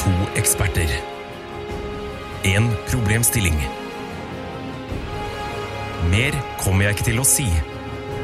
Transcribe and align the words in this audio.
To 0.00 0.10
eksperter. 0.40 0.90
En 2.44 2.70
problemstilling. 2.88 3.56
Mer 6.10 6.34
kommer 6.62 6.86
jeg 6.88 6.96
ikke 6.96 7.08
til 7.10 7.20
å 7.22 7.26
si, 7.28 7.46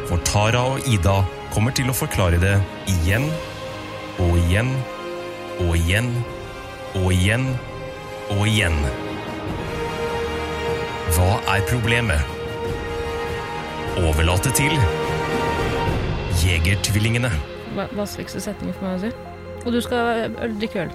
for 0.08 0.22
Tara 0.26 0.62
og 0.72 0.86
Ida 0.88 1.18
kommer 1.54 1.74
til 1.76 1.90
å 1.92 1.96
forklare 1.96 2.38
det 2.42 2.54
igjen 2.90 3.26
og 4.22 4.32
igjen 4.40 4.72
og 5.62 5.74
igjen 5.78 6.08
og 6.96 7.10
igjen 7.12 7.46
og 8.32 8.42
igjen. 8.48 8.78
Hva 11.16 11.28
er 11.54 11.64
problemet? 11.68 12.32
Overlate 14.00 14.50
til 14.56 14.74
Jegertvillingene. 16.42 17.30
Va- 17.76 17.88
Vanskeligste 17.96 18.40
setning 18.44 18.74
for 18.76 18.88
meg 18.88 18.98
å 18.98 19.04
si. 19.06 19.12
Og 19.66 19.72
du 19.76 19.80
skal 19.84 20.32
drikke 20.60 20.86
øl. 20.86 20.92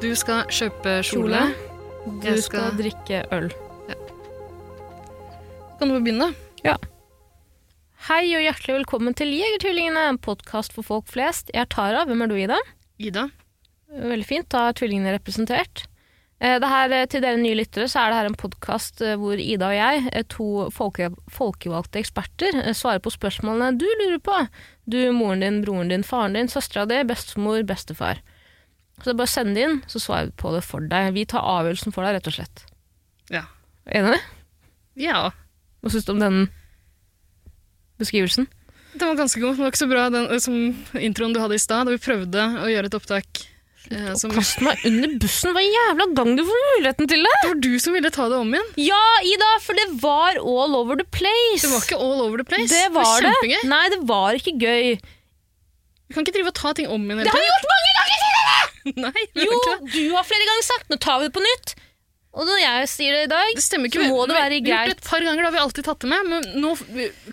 Du 0.00 0.08
skal 0.16 0.46
kjøpe 0.52 1.00
kjole. 1.06 1.40
Du 2.06 2.20
skal 2.24 2.42
skal- 2.42 2.76
drikke 2.78 3.24
øl. 3.32 3.50
Kan 5.78 5.88
du 5.88 5.94
få 5.96 6.04
begynne? 6.04 6.34
Hei 8.08 8.34
og 8.34 8.40
hjertelig 8.42 8.74
velkommen 8.78 9.14
til 9.14 9.28
Jegertvillingene, 9.28 10.08
en 10.08 10.18
podkast 10.18 10.72
for 10.72 10.82
folk 10.82 11.06
flest. 11.06 11.50
Jeg 11.52 11.60
er 11.60 11.64
Tara. 11.66 12.04
Hvem 12.06 12.22
er 12.22 12.26
du, 12.28 12.34
Ida? 12.34 12.56
Ida? 12.98 13.26
Veldig 13.92 14.24
fint. 14.26 14.48
Da 14.48 14.68
er 14.68 14.72
tvillingene 14.72 15.12
representert. 15.18 15.84
Eh, 16.40 16.58
Det 16.58 16.68
her, 16.68 16.90
eh, 16.92 17.06
til 17.06 17.20
dere 17.20 17.36
nye 17.36 17.54
lyttere 17.54 17.84
så 17.84 18.00
er 18.00 18.08
det 18.08 18.14
her 18.16 18.26
en 18.26 18.34
podkast 18.34 18.98
hvor 19.18 19.36
Ida 19.38 19.66
og 19.68 19.74
jeg, 19.74 20.08
eh, 20.14 20.22
to 20.22 20.70
folke, 20.70 21.14
folkevalgte 21.30 22.00
eksperter, 22.00 22.56
eh, 22.66 22.72
svarer 22.72 23.00
på 23.00 23.12
spørsmålene 23.12 23.76
du 23.78 23.84
lurer 23.84 24.18
på. 24.18 24.48
Du, 24.88 25.12
moren 25.12 25.40
din, 25.40 25.62
broren 25.62 25.88
din, 25.88 26.02
faren 26.02 26.32
din, 26.32 26.48
søstera 26.48 26.88
di, 26.88 27.04
bestemor, 27.04 27.62
bestefar. 27.66 28.16
Så 29.00 29.08
det 29.08 29.14
er 29.14 29.20
bare 29.22 29.30
å 29.30 29.32
sende 29.32 29.56
det 29.56 29.66
inn, 29.66 29.78
så 29.88 30.00
svarer 30.02 30.28
vi 30.28 30.36
på 30.42 30.52
det 30.52 30.62
for 30.66 30.84
deg. 30.84 31.12
Vi 31.16 31.24
tar 31.28 31.44
avgjørelsen 31.56 31.94
for 31.96 32.04
deg, 32.04 32.18
rett 32.18 32.28
og 32.28 32.36
slett. 32.36 32.64
Ja. 33.32 33.44
Enig? 33.88 34.18
Ja. 35.00 35.30
Hva 35.80 35.92
syns 35.92 36.04
du 36.04 36.12
om 36.12 36.20
den 36.20 36.42
beskrivelsen? 38.00 38.48
Den 38.92 39.12
var 39.12 39.20
ganske 39.22 39.40
god. 39.40 39.56
Det 39.56 39.64
var 39.64 39.72
ikke 39.72 39.84
så 39.84 39.88
bra 39.90 40.08
den, 40.12 40.26
som 40.42 40.58
introen 40.98 41.32
du 41.32 41.40
hadde 41.40 41.56
i 41.56 41.62
stad, 41.62 41.86
da 41.88 41.94
vi 41.94 42.02
prøvde 42.02 42.44
å 42.60 42.68
gjøre 42.68 42.90
et 42.90 42.96
opptak. 42.98 43.46
Eh, 43.88 44.10
som, 44.18 44.28
det 44.28 44.36
Kast 44.36 44.60
meg 44.62 44.82
under 44.86 45.14
bussen 45.22 45.54
hver 45.56 45.64
jævla 45.64 46.06
gang 46.18 46.34
du 46.36 46.42
får 46.44 46.58
muligheten 46.66 47.08
til 47.10 47.24
det! 47.24 47.32
Det 47.40 47.48
var 47.48 47.62
du 47.64 47.70
som 47.80 47.96
ville 47.96 48.10
ta 48.12 48.26
det 48.28 48.36
om 48.38 48.52
igjen. 48.52 48.68
Ja, 48.84 49.00
Ida, 49.26 49.48
for 49.64 49.78
det 49.78 49.86
var 50.02 50.36
all 50.36 50.76
over 50.76 51.00
the 51.00 51.06
place. 51.08 51.64
Det 51.64 51.72
var 51.72 51.86
ikke 51.86 51.98
all 52.02 52.20
over 52.26 52.42
the 52.42 52.46
place. 52.50 52.68
Det 52.74 52.92
var 52.94 53.24
det. 53.24 53.32
kjempegøy. 53.32 53.64
Nei, 53.72 53.84
det 53.94 54.00
var 54.10 54.38
ikke 54.42 54.54
gøy. 54.60 55.00
Vi 56.10 56.16
kan 56.16 56.26
ikke 56.26 56.36
drive 56.36 56.52
og 56.52 56.58
ta 56.58 56.74
ting 56.76 56.90
om 56.90 57.06
igjen 57.06 57.22
Det 57.22 57.32
har 57.32 57.40
vi 57.40 57.50
gjort 57.50 57.70
mange 57.72 57.94
ganger! 57.98 58.29
Nei, 59.04 59.24
Jo, 59.36 59.58
du 59.92 60.02
har 60.16 60.26
flere 60.28 60.46
ganger 60.48 60.66
sagt 60.70 60.90
nå 60.92 60.98
tar 61.02 61.20
vi 61.22 61.28
det 61.28 61.34
på 61.36 61.44
nytt. 61.44 61.74
Og 62.30 62.46
når 62.46 62.60
jeg 62.62 62.88
sier 62.92 63.14
det 63.16 63.22
i 63.26 63.30
dag, 63.32 63.48
Det 63.58 63.62
stemmer 63.66 63.90
ikke. 63.90 64.04
så 64.06 64.12
må 64.14 64.22
det 64.30 64.36
være 64.38 64.58
greit. 64.62 64.64
Vi 64.64 64.70
har 64.70 64.86
gjort 64.86 64.94
det 64.94 65.02
et 65.02 65.08
par 65.10 65.24
ganger, 65.26 65.42
da 65.42 65.48
har 65.50 65.56
vi 65.56 65.62
alltid 65.64 65.86
tatt 65.88 66.04
det 66.04 66.10
med. 66.12 66.28
Men 66.30 66.48
nå 66.62 66.70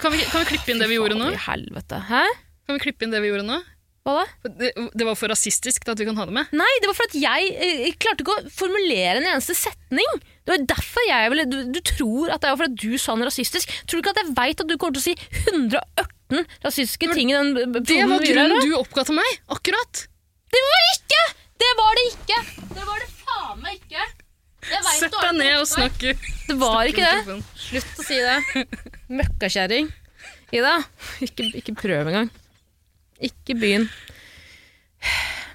kan 0.02 0.12
vi, 0.16 0.24
kan 0.32 0.42
vi 0.42 0.48
klippe 0.56 0.74
inn 0.74 0.82
det 0.82 0.88
vi 0.90 0.98
gjorde 0.98 1.18
nå? 1.20 1.28
Helvete. 1.46 2.00
Hæ? 2.10 2.24
Kan 2.66 2.80
vi 2.80 2.84
klippe 2.88 3.06
inn 3.06 3.14
det 3.14 3.22
vi 3.22 3.30
gjorde 3.30 3.46
nå? 3.46 3.60
Hva 4.08 4.16
da? 4.24 4.50
Det, 4.58 4.70
det 4.98 5.04
var 5.06 5.18
for 5.20 5.28
rasistisk 5.30 5.84
til 5.84 5.92
at 5.94 6.00
vi 6.02 6.06
kan 6.08 6.18
ha 6.18 6.26
det 6.30 6.34
med. 6.40 6.50
Nei, 6.56 6.70
det 6.82 6.88
var 6.90 6.96
for 6.98 7.10
at 7.12 7.16
jeg 7.20 7.50
jeg 7.60 7.94
klarte 8.02 8.24
ikke 8.24 8.38
å 8.40 8.52
formulere 8.56 9.20
en 9.20 9.28
eneste 9.36 9.54
setning. 9.60 10.08
Det 10.48 10.54
var 10.56 10.64
derfor 10.74 11.06
jeg 11.10 11.32
ville 11.34 11.46
Du, 11.52 11.58
du 11.76 11.80
tror 11.92 12.32
at 12.34 12.42
det 12.46 12.54
var 12.54 12.62
fordi 12.64 12.88
du 12.96 12.98
sa 13.04 13.18
noe 13.20 13.28
rasistisk. 13.30 13.70
Tror 13.86 14.00
du 14.00 14.06
ikke 14.06 14.16
at 14.16 14.22
jeg 14.24 14.34
veit 14.40 14.64
at 14.64 14.72
du 14.72 14.78
kommer 14.80 14.96
til 14.98 15.04
å 15.04 15.08
si 15.12 15.16
118 15.52 16.46
rasistiske 16.66 17.12
ting 17.14 17.32
i 17.32 17.38
den 17.38 17.54
b- 17.76 17.84
Det 17.86 18.00
var 18.10 18.24
grunnen 18.24 18.64
du 18.66 18.74
oppga 18.80 19.04
til 19.08 19.20
meg! 19.20 19.38
Akkurat! 19.54 20.08
Det 20.54 20.62
var 20.68 20.82
det 20.86 20.96
ikke! 20.98 21.22
Det 21.64 21.70
var 21.82 22.00
det 22.00 22.06
ikke! 22.12 22.40
Det 22.74 22.88
var 22.88 23.04
det 23.04 23.10
faen 23.22 23.62
meg 23.64 23.78
ikke! 23.80 24.08
Sett 24.68 25.14
deg 25.14 25.38
ned 25.38 25.54
og 25.62 25.68
snakk. 25.70 26.02
Det 26.48 26.56
var 26.60 26.90
ikke 26.90 27.08
det. 27.08 27.38
Slutt 27.68 28.02
å 28.02 28.06
si 28.08 28.18
det. 28.20 28.66
Møkkakjerring. 29.20 29.90
Ida, 30.56 30.74
ikke, 31.24 31.50
ikke 31.60 31.76
prøv 31.78 32.10
engang. 32.10 32.30
Ikke 33.24 33.56
begynn. 33.60 33.88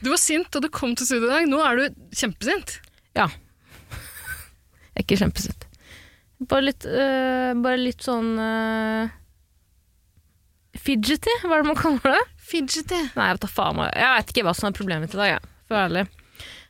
Du 0.03 0.11
var 0.11 0.21
sint 0.21 0.49
da 0.53 0.63
du 0.63 0.69
kom 0.73 0.97
til 0.99 1.09
studio 1.09 1.29
i 1.29 1.33
dag. 1.33 1.49
Nå 1.51 1.61
er 1.65 1.79
du 1.79 2.01
kjempesint. 2.19 2.79
Ja. 3.19 3.29
Jeg 3.93 5.01
er 5.01 5.05
ikke 5.07 5.21
kjempesint. 5.21 5.69
Bare 6.51 6.67
litt, 6.67 6.85
øh, 6.89 7.53
bare 7.63 7.79
litt 7.79 8.03
sånn 8.03 8.33
øh, 8.43 9.13
Fidgety, 10.83 11.31
hva 11.45 11.55
er 11.55 11.63
det 11.63 11.69
man 11.71 11.79
kaller 11.79 12.17
det? 12.17 12.23
Fidgety. 12.53 13.01
Nei, 13.17 13.31
jeg 13.31 13.39
vet. 13.41 13.49
Jeg 13.97 14.13
vet 14.19 14.33
ikke 14.35 14.45
hva 14.47 14.55
som 14.57 14.69
er 14.69 14.77
problemet 14.77 15.07
mitt 15.07 15.17
i 15.17 15.21
dag, 15.23 15.31
jeg. 15.35 15.53
For 15.71 15.81
ærlig. 15.81 16.05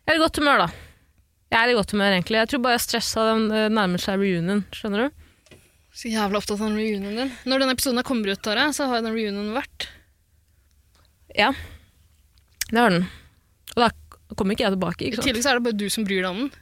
Jeg 0.03 0.13
er 0.13 0.19
i 0.19 0.23
godt 0.23 0.39
humør, 0.39 0.65
da. 0.65 0.69
Jeg 1.53 1.59
er 1.61 1.73
i 1.73 1.77
godt 1.77 1.93
humør, 1.95 2.15
egentlig. 2.17 2.39
Jeg 2.41 2.51
tror 2.53 2.63
bare 2.65 2.77
jeg 2.79 2.85
stressa 2.87 3.27
den 3.33 3.45
øh, 3.51 3.67
nærmer 3.75 4.03
seg 4.03 4.23
reunion. 4.23 4.63
Skjønner 4.75 5.05
du? 5.05 5.19
Så 5.93 6.09
jævla 6.09 6.41
opptatt 6.41 6.57
av 6.57 6.71
den 6.71 6.79
reunionen 6.81 7.19
din. 7.19 7.35
Når 7.45 7.63
denne 7.65 7.75
episoden 7.77 8.07
kommer 8.09 8.33
ut, 8.33 8.41
Tara, 8.45 8.71
så 8.73 8.87
har 8.89 9.03
den 9.05 9.13
reunionen 9.13 9.53
vært. 9.57 9.91
Ja. 11.37 11.51
Det 12.71 12.81
har 12.81 12.95
den. 12.95 13.07
Og 13.75 13.83
da 13.85 13.91
kommer 14.39 14.57
ikke 14.57 14.65
jeg 14.65 14.77
tilbake, 14.79 15.03
I 15.05 15.11
ikke 15.11 15.21
sant? 15.21 15.29
tillegg 15.29 15.45
så 15.45 15.53
er 15.53 15.61
det 15.61 15.67
bare 15.67 15.81
du 15.83 15.87
som 15.93 16.07
bryr 16.09 16.23
deg 16.23 16.31
om 16.31 16.41
den. 16.47 16.53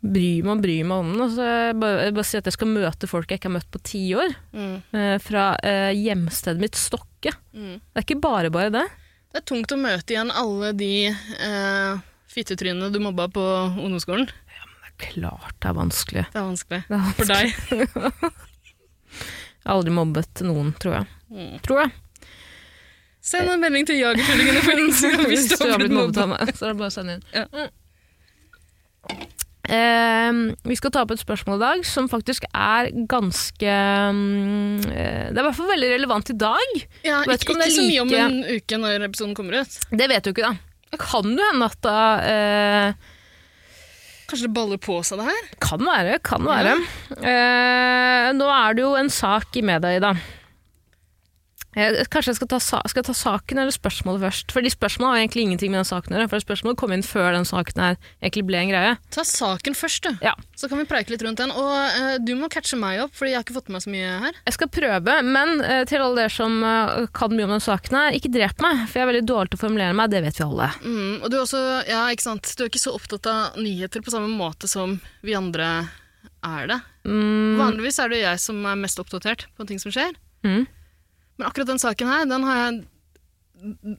Bryr 0.00 0.46
meg 0.46 0.54
og 0.54 0.62
bryr 0.64 0.86
meg 0.86 1.02
om 1.02 1.10
den. 1.10 1.24
Altså, 1.26 1.48
jeg 1.50 1.74
bare, 1.82 2.04
jeg 2.06 2.14
bare 2.16 2.28
sier 2.30 2.44
at 2.44 2.48
jeg 2.48 2.56
skal 2.56 2.70
møte 2.70 3.10
folk 3.10 3.32
jeg 3.32 3.40
ikke 3.40 3.50
har 3.50 3.56
møtt 3.58 3.72
på 3.74 3.82
ti 3.90 4.04
år. 4.16 4.36
Mm. 4.54 4.76
Eh, 4.96 5.16
fra 5.24 5.50
eh, 5.66 5.90
hjemstedet 5.98 6.62
mitt 6.62 6.78
Stokke. 7.20 7.36
Mm. 7.52 7.80
Det 7.80 8.00
er 8.00 8.04
ikke 8.06 8.20
bare 8.20 8.50
bare 8.50 8.70
det. 8.72 8.86
Det 9.30 9.40
er 9.42 9.46
tungt 9.46 9.72
å 9.72 9.78
møte 9.78 10.14
igjen 10.14 10.30
alle 10.32 10.72
de 10.72 10.92
eh, 11.12 12.00
fittetrynene 12.32 12.90
du 12.90 12.98
mobba 13.02 13.28
på 13.30 13.42
ungdomsskolen. 13.76 14.26
Det 14.26 14.88
er 14.88 14.94
klart 15.12 15.56
det 15.60 15.68
er 15.68 15.76
vanskelig. 15.76 16.24
Det 16.32 16.40
er 16.40 16.46
vanskelig. 16.48 16.80
Det 16.88 16.96
er 16.96 17.12
For 17.18 17.30
deg. 17.30 17.46
Jeg 19.60 19.68
har 19.68 19.76
aldri 19.76 19.92
mobbet 19.92 20.40
noen, 20.46 20.70
tror 20.80 20.94
jeg. 20.94 21.06
Mm. 21.28 21.56
Tror 21.66 21.82
jeg. 21.82 21.90
Send 23.20 23.50
en 23.52 23.60
melding 23.60 23.84
til 23.90 23.98
Jagertvillingene 24.00 24.62
på 24.64 24.76
Instagram 24.86 25.26
hvis 25.28 25.50
du 25.50 25.56
har 25.60 25.76
blitt 25.82 25.92
mobbet. 25.92 26.20
av 26.22 26.30
meg, 26.32 26.52
så 26.56 26.70
er 26.70 26.72
det 26.72 26.78
bare 26.80 26.88
å 26.88 26.94
sende 26.94 27.18
inn. 27.18 27.26
Ja. 27.36 27.44
Mm. 27.52 27.68
Eh, 29.68 30.30
vi 30.64 30.78
skal 30.78 30.92
ta 30.94 31.04
opp 31.04 31.12
et 31.12 31.20
spørsmål 31.20 31.58
i 31.58 31.62
dag 31.62 31.84
som 31.84 32.08
faktisk 32.08 32.46
er 32.48 32.88
ganske 33.10 33.68
eh, 33.68 34.80
Det 34.80 35.36
er 35.36 35.36
i 35.36 35.44
hvert 35.44 35.58
fall 35.58 35.70
veldig 35.74 35.92
relevant 35.98 36.32
i 36.32 36.38
dag. 36.40 36.74
Ja, 37.04 37.20
ikke, 37.26 37.52
ikke 37.54 37.70
så 37.74 37.84
mye 37.84 38.02
om 38.06 38.16
en 38.16 38.42
uke 38.48 38.80
når 38.80 39.08
episoden 39.10 39.36
kommer 39.36 39.60
ut. 39.60 39.80
Det 39.92 40.10
vet 40.10 40.24
du 40.24 40.32
ikke, 40.32 40.48
da. 40.48 40.56
Det 40.90 40.98
kan 41.02 41.28
jo 41.28 41.50
hende 41.52 41.68
at 41.70 41.78
da 41.86 41.98
uh, 42.18 43.16
Kanskje 44.30 44.46
det 44.46 44.54
baller 44.54 44.78
på 44.78 44.96
seg, 45.06 45.18
det 45.20 45.26
her? 45.26 45.46
Kan 45.62 45.82
være, 45.82 46.18
kan 46.22 46.44
være. 46.46 46.76
Eh, 47.18 48.28
nå 48.38 48.46
er 48.54 48.76
det 48.78 48.84
jo 48.84 48.92
en 48.94 49.10
sak 49.10 49.56
i 49.58 49.62
media 49.66 49.96
i 49.96 50.02
dag. 50.02 50.20
Eh, 51.80 52.00
kanskje 52.12 52.34
jeg 52.34 52.38
skal 52.40 52.50
ta, 52.52 52.58
skal 52.60 53.00
jeg 53.00 53.08
ta 53.08 53.14
saken 53.16 53.60
eller 53.62 53.74
spørsmålet 53.74 54.24
først? 54.26 54.52
Fordi 54.54 54.72
spørsmålet 54.72 55.10
har 55.14 55.22
egentlig 55.22 55.44
ingenting 55.46 55.72
med 55.72 55.80
den 55.80 55.88
saken 55.88 56.14
å 56.14 56.18
gjøre. 56.18 56.30
For 56.34 56.44
spørsmålet 56.44 56.80
kom 56.82 56.94
inn 56.96 57.04
før 57.06 57.32
den 57.36 57.48
saken 57.48 57.82
her 57.84 57.98
egentlig 58.20 58.44
ble 58.50 58.60
en 58.60 58.72
greie. 58.72 58.94
Ta 59.14 59.24
saken 59.26 59.76
først, 59.78 60.06
du. 60.06 60.20
Ja. 60.26 60.34
Så 60.58 60.68
kan 60.68 60.80
vi 60.82 60.86
preike 60.90 61.14
litt 61.14 61.24
rundt 61.24 61.40
den. 61.40 61.54
Og 61.56 61.72
eh, 61.72 62.16
du 62.20 62.34
må 62.38 62.50
catche 62.52 62.78
meg 62.80 63.00
opp, 63.06 63.14
Fordi 63.16 63.32
jeg 63.32 63.40
har 63.40 63.46
ikke 63.46 63.56
fått 63.56 63.70
med 63.70 63.78
meg 63.78 63.84
så 63.86 63.94
mye 63.94 64.10
her. 64.26 64.40
Jeg 64.50 64.56
skal 64.58 64.72
prøve, 64.76 65.16
men 65.26 65.54
eh, 65.64 65.84
til 65.88 66.04
alle 66.04 66.24
dere 66.24 66.34
som 66.34 66.58
eh, 66.66 67.06
kan 67.16 67.32
mye 67.34 67.48
om 67.48 67.54
den 67.56 67.64
saken 67.64 67.96
her, 68.00 68.18
ikke 68.18 68.32
drep 68.34 68.60
meg, 68.64 68.84
for 68.90 69.00
jeg 69.00 69.06
er 69.06 69.12
veldig 69.12 69.28
dårlig 69.30 69.52
til 69.54 69.60
å 69.60 69.64
formulere 69.64 69.96
meg, 69.96 70.10
det 70.12 70.24
vet 70.26 70.40
vi 70.40 70.46
alle. 70.46 70.68
Mm, 70.84 71.14
og 71.22 71.30
du 71.30 71.38
er 71.38 71.44
også, 71.44 71.62
ja, 71.88 72.02
ikke 72.12 72.26
sant? 72.26 72.52
Du 72.56 72.64
er 72.66 72.70
ikke 72.72 72.82
så 72.82 72.92
opptatt 72.96 73.30
av 73.30 73.56
nyheter 73.60 74.04
på 74.04 74.12
samme 74.12 74.30
måte 74.32 74.68
som 74.70 74.98
vi 75.24 75.36
andre 75.38 75.70
er 76.44 76.68
det. 76.70 76.80
Mm, 77.08 77.56
Vanligvis 77.60 77.98
er 78.02 78.12
det 78.12 78.20
jeg 78.22 78.42
som 78.42 78.60
er 78.68 78.78
mest 78.80 79.00
oppdatert 79.00 79.46
på 79.56 79.66
ting 79.68 79.80
som 79.82 79.92
skjer. 79.94 80.12
mm. 80.46 80.66
Men 81.40 81.48
akkurat 81.48 81.70
den 81.70 81.78
saken 81.80 82.08
her, 82.12 82.24
den 82.28 82.42
har 82.44 82.58
jeg 82.60 82.80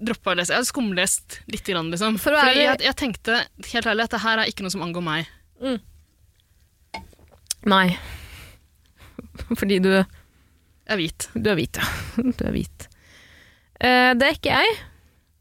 droppa 0.06 0.30
å 0.30 0.38
lese. 0.38 0.54
Jeg 0.54 0.62
har 0.62 0.66
skumlest 0.68 1.40
litt, 1.50 1.64
grann, 1.66 1.88
liksom. 1.90 2.20
For 2.22 2.38
Fordi 2.38 2.62
jeg, 2.62 2.78
jeg 2.86 2.98
tenkte 3.00 3.40
helt 3.72 3.88
ærlig 3.90 4.06
at 4.06 4.14
det 4.14 4.20
her 4.22 4.42
er 4.44 4.52
ikke 4.52 4.66
noe 4.68 4.74
som 4.74 4.84
angår 4.86 5.02
meg. 5.08 5.32
Nei. 7.66 7.88
Fordi 9.60 9.80
du 9.82 9.90
Jeg 9.90 10.06
er 10.94 11.02
hvit. 11.02 11.28
Du 11.34 11.50
er 11.50 11.58
hvit, 11.58 11.82
ja. 11.82 11.90
Du 12.38 12.46
er 12.46 12.54
hvit. 12.54 12.88
Uh, 13.82 14.14
det 14.22 14.30
er 14.30 14.38
ikke 14.38 14.62
jeg. 14.62 14.80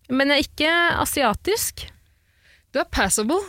Men 0.09 0.33
jeg 0.33 0.41
er 0.41 0.49
ikke 0.49 0.75
asiatisk. 1.05 1.85
Du 2.73 2.81
er 2.81 2.89
passable. 2.89 3.43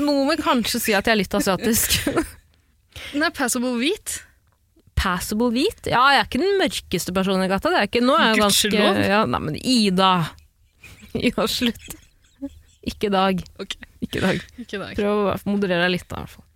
Noen 0.00 0.32
vil 0.32 0.40
kanskje 0.40 0.80
si 0.80 0.96
at 0.96 1.04
jeg 1.04 1.18
er 1.18 1.20
litt 1.20 1.36
asiatisk. 1.36 2.00
Er 3.12 3.32
passable 3.36 3.76
hvit. 3.76 4.22
Passable 4.98 5.50
hvit? 5.54 5.88
Ja, 5.90 6.02
jeg 6.14 6.22
er 6.22 6.28
ikke 6.28 6.42
den 6.42 6.60
mørkeste 6.60 7.14
personen 7.16 7.46
i 7.46 7.50
gata. 7.50 7.72
Det 7.72 7.80
er 7.80 7.88
ikke. 7.90 8.04
Nå 8.04 8.14
er 8.18 8.32
jeg 8.32 8.42
ganske 8.44 8.86
ja, 9.08 9.24
Nei, 9.26 9.42
men 9.48 9.58
Ida! 9.58 10.12
Ida, 11.28 11.48
slutt. 11.50 11.98
Ikke 12.82 13.08
i 13.08 13.12
dag. 13.14 13.42
Ok. 13.62 13.76
Ikke 14.02 14.22
dag. 14.22 14.40
Ikke 14.58 14.80
dag. 14.80 14.96
Prøv 14.98 15.28
å 15.30 15.36
moderere 15.46 15.86
deg 15.86 15.96
litt, 15.96 16.08
da, 16.10 16.22
i 16.22 16.26
hvert 16.26 16.34
fall. 16.36 16.48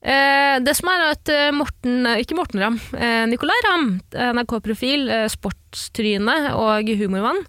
Eh, 0.00 0.56
det 0.64 0.72
som 0.78 0.88
er 0.88 1.02
at 1.10 1.28
eh, 1.32 1.50
Morten, 1.52 2.06
eh, 2.08 2.22
ikke 2.22 2.36
Morten 2.38 2.60
Ramm, 2.62 2.78
eh, 2.96 3.24
Nicolay 3.28 3.64
Ramm, 3.66 3.90
NRK-profil, 4.16 5.02
eh, 5.12 5.26
sportstryne 5.28 6.36
og 6.56 6.88
humormann, 6.96 7.42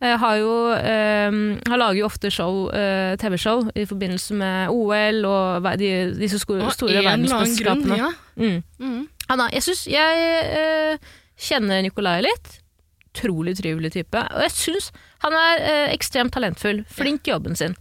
eh, 0.00 0.14
har 0.16 0.38
jo 0.40 0.54
eh, 0.72 1.28
Han 1.68 1.82
lager 1.82 2.00
jo 2.00 2.06
ofte 2.08 2.30
show, 2.32 2.70
eh, 2.72 3.12
TV-show 3.20 3.66
i 3.76 3.84
forbindelse 3.88 4.38
med 4.40 4.72
OL 4.72 5.20
og 5.28 5.68
de, 5.80 5.92
disse 6.16 6.40
store, 6.40 6.72
store 6.72 7.04
verdensmesterskapene. 7.04 8.00
ja. 8.00 8.10
Mm. 8.40 8.62
Mm. 8.80 9.06
Han 9.28 9.42
er, 9.44 9.52
jeg 9.58 9.66
syns 9.66 9.84
jeg 9.90 10.24
øh, 10.60 11.12
kjenner 11.48 11.84
Nikolai 11.84 12.20
litt. 12.24 12.58
Utrolig 13.08 13.56
trivelig 13.58 13.92
type. 13.96 14.20
Og 14.20 14.44
jeg 14.46 14.54
syns 14.54 14.90
han 15.24 15.34
er 15.36 15.64
øh, 15.64 15.86
ekstremt 15.94 16.34
talentfull. 16.34 16.84
Flink 16.92 17.28
i 17.28 17.34
jobben 17.34 17.58
sin. 17.58 17.76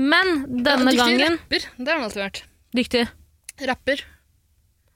Men 0.00 0.46
denne 0.48 0.94
ja, 0.94 0.96
dyktig 0.96 1.02
gangen 1.02 1.36
rapper, 1.36 1.66
det 1.76 1.90
har 1.90 1.98
han 1.98 2.06
alltid 2.08 2.22
vært. 2.22 2.42
Dyktig. 2.76 3.04
Rapper. 3.68 4.04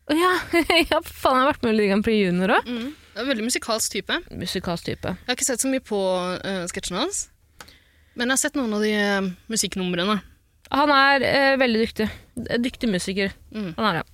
Å 0.04 0.16
ja, 0.16 0.32
ja, 0.92 1.00
faen, 1.00 1.38
jeg 1.38 1.42
har 1.42 1.50
vært 1.50 1.64
med 1.64 1.74
i 1.74 1.78
Ligaen 1.78 2.04
på 2.04 2.14
junior 2.14 2.56
òg. 2.58 2.68
Mm. 2.68 2.92
Veldig 3.14 3.46
musikalsk 3.46 3.94
type. 3.94 4.20
Musikalsk 4.34 4.88
type. 4.88 5.12
Jeg 5.12 5.28
har 5.28 5.36
ikke 5.36 5.48
sett 5.48 5.64
så 5.64 5.70
mye 5.70 5.84
på 5.84 5.98
uh, 6.00 6.64
sketsjene 6.70 7.04
hans, 7.04 7.26
men 8.14 8.28
jeg 8.28 8.34
har 8.34 8.42
sett 8.42 8.58
noen 8.58 8.74
av 8.76 8.84
de 8.84 8.92
uh, 8.94 9.28
musikknumrene. 9.52 10.18
Han 10.74 10.90
er 10.90 11.24
eh, 11.28 11.54
veldig 11.60 11.80
dyktig. 11.82 12.06
Dyktig 12.64 12.88
musiker. 12.90 13.34
Mm. 13.54 13.74
Han 13.76 13.88
er 13.88 14.00
det. 14.00 14.04
Eh, 14.04 14.13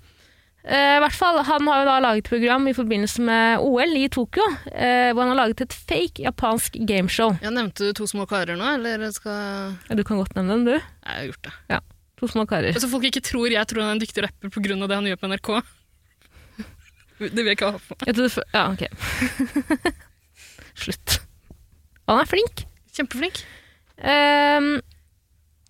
i 0.61 0.99
hvert 1.01 1.17
fall, 1.17 1.39
Han 1.49 1.69
har 1.71 1.79
jo 1.81 1.87
da 1.89 1.95
laget 2.05 2.27
program 2.29 2.67
i 2.69 2.75
forbindelse 2.77 3.23
med 3.25 3.63
OL 3.65 3.95
i 3.97 4.09
Tokyo, 4.13 4.45
uh, 4.45 5.11
hvor 5.15 5.23
han 5.25 5.33
har 5.33 5.39
laget 5.39 5.63
et 5.65 5.73
fake 5.73 6.21
japansk 6.27 6.77
gameshow. 6.89 7.33
Jeg 7.41 7.55
nevnte 7.57 7.89
du 7.89 7.97
to 7.97 8.09
små 8.11 8.27
karer 8.29 8.59
nå, 8.61 8.75
eller 8.77 9.07
skal 9.17 9.73
Ja, 9.89 9.97
Du 9.97 10.05
kan 10.05 10.21
godt 10.21 10.37
nevne 10.37 10.59
den, 10.59 10.67
du. 10.69 10.75
Jeg 10.77 11.17
har 11.17 11.31
gjort 11.31 11.49
det. 11.49 11.55
Ja, 11.73 11.81
To 12.21 12.29
små 12.29 12.45
karer. 12.45 12.77
Så 12.77 12.91
folk 12.93 13.07
ikke 13.09 13.23
tror 13.25 13.49
jeg 13.49 13.65
tror 13.71 13.81
han 13.81 13.95
er 13.95 13.97
en 13.97 14.03
dyktig 14.03 14.27
rapper 14.27 14.53
pga. 14.53 14.77
det 14.77 14.97
han 14.99 15.09
gjør 15.09 15.21
på 15.23 15.31
NRK. 15.33 15.51
Det 17.21 17.37
vil 17.37 17.51
jeg 17.51 17.57
ikke 17.57 17.71
ha 17.73 17.81
på 17.81 17.97
meg. 17.97 18.37
Ja, 18.53 18.67
ok. 18.73 18.85
Slutt. 20.85 21.17
Han 22.09 22.21
er 22.21 22.29
flink. 22.29 22.65
Kjempeflink. 22.97 23.41
Ehm, 24.01 24.81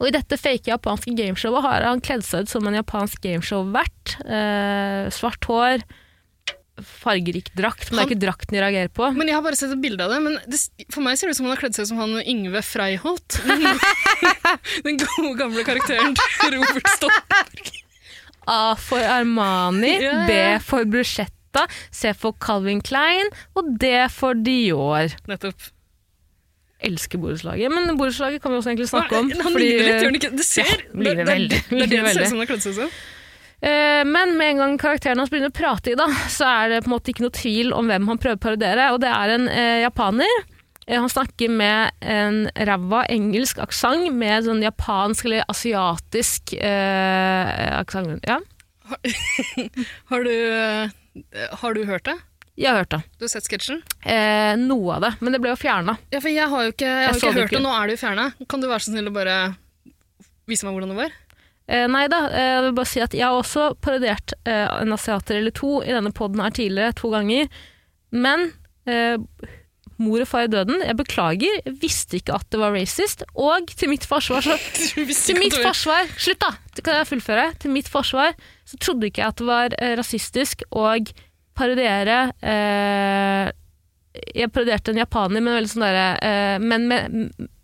og 0.01 0.09
i 0.09 0.15
dette 0.17 0.39
fake 0.41 0.71
japanske 0.73 1.13
gameshowet 1.13 1.65
har 1.67 1.85
han 1.85 2.01
kledd 2.01 2.25
seg 2.25 2.47
ut 2.47 2.53
som 2.53 2.67
en 2.67 2.79
japansk 2.79 3.21
gameshow-vert. 3.27 4.15
Eh, 4.25 5.11
svart 5.13 5.45
hår, 5.51 5.85
fargerik 6.81 7.51
drakt, 7.53 7.91
men 7.91 7.99
det 7.99 8.05
er 8.05 8.09
ikke 8.09 8.23
drakten 8.23 8.57
de 8.57 8.63
reagerer 8.63 8.93
på. 8.97 9.11
Men 9.13 9.29
Jeg 9.29 9.37
har 9.37 9.45
bare 9.45 9.59
sett 9.61 9.75
et 9.75 9.83
bilde 9.83 10.05
av 10.07 10.15
det, 10.15 10.21
men 10.25 10.39
det, 10.49 10.61
for 10.93 11.05
meg 11.05 11.19
ser 11.21 11.29
det 11.29 11.37
ut 11.37 11.41
som 11.41 11.49
han 11.51 11.55
har 11.55 11.61
kledd 11.61 11.77
seg 11.77 11.85
ut 11.85 11.91
som 11.93 12.01
han 12.01 12.17
Yngve 12.25 12.63
Freiholt. 12.65 13.41
Den 14.87 15.01
gode, 15.03 15.35
gamle 15.43 15.67
karakteren 15.69 16.17
til 16.17 16.57
Robert 16.57 16.89
Stoltenberg. 16.97 17.75
A 18.51 18.63
for 18.81 19.05
Armani, 19.05 19.93
ja. 20.01 20.25
B 20.25 20.39
for 20.65 20.89
Bruschetta, 20.89 21.67
C 21.93 22.15
for 22.17 22.33
Calvin 22.41 22.81
Klein 22.81 23.29
og 23.59 23.69
D 23.79 23.93
for 24.15 24.39
Dior. 24.39 25.13
Nettopp. 25.29 25.69
Elsker 26.83 27.19
borettslaget, 27.21 27.73
men 27.75 27.97
borettslaget 27.99 28.41
kan 28.43 28.53
vi 28.55 28.59
også 28.61 28.71
egentlig 28.73 28.89
snakke 28.89 29.19
om. 29.19 29.31
Han 29.31 29.53
fordi- 29.53 29.71
lirer 29.71 29.87
litt, 29.87 29.97
gjør 30.01 30.11
han 30.11 30.19
ikke? 30.21 30.31
Det 30.39 30.47
ser 30.49 30.71
Ja, 30.71 30.77
det, 30.93 31.17
det, 31.17 31.27
veldig, 31.29 31.59
det, 31.71 31.81
det 31.81 31.89
det 31.91 32.15
ser 32.15 32.23
ut 32.23 32.29
som 32.31 32.39
han 32.39 32.47
har 32.47 32.51
kledd 32.55 32.63
seg. 32.69 33.01
Eh, 33.63 34.05
Men 34.09 34.37
med 34.39 34.55
en 34.55 34.57
gang 34.63 34.79
karakteren 34.81 35.19
hans 35.21 35.29
begynner 35.29 35.51
å 35.53 35.57
prate 35.59 35.93
i 35.93 35.99
da, 35.99 36.07
så 36.33 36.47
er 36.49 36.69
det 36.73 36.79
på 36.85 36.89
en 36.89 36.95
måte 36.97 37.13
ikke 37.13 37.27
noe 37.27 37.35
tvil 37.37 37.75
om 37.77 37.91
hvem 37.93 38.07
han 38.09 38.19
prøver 38.23 38.39
å 38.39 38.45
parodiere, 38.47 38.87
og 38.95 39.01
det 39.05 39.11
er 39.13 39.35
en 39.35 39.49
eh, 39.53 39.83
japaner. 39.85 40.33
Eh, 40.87 40.97
han 40.97 41.11
snakker 41.13 41.53
med 41.53 41.93
en 42.01 42.39
ræva 42.57 43.03
engelsk 43.13 43.61
aksent 43.61 44.09
med 44.17 44.45
sånn 44.49 44.63
japansk 44.65 45.29
eller 45.29 45.45
asiatisk 45.53 46.55
eh, 46.57 47.79
aksent. 47.83 48.25
Ja, 48.27 48.41
Har 50.11 50.25
du, 50.27 50.33
eh, 50.33 50.89
har 51.61 51.75
du 51.77 51.85
hørt 51.85 52.09
det? 52.09 52.17
Jeg 52.61 52.69
har 52.69 52.83
hørt 52.83 52.93
det. 52.93 53.01
Du 53.17 53.25
har 53.25 53.33
sett 53.33 53.47
sketsjen? 53.49 53.81
Eh, 54.05 54.53
noe 54.61 54.99
av 54.99 55.07
det, 55.07 55.11
men 55.25 55.33
det 55.33 55.41
ble 55.41 55.55
jo 55.55 55.59
fjerna. 55.61 55.97
Ja, 56.13 56.21
for 56.21 56.29
jeg 56.33 56.49
har 56.53 56.67
jo 56.67 56.75
ikke, 56.75 56.91
jeg 56.91 57.07
har 57.07 57.17
Jeg 57.17 57.23
ikke 57.23 57.39
hørt 57.39 57.57
det. 57.57 57.63
Nå 57.65 57.73
er 57.73 57.89
det 57.89 57.97
jo 57.97 58.03
fjerna. 58.05 58.27
Kan 58.53 58.63
du 58.63 58.69
være 58.69 58.85
så 58.85 58.93
snill 58.93 59.09
å 59.09 59.15
bare 59.17 59.37
vise 60.51 60.67
meg 60.67 60.77
hvordan 60.77 60.93
det 60.93 60.99
var? 61.01 61.15
Eh, 61.71 61.87
nei 61.89 62.05
da, 62.11 62.25
eh, 62.35 62.49
jeg 62.57 62.67
vil 62.67 62.77
bare 62.81 62.91
si 62.91 63.01
at 63.05 63.17
jeg 63.17 63.25
har 63.25 63.39
også 63.39 63.71
parodiert 63.81 64.35
eh, 64.43 64.67
en 64.83 64.93
asiater 64.97 65.39
eller 65.39 65.55
to 65.57 65.79
i 65.87 65.95
denne 65.95 66.13
poden 66.13 66.43
her 66.43 66.53
tidligere, 66.57 66.97
to 66.99 67.13
ganger. 67.15 67.49
Men 68.11 68.51
eh, 68.91 69.17
mor 70.01 70.23
og 70.25 70.29
far 70.29 70.49
i 70.49 70.51
døden, 70.51 70.83
jeg 70.83 70.97
beklager, 70.99 71.61
jeg 71.65 71.77
visste 71.83 72.19
ikke 72.19 72.39
at 72.41 72.49
det 72.53 72.61
var 72.61 72.75
racist. 72.75 73.25
Og 73.39 73.71
til 73.73 73.93
mitt 73.93 74.07
forsvar 74.09 74.45
så 74.45 74.57
Til 74.97 75.39
mitt 75.39 75.57
forsvar, 75.61 76.11
slutt 76.19 76.41
da, 76.43 76.55
det 76.77 76.85
kan 76.85 77.01
jeg 77.01 77.11
fullføre. 77.13 77.51
Til 77.63 77.73
mitt 77.75 77.89
forsvar 77.93 78.35
så 78.69 78.81
trodde 78.81 79.09
ikke 79.11 79.23
jeg 79.23 79.33
at 79.35 79.41
det 79.41 79.49
var 79.49 79.77
eh, 79.79 79.97
rasistisk 80.01 80.65
å 80.75 80.89
parodiere 81.61 82.19
eh, 82.41 83.51
Jeg 84.35 84.51
parodierte 84.55 84.95
en 84.95 85.01
japaner, 85.03 85.45
men 85.45 85.59
veldig 85.61 85.71
sånn 85.75 85.85
derre 85.85 86.07
eh, 86.25 86.57
Men 86.63 86.89
med, 86.91 87.19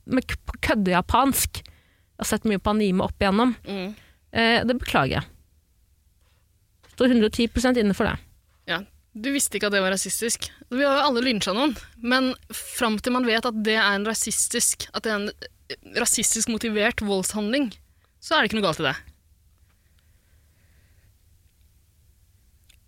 med 0.07 0.37
køddejapansk. 0.65 1.63
Jeg 1.65 2.23
har 2.23 2.29
sett 2.31 2.47
mye 2.49 2.61
på 2.63 2.73
anime 2.73 3.05
opp 3.09 3.21
igjennom. 3.21 3.57
Mm. 3.67 3.89
Eh, 4.37 4.61
det 4.69 4.77
beklager 4.81 5.19
jeg. 5.19 5.27
Står 6.97 7.13
110% 7.13 7.81
inne 7.83 7.97
for 7.97 8.09
det. 8.09 8.15
Ja, 8.71 8.81
Du 9.17 9.31
visste 9.33 9.57
ikke 9.59 9.69
at 9.71 9.75
det 9.77 9.83
var 9.85 9.93
rasistisk. 9.93 10.49
Vi 10.73 10.85
har 10.85 10.99
jo 10.99 11.09
alle 11.11 11.25
lynsja 11.25 11.53
noen, 11.57 11.75
men 12.01 12.35
fram 12.53 12.99
til 13.01 13.15
man 13.17 13.29
vet 13.29 13.49
at 13.49 13.59
det 13.65 13.77
er 13.79 13.95
en 13.95 14.05
rasistisk 14.09 14.89
At 14.93 15.07
det 15.07 15.13
er 15.13 15.21
en 15.21 15.29
eh, 15.33 15.77
rasistisk 16.01 16.53
motivert 16.53 17.01
voldshandling, 17.05 17.71
så 18.21 18.37
er 18.37 18.45
det 18.45 18.51
ikke 18.51 18.61
noe 18.61 18.69
galt 18.69 18.83
i 18.83 18.89
det. 18.89 18.97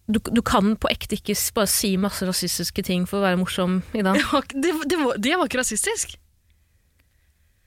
Du, 0.09 0.19
du 0.33 0.41
kan 0.41 0.73
på 0.81 0.89
ekte 0.89 1.19
ikke 1.19 1.35
bare 1.57 1.69
si 1.69 1.91
masse 2.01 2.25
rasistiske 2.25 2.81
ting 2.87 3.03
for 3.09 3.21
å 3.21 3.27
være 3.27 3.37
morsom, 3.43 3.83
Ida. 3.93 4.15
dag 4.17 4.55
det, 4.57 4.73
det 4.89 4.97
var, 5.03 5.19
det 5.21 5.35
var 5.37 5.51
ikke 5.51 5.61
rasistisk. 5.61 6.15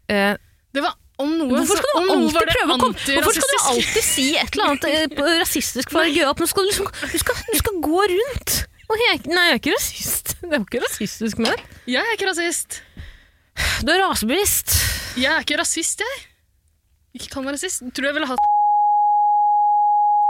Eh, 0.09 0.33
Det 0.73 0.81
var 0.81 0.95
om 1.21 1.35
noe 1.37 1.51
Hvorfor 1.53 1.77
skal, 1.77 1.91
du 1.93 2.13
alltid 2.15 2.33
var 2.33 2.47
det 2.49 2.55
prøve 2.57 2.73
å 2.73 2.79
komme 2.81 3.15
Hvorfor 3.21 3.35
skal 3.37 3.51
du 3.51 3.57
alltid 3.75 4.05
si 4.07 4.25
et 4.41 4.55
eller 4.55 4.71
annet 4.71 4.87
eh, 4.89 5.35
rasistisk 5.37 5.91
for 5.93 6.01
å 6.01 6.05
være 6.07 6.29
opp 6.31 6.41
Du, 6.41 6.47
skal 6.49 6.65
liksom, 6.65 6.87
du, 7.11 7.17
skal, 7.21 7.41
du 7.51 7.57
skal 7.59 7.77
gå 7.85 8.05
rundt 8.15 8.55
jeg, 9.05 9.21
Nei, 9.29 9.43
jeg 9.47 9.53
er 9.53 9.59
ikke 9.61 9.75
rasist. 9.75 10.33
Det 10.41 10.49
var 10.51 10.65
ikke 10.65 10.81
rasistisk 10.83 11.39
med 11.39 11.53
det. 11.53 11.77
Jeg 11.93 12.01
er 12.01 12.17
ikke 12.17 12.27
rasist. 12.27 12.81
Du 13.85 13.91
er 13.93 14.01
rasebevisst. 14.01 14.73
Jeg 15.21 15.29
er 15.31 15.45
ikke 15.45 15.59
rasist, 15.61 16.01
jeg. 16.03 16.17
Ikke 17.15 17.29
kan 17.37 17.45
være 17.47 17.55
rasist. 17.55 17.85
Tror 17.95 18.09
jeg 18.09 18.17
ville 18.17 18.27
hatt 18.27 18.43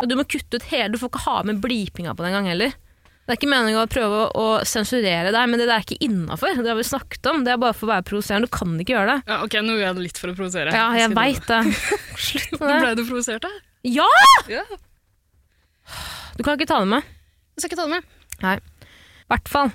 du 0.09 0.15
må 0.17 0.23
kutte 0.25 0.57
ut 0.59 0.63
hele 0.71 0.91
Du 0.93 0.97
får 1.01 1.09
ikke 1.11 1.25
ha 1.27 1.35
med 1.47 1.59
blipinga 1.63 2.15
på 2.17 2.23
den 2.25 2.33
gang 2.33 2.47
heller. 2.49 2.73
Det 3.21 3.35
er 3.35 3.37
ikke 3.37 3.51
meningen 3.51 3.79
å 3.79 3.87
prøve 3.87 4.21
å, 4.35 4.45
sensurere 4.67 5.29
deg, 5.31 5.49
men 5.49 5.59
det 5.61 5.67
der 5.69 5.77
er 5.77 5.85
ikke 5.85 5.99
innafor. 6.03 6.57
Det 6.57 6.67
har 6.67 6.75
vi 6.79 6.83
snakket 6.87 7.27
om. 7.31 7.43
Det 7.45 7.53
er 7.53 7.59
bare 7.61 7.75
for 7.77 7.85
å 7.87 7.91
være 7.93 8.03
provoserende. 8.09 8.49
Du 8.49 8.55
kan 8.57 8.73
ikke 8.81 8.95
gjøre 8.97 9.13
det. 9.13 9.19
ja, 9.29 9.37
Ok, 9.45 9.53
nå 9.61 9.75
gjør 9.77 9.85
jeg 9.85 9.95
det 9.99 10.05
litt 10.07 10.17
for 10.23 10.33
å 10.33 10.35
provosere. 10.39 10.73
Ja, 10.75 10.87
jeg 10.97 11.13
veit 11.15 11.45
det. 11.47 11.59
Slutt 12.27 12.49
du- 12.49 12.57
med 12.65 12.73
det. 12.73 12.79
Ble 12.81 12.95
du 12.97 13.03
provosert, 13.07 13.45
da? 13.45 13.51
Ja! 13.87 14.07
Ja. 14.51 14.65
Du 16.37 16.43
kan 16.43 16.57
ikke 16.57 16.67
ta 16.69 16.79
det 16.81 16.89
med. 16.91 17.07
Jeg 17.55 17.61
skal 17.63 17.71
ikke 17.71 17.79
ta 17.81 17.87
det 17.87 17.95
med. 17.99 18.11
Nei. 18.41 18.55
I 18.57 19.31
hvert 19.35 19.51
fall. 19.53 19.71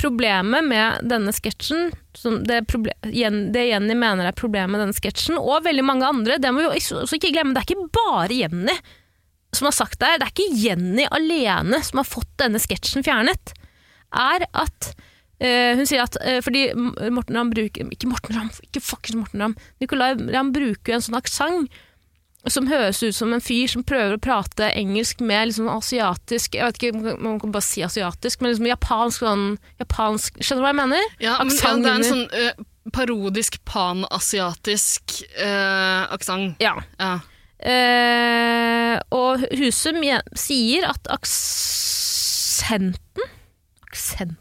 Problemet 0.00 0.64
med 0.64 1.08
denne 1.10 1.34
sketsjen, 1.36 1.90
det, 2.48 2.62
det 2.72 3.64
Jenny 3.68 3.96
mener 3.98 4.24
er 4.24 4.36
problemet 4.36 4.72
med 4.72 4.80
denne 4.86 4.96
sketsjen, 4.96 5.36
og 5.36 5.66
veldig 5.66 5.84
mange 5.84 6.08
andre, 6.08 6.38
det 6.40 6.52
må 6.54 6.64
vi 6.64 6.78
også 6.78 7.18
ikke 7.18 7.34
glemme, 7.34 7.52
det 7.52 7.64
er 7.64 7.68
ikke 7.68 7.90
bare 7.98 8.38
Jenny 8.38 8.78
som 9.56 9.68
har 9.68 9.76
sagt 9.76 10.00
det 10.00 10.08
her, 10.10 10.20
det 10.20 10.26
er 10.26 10.34
ikke 10.34 10.60
Jenny 10.60 11.06
alene 11.14 11.80
som 11.84 12.00
har 12.02 12.08
fått 12.08 12.32
denne 12.40 12.60
sketsjen 12.62 13.04
fjernet, 13.06 13.52
er 14.16 14.46
at 14.52 14.90
eh, 15.40 15.76
hun 15.78 15.88
sier 15.88 16.04
at 16.04 16.18
eh, 16.22 16.40
fordi 16.44 16.68
Morten 17.12 17.38
Ramm 17.38 17.50
bruker 17.52 17.88
Ikke 17.92 18.08
Morten 18.10 18.36
Ramm, 18.36 18.50
ikke 18.64 18.82
fuckings 18.84 19.18
Morten 19.18 19.42
Ramm. 19.42 19.56
Nicolay 19.82 20.16
Ramm 20.32 20.52
bruker 20.54 20.92
jo 20.92 20.98
en 20.98 21.06
sånn 21.08 21.18
aksent 21.18 21.80
som 22.52 22.68
høres 22.70 23.02
ut 23.02 23.16
som 23.16 23.32
en 23.34 23.42
fyr 23.42 23.66
som 23.70 23.84
prøver 23.86 24.16
å 24.16 24.22
prate 24.22 24.68
engelsk 24.78 25.22
med 25.24 25.48
liksom 25.50 25.68
asiatisk 25.72 26.54
Jeg 26.54 26.64
vet 26.68 26.78
ikke 26.78 26.94
om 26.94 27.22
man 27.24 27.40
kan 27.42 27.54
bare 27.54 27.66
si 27.66 27.82
asiatisk, 27.86 28.40
men 28.40 28.52
liksom 28.52 28.68
japansk 28.70 29.24
sånn 29.24 29.46
japansk, 29.82 30.38
Skjønner 30.40 30.62
du 30.62 30.66
hva 30.66 30.72
jeg 30.72 30.80
mener? 30.82 31.04
Ja, 31.22 31.36
men, 31.42 31.54
ja, 31.56 31.74
det 31.82 31.90
er 31.90 31.96
en 32.00 32.06
sånn 32.06 32.26
uh, 32.30 32.66
parodisk 32.94 33.58
panasiatisk 33.66 35.16
uh, 35.40 36.06
aksent. 36.14 36.62
Ja. 36.62 36.76
Ja. 37.00 37.16
Uh, 37.56 38.94
og 39.16 39.46
Husum 39.56 40.02
sier 40.36 40.86
at 40.90 41.08
aksenten 41.10 43.00
Aksenten? 43.86 44.36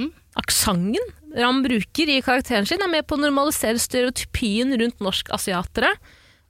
Mm. 0.00 0.12
Aksenten 0.40 1.16
Ram 1.36 1.60
bruker 1.62 2.10
i 2.10 2.22
karakteren 2.24 2.66
sin, 2.66 2.82
er 2.82 2.90
med 2.90 3.06
på 3.06 3.14
å 3.14 3.20
normalisere 3.22 3.78
stereotypien 3.78 4.72
rundt 4.80 5.02
norsk-asiatere, 5.04 5.92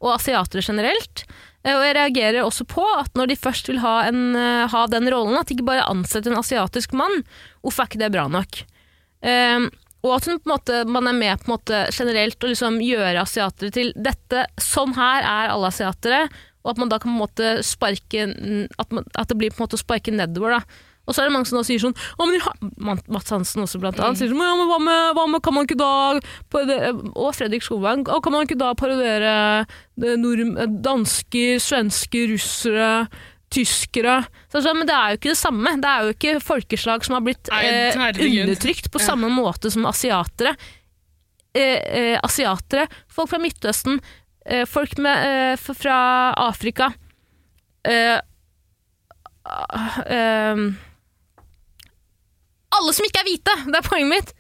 og 0.00 0.16
asiatere 0.16 0.64
generelt. 0.64 1.24
Eh, 1.64 1.76
Og 1.76 1.84
jeg 1.84 1.96
reagerer 1.96 2.42
også 2.44 2.64
på 2.68 2.84
at 2.96 3.12
når 3.18 3.32
de 3.32 3.36
først 3.36 3.68
vil 3.68 3.82
ha, 3.84 4.08
en, 4.08 4.34
eh, 4.36 4.66
ha 4.68 4.86
den 4.88 5.08
rollen, 5.12 5.36
at 5.38 5.48
de 5.48 5.58
ikke 5.58 5.68
bare 5.68 5.88
ansetter 5.90 6.32
en 6.32 6.40
asiatisk 6.40 6.92
mann, 6.96 7.22
hvorfor 7.62 7.84
er 7.84 7.90
ikke 7.90 8.04
det 8.04 8.12
bra 8.16 8.26
nok? 8.28 8.64
Um, 9.20 9.66
og 10.00 10.14
at 10.16 10.46
måte, 10.48 10.84
man 10.88 11.06
er 11.10 11.12
med 11.12 11.42
på 11.42 11.50
en 11.50 11.58
måte 11.58 11.80
generelt 11.92 12.40
å 12.40 12.48
liksom 12.48 12.78
gjøre 12.80 13.20
asiatere 13.20 13.68
til 13.74 13.90
dette, 13.92 14.46
sånn 14.56 14.94
her 14.96 15.20
er 15.20 15.52
alle 15.52 15.68
asiatere, 15.68 16.22
og 16.64 16.72
at 16.72 16.80
man 16.80 16.88
da 16.88 16.98
kan 17.00 17.12
på 17.12 17.16
en 17.18 17.20
måte 17.20 17.50
sparke, 17.64 18.24
at, 18.80 18.92
man, 18.96 19.04
at 19.12 19.28
det 19.28 19.36
blir 19.36 19.52
på 19.52 19.60
en 19.60 19.66
måte 19.66 19.76
å 19.76 19.82
sparke 19.82 20.12
nedover. 20.12 20.56
Da. 20.56 20.88
Og 21.10 21.16
så 21.16 21.24
er 21.24 21.26
det 21.26 21.34
mange 21.34 21.48
som 21.50 21.58
da 21.58 21.64
sier 21.66 21.82
sånn 21.82 21.96
«Å, 21.98 22.26
men 22.28 22.38
har, 22.44 22.54
Mats 23.10 23.32
Hansen 23.34 23.64
også 23.64 23.80
blant 23.82 23.98
annet 23.98 24.20
sier 24.20 24.30
sånn 24.30 24.44
ja, 24.46 24.54
men 24.54 24.68
hva 24.70 24.78
med, 24.84 25.08
hva 25.18 25.26
med 25.32 25.42
Kan 25.42 25.56
man 25.56 25.66
ikke 25.66 25.80
da 25.80 25.90
Og 27.18 27.34
Fredrik 27.34 27.66
Skogvang. 27.66 28.04
Kan 28.06 28.34
man 28.36 28.46
ikke 28.46 28.58
da 28.60 28.70
parodiere 28.78 29.34
det 30.00 30.14
nord, 30.22 30.44
dansker, 30.86 31.58
svensker, 31.62 32.30
russere 32.30 32.92
Tyskere 33.50 34.20
så, 34.46 34.60
så, 34.62 34.70
Men 34.78 34.86
det 34.86 34.94
er 34.94 35.10
jo 35.10 35.18
ikke 35.18 35.32
det 35.32 35.40
samme. 35.40 35.72
Det 35.82 35.90
er 35.90 36.04
jo 36.06 36.14
ikke 36.14 36.34
folkeslag 36.44 37.02
som 37.06 37.16
har 37.16 37.24
blitt 37.26 37.50
eh, 37.50 37.96
undertrykt 37.98 38.92
på 38.94 39.00
Ja. 39.02 39.08
samme 39.08 39.30
måte 39.34 39.72
som 39.74 39.88
asiatere. 39.90 40.54
Eh, 41.50 41.80
eh, 41.82 42.18
asiatere, 42.22 42.86
folk 43.10 43.32
fra 43.32 43.40
Midtøsten, 43.42 43.98
eh, 44.46 44.62
folk 44.70 44.94
med, 45.02 45.56
eh, 45.58 45.74
fra 45.74 45.96
Afrika 46.46 46.92
eh, 47.82 48.20
ah, 49.50 49.98
eh, 50.06 50.62
Alle 52.76 52.94
som 52.96 53.06
ikke 53.06 53.22
er 53.22 53.28
hvite! 53.28 53.56
Det 53.66 53.78
er 53.80 53.86
poenget 53.86 54.12
mitt. 54.12 54.34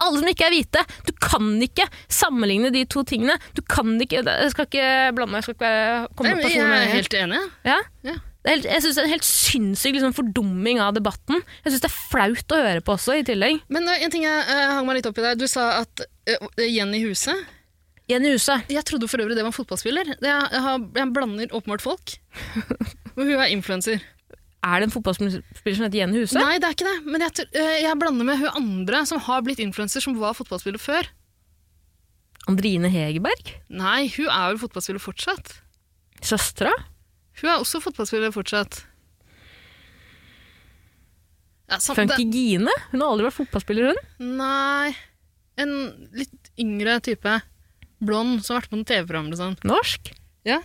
Alle 0.00 0.22
som 0.22 0.30
ikke 0.30 0.46
er 0.46 0.54
hvite. 0.54 0.82
Du 1.08 1.12
kan 1.20 1.52
ikke 1.64 1.86
sammenligne 2.08 2.72
de 2.72 2.86
to 2.88 3.04
tingene. 3.08 3.36
Du 3.56 3.60
kan 3.62 3.94
ikke 4.00 4.22
Jeg 4.24 4.50
skal 4.54 4.68
ikke 4.68 4.88
blande 5.16 5.34
meg. 5.34 5.42
Jeg 5.42 5.48
skal 5.48 5.56
ikke 5.58 6.16
komme 6.16 6.34
Nei, 6.40 6.52
jeg 6.54 6.66
er 6.66 6.92
helt 6.96 7.16
enig. 7.20 7.44
ja? 7.68 7.78
Ja. 8.08 8.16
Helt, 8.48 8.64
jeg 8.64 8.80
syns 8.80 8.96
det 8.96 9.02
er 9.02 9.06
en 9.10 9.12
helt 9.12 9.26
sinnssyk 9.28 9.96
liksom, 9.98 10.14
fordumming 10.16 10.78
av 10.80 10.94
debatten. 10.96 11.42
Jeg 11.60 11.74
syns 11.74 11.82
det 11.84 11.90
er 11.90 11.96
flaut 12.08 12.54
å 12.56 12.60
høre 12.64 12.80
på 12.84 12.94
også, 12.94 13.18
i 13.20 13.24
tillegg. 13.28 13.60
Men 13.68 13.84
uh, 13.84 13.98
en 14.00 14.12
ting 14.12 14.24
jeg 14.24 14.46
uh, 14.48 14.78
hang 14.78 14.88
meg 14.88 14.96
litt 14.96 15.08
opp 15.10 15.20
i 15.20 15.26
der. 15.26 15.36
Du 15.36 15.44
sa 15.50 15.66
at 15.82 16.04
uh, 16.08 16.62
Jenny 16.64 17.02
Huse 17.04 17.36
Jenny 18.10 18.32
Huset. 18.32 18.64
Jeg 18.72 18.82
trodde 18.88 19.06
for 19.06 19.22
øvrig 19.22 19.36
det 19.38 19.44
var 19.44 19.52
en 19.52 19.54
fotballspiller. 19.54 20.08
Jeg, 20.16 20.24
jeg, 20.24 20.62
har, 20.64 20.80
jeg 20.96 21.12
blander 21.14 21.52
åpenbart 21.54 21.84
folk. 21.84 22.16
Og 23.16 23.22
hun 23.22 23.36
er 23.36 23.52
influenser. 23.52 24.00
Er 24.60 24.80
det 24.82 24.88
en 24.90 24.92
fotballspiller 24.92 25.40
som 25.40 25.86
heter 25.86 25.98
Jenny 26.02 26.20
Huse? 26.20 26.36
Nei, 26.36 26.58
det 26.60 26.68
er 26.68 26.74
ikke 26.76 26.88
det. 26.90 26.98
Men 27.08 27.24
jeg, 27.24 27.46
eh, 27.56 27.78
jeg 27.86 27.96
blander 28.00 28.26
med 28.28 28.38
hun 28.42 28.58
andre 28.60 29.06
som 29.08 29.22
har 29.24 29.40
blitt 29.46 29.62
influenser, 29.62 30.04
som 30.04 30.18
var 30.20 30.36
fotballspiller 30.36 30.80
før. 30.82 31.08
Andrine 32.50 32.90
Hegerberg? 32.92 33.54
Nei, 33.72 34.08
hun 34.16 34.28
er 34.28 34.52
vel 34.52 34.60
fotballspiller 34.60 35.00
fortsatt. 35.00 35.54
Søstera? 36.20 36.72
Hun 37.40 37.48
er 37.48 37.62
også 37.62 37.80
fotballspiller 37.80 38.32
fortsatt. 38.34 38.82
Ja, 41.70 41.78
Funky 41.78 42.24
Gine? 42.32 42.72
Hun 42.90 43.00
har 43.00 43.12
aldri 43.14 43.28
vært 43.28 43.38
fotballspiller, 43.38 43.92
hun. 43.92 44.36
Nei 44.40 44.90
En 45.60 45.72
litt 46.16 46.50
yngre 46.58 46.96
type. 47.04 47.36
Blond, 48.00 48.40
som 48.42 48.56
har 48.56 48.62
vært 48.62 48.72
på 48.72 48.78
noen 48.78 48.88
TV-program. 48.88 49.26
og 49.30 49.38
sånn. 49.38 49.56
Norsk? 49.68 50.12
Ja. 50.48 50.60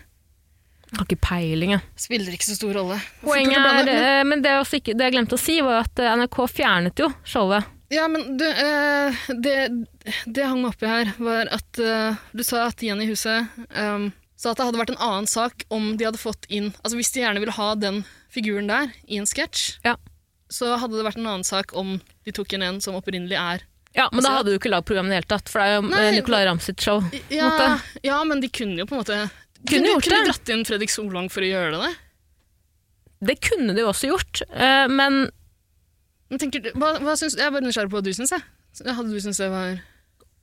Har 0.96 1.06
ikke 1.08 1.18
peiling, 1.22 1.72
jeg. 1.75 1.82
Spiller 1.98 2.32
ikke 2.36 2.46
så 2.48 2.56
stor 2.56 2.74
rolle. 2.77 3.00
Poenget 3.22 3.58
er, 3.58 3.84
men- 3.84 3.89
eh, 3.89 4.42
det, 4.42 4.51
er 4.51 4.60
også 4.62 4.77
ikke, 4.80 4.94
det 4.98 5.08
jeg 5.10 5.13
glemte 5.18 5.36
å 5.36 5.42
si, 5.42 5.60
var 5.62 5.82
at 5.84 6.00
eh, 6.00 6.12
NRK 6.15 6.38
fjernet 6.54 7.01
jo 7.01 7.10
showet. 7.25 7.65
Ja, 7.94 8.08
men 8.10 8.38
du, 8.38 8.46
eh, 8.46 9.13
det, 9.42 9.56
det 10.25 10.46
hang 10.46 10.62
meg 10.63 10.72
oppi 10.74 10.88
her, 10.89 11.12
var 11.22 11.50
at 11.54 11.80
eh, 11.80 12.15
du 12.34 12.44
sa 12.44 12.65
at 12.70 12.82
Jenny 12.82 13.06
Huset 13.10 13.46
um, 13.77 14.08
sa 14.36 14.51
at 14.51 14.58
det 14.58 14.65
hadde 14.65 14.80
vært 14.82 14.94
en 14.96 15.04
annen 15.06 15.27
sak 15.30 15.65
om 15.70 15.92
de 15.98 16.06
hadde 16.08 16.18
fått 16.20 16.48
inn 16.50 16.72
Altså 16.84 16.98
hvis 16.98 17.12
de 17.13 17.22
gjerne 17.22 17.39
ville 17.39 17.54
ha 17.56 17.70
den 17.80 18.01
figuren 18.34 18.68
der 18.68 18.89
i 19.08 19.20
en 19.22 19.25
sketsj, 19.30 19.77
Ja. 19.86 19.96
så 20.51 20.74
hadde 20.82 20.98
det 20.98 21.06
vært 21.06 21.18
en 21.22 21.27
annen 21.30 21.46
sak 21.48 21.72
om 21.77 22.00
de 22.25 22.34
tok 22.36 22.54
inn 22.58 22.65
en 22.65 22.82
som 22.82 22.98
opprinnelig 22.98 23.38
er 23.38 23.62
Ja, 23.96 24.10
Men 24.12 24.24
da 24.24 24.30
Altså- 24.30 24.36
hadde 24.42 24.50
du 24.51 24.58
ikke 24.60 24.74
lagd 24.74 24.86
programmet 24.89 25.13
i 25.13 25.15
det 25.15 25.22
hele 25.22 25.32
tatt, 25.38 25.48
for 25.54 25.62
det 25.62 25.68
er 25.70 25.77
jo 25.77 25.94
eh, 26.01 26.12
Nicolay 26.18 26.46
Ramm 26.50 26.60
sitt 26.60 26.82
show. 26.82 27.04
ja, 27.32 27.77
ja, 28.04 28.24
men 28.25 28.42
de 28.42 28.50
kunne 28.50 28.82
jo 28.82 28.86
på 28.89 28.98
en 28.98 29.04
måte 29.06 29.22
Kunne 29.69 29.91
gjort 29.93 30.03
kunne 30.07 30.19
det. 30.22 30.29
dratt 30.31 30.51
inn 30.55 30.65
Fredrik 30.67 30.91
Solvang 30.93 31.29
for 31.34 31.41
å 31.45 31.50
gjøre 31.50 31.79
det. 31.81 31.91
Det 33.25 33.38
kunne 33.41 33.74
de 33.74 33.81
jo 33.86 33.89
også 33.89 34.10
gjort, 34.12 34.41
uh, 34.51 34.86
men 34.91 35.25
Men 36.29 36.41
tenker 36.41 36.72
hva, 36.75 36.95
hva 37.05 37.13
syns, 37.17 37.36
jeg 37.38 37.45
er 37.48 37.51
bare 37.53 37.63
nysgjerrig 37.65 37.89
på 37.93 38.00
hva 38.00 38.03
du 38.05 38.12
syns. 38.13 38.34
Hadde 38.34 39.10
du 39.13 39.19
syntes 39.22 39.38
det 39.39 39.48
var 39.53 39.75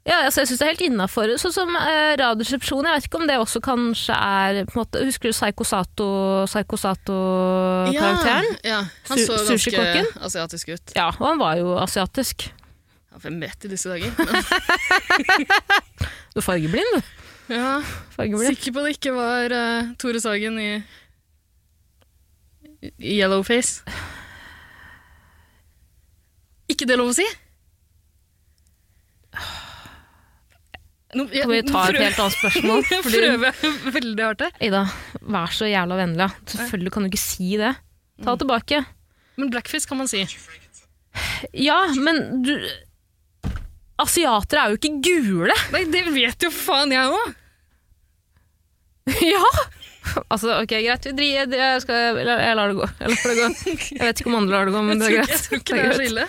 Ja, 0.06 0.20
altså 0.26 0.40
jeg 0.42 0.48
syns 0.50 0.58
det 0.62 0.66
er 0.66 0.70
helt 0.72 0.84
innafor. 0.86 1.32
Sånn 1.38 1.52
som 1.54 1.74
eh, 1.78 2.14
Radioresepsjonen, 2.18 2.88
jeg 2.90 2.96
vet 3.02 3.06
ikke 3.10 3.18
om 3.20 3.26
det 3.28 3.36
også 3.38 3.60
kanskje 3.62 4.14
er 4.16 4.62
på 4.66 4.74
en 4.74 4.80
måte, 4.80 5.02
Husker 5.06 5.30
du 5.30 5.36
Psycho 5.36 5.66
Sato- 5.68 6.46
Psycho 6.48 6.78
Sato-karakteren? 6.80 8.48
Ja, 8.64 8.70
ja. 8.72 8.80
Han 9.10 9.20
så 9.22 9.36
ganske 9.46 10.06
asiatisk 10.26 10.72
ut. 10.72 10.94
Ja. 10.96 11.10
og 11.18 11.26
han 11.28 11.38
var 11.42 11.60
jo 11.60 11.76
asiatisk. 11.82 12.48
Ja, 13.12 13.20
hvem 13.22 13.38
vet 13.44 13.66
i 13.68 13.70
disse 13.74 13.92
dager? 13.92 14.10
Men, 14.18 14.42
Du 16.32 16.40
er 16.40 16.46
fargeblind, 16.46 16.94
du. 16.96 17.02
Ja, 17.52 17.82
Fargeblind. 18.14 18.56
Sikker 18.56 18.74
på 18.76 18.84
det 18.86 18.96
ikke 18.96 19.14
var 19.16 19.54
uh, 19.54 19.92
Tore 20.00 20.20
Sagen 20.22 20.58
i, 20.62 20.70
i 22.98 23.18
Yellowface. 23.18 23.82
Ikke 26.72 26.88
det 26.88 26.96
lov 27.00 27.12
å 27.12 27.16
si? 27.16 27.26
Nå, 31.12 31.26
jeg, 31.28 31.44
Kan 31.44 31.50
vi 31.52 31.60
ta 31.68 31.82
et 31.90 31.98
helt 32.00 32.20
annet 32.24 32.36
spørsmål? 32.38 32.86
Jeg 32.92 33.04
prøver 33.04 33.58
veldig 33.98 34.24
hardt 34.24 34.44
her. 34.46 34.54
Ida, 34.64 34.86
vær 35.34 35.52
så 35.52 35.68
jævla 35.68 35.98
vennlig. 36.00 36.28
Selvfølgelig 36.54 36.92
kan 36.94 37.04
du 37.04 37.10
ikke 37.10 37.20
si 37.20 37.50
det. 37.60 37.74
Ta 38.22 38.32
det 38.32 38.44
tilbake. 38.46 38.80
Men 39.36 39.52
blackfish 39.52 39.88
kan 39.88 40.00
man 40.00 40.08
si. 40.08 40.24
Ja, 41.52 41.82
men 42.00 42.40
du 42.46 42.54
Asiatere 44.00 44.64
er 44.64 44.72
jo 44.72 44.78
ikke 44.80 44.96
gule! 45.04 45.56
Nei, 45.74 45.84
det 45.92 46.06
vet 46.14 46.46
jo 46.46 46.50
faen 46.54 46.94
jeg 46.94 47.12
òg! 47.12 47.34
ja! 49.34 49.44
Altså, 50.28 50.56
ok, 50.62 50.72
greit. 50.82 51.04
Vi 51.06 51.12
driver, 51.18 51.38
jeg, 51.54 51.58
jeg, 51.58 51.82
skal, 51.84 51.94
jeg, 52.18 52.26
lar- 52.26 52.42
det 52.72 52.76
gå. 52.80 52.88
Jeg, 53.00 53.10
lar 53.12 53.28
det 53.30 53.36
gå. 53.38 53.48
jeg 53.96 54.06
vet 54.08 54.20
ikke 54.22 54.30
om 54.32 54.38
andre 54.40 54.54
lar 54.56 54.68
det 54.68 54.74
gå, 54.74 54.82
men 54.88 54.98
det 55.02 55.08
er 55.10 55.16
greit. 55.20 55.30
jeg 55.34 55.42
tror 55.46 55.60
ikke 55.62 55.76
Det 55.78 55.84
er 55.86 55.94
så 56.00 56.06
ille. 56.10 56.26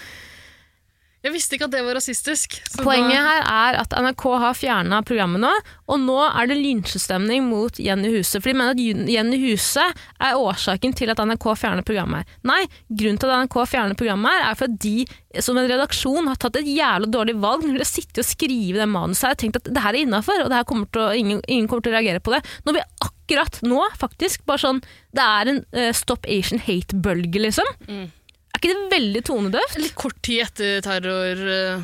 Jeg 1.23 1.31
visste 1.31 1.55
ikke 1.55 1.69
at 1.69 1.71
det 1.71 1.81
var 1.85 1.95
rasistisk. 1.95 2.57
Poenget 2.83 3.15
da- 3.15 3.23
her 3.23 3.45
er 3.47 3.77
at 3.79 3.93
NRK 3.95 4.23
har 4.43 4.57
fjerna 4.59 4.97
programmet 5.07 5.39
nå, 5.39 5.51
og 5.87 5.99
nå 6.01 6.17
er 6.27 6.49
det 6.51 6.57
lynsjestemning 6.59 7.45
mot 7.47 7.79
Jenny 7.79 8.09
Huse. 8.11 8.41
For 8.41 8.51
de 8.51 8.57
mener 8.59 8.75
at 8.75 9.09
Jenny 9.13 9.37
Huse 9.39 9.85
er 10.19 10.35
årsaken 10.35 10.91
til 10.99 11.13
at 11.13 11.21
NRK 11.23 11.47
fjerner 11.61 11.85
programmet 11.87 12.25
her. 12.25 12.39
Nei, 12.43 12.65
grunnen 12.91 13.21
til 13.21 13.31
at 13.31 13.45
NRK 13.45 13.55
fjerner 13.71 13.95
programmet 13.95 14.35
her 14.35 14.49
er 14.49 14.57
for 14.59 14.67
at 14.67 14.75
de 14.83 15.05
som 15.39 15.57
en 15.57 15.69
redaksjon 15.71 16.27
har 16.27 16.35
tatt 16.43 16.59
et 16.59 16.67
jævla 16.67 17.07
dårlig 17.09 17.37
valg 17.41 17.63
når 17.63 17.77
de 17.79 17.81
har 17.85 17.89
sittet 17.89 18.19
og 18.21 18.27
skrevet 18.27 18.81
det 18.83 18.89
manuset 18.91 19.23
her 19.29 19.37
og 19.37 19.39
tenkt 19.41 19.61
at 19.61 19.69
det 19.71 19.81
her 19.85 19.95
er 19.95 20.03
innafor, 20.03 20.43
og 20.43 20.51
det 20.51 20.59
her 20.59 20.67
kommer 20.67 20.91
til 20.91 21.05
å, 21.05 21.13
ingen, 21.15 21.39
ingen 21.47 21.69
kommer 21.71 21.87
til 21.87 21.93
å 21.93 21.97
reagere 22.01 22.19
på 22.19 22.35
det. 22.35 22.43
Når 22.67 22.77
vi 22.77 22.83
akkurat 23.07 23.61
nå, 23.63 23.79
faktisk, 23.97 24.43
bare 24.45 24.61
sånn 24.61 24.83
Det 25.15 25.23
er 25.23 25.53
en 25.53 25.63
uh, 25.71 25.93
Stop 25.95 26.27
Asian 26.27 26.59
Hate-bølge, 26.59 27.39
liksom. 27.47 27.71
Mm. 27.87 28.11
Ikke 28.63 28.77
det 28.79 28.93
veldig 28.93 29.21
tonedøvt? 29.27 29.73
Litt 29.81 29.95
kort 29.99 30.21
tid 30.23 30.45
etter 30.45 30.77
terror 30.85 31.39
eh, 31.51 31.81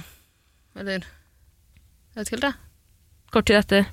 Eller 0.80 1.04
Jeg 1.04 2.16
vet 2.16 2.30
ikke 2.30 2.38
helt, 2.38 2.46
jeg. 2.48 2.56
Kort 3.36 3.50
tid 3.50 3.60
etter. 3.60 3.90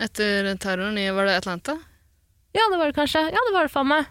Etter 0.00 0.48
terroren 0.62 0.96
i 0.96 1.04
Var 1.12 1.28
det 1.28 1.34
Atlanta? 1.42 1.76
Ja, 2.56 2.64
det 2.72 2.80
var 2.80 2.88
det 2.88 2.96
kanskje. 2.96 3.26
Ja, 3.28 3.44
det 3.46 3.52
var 3.54 3.68
det 3.68 3.70
faen 3.74 3.90
meg. 3.92 4.08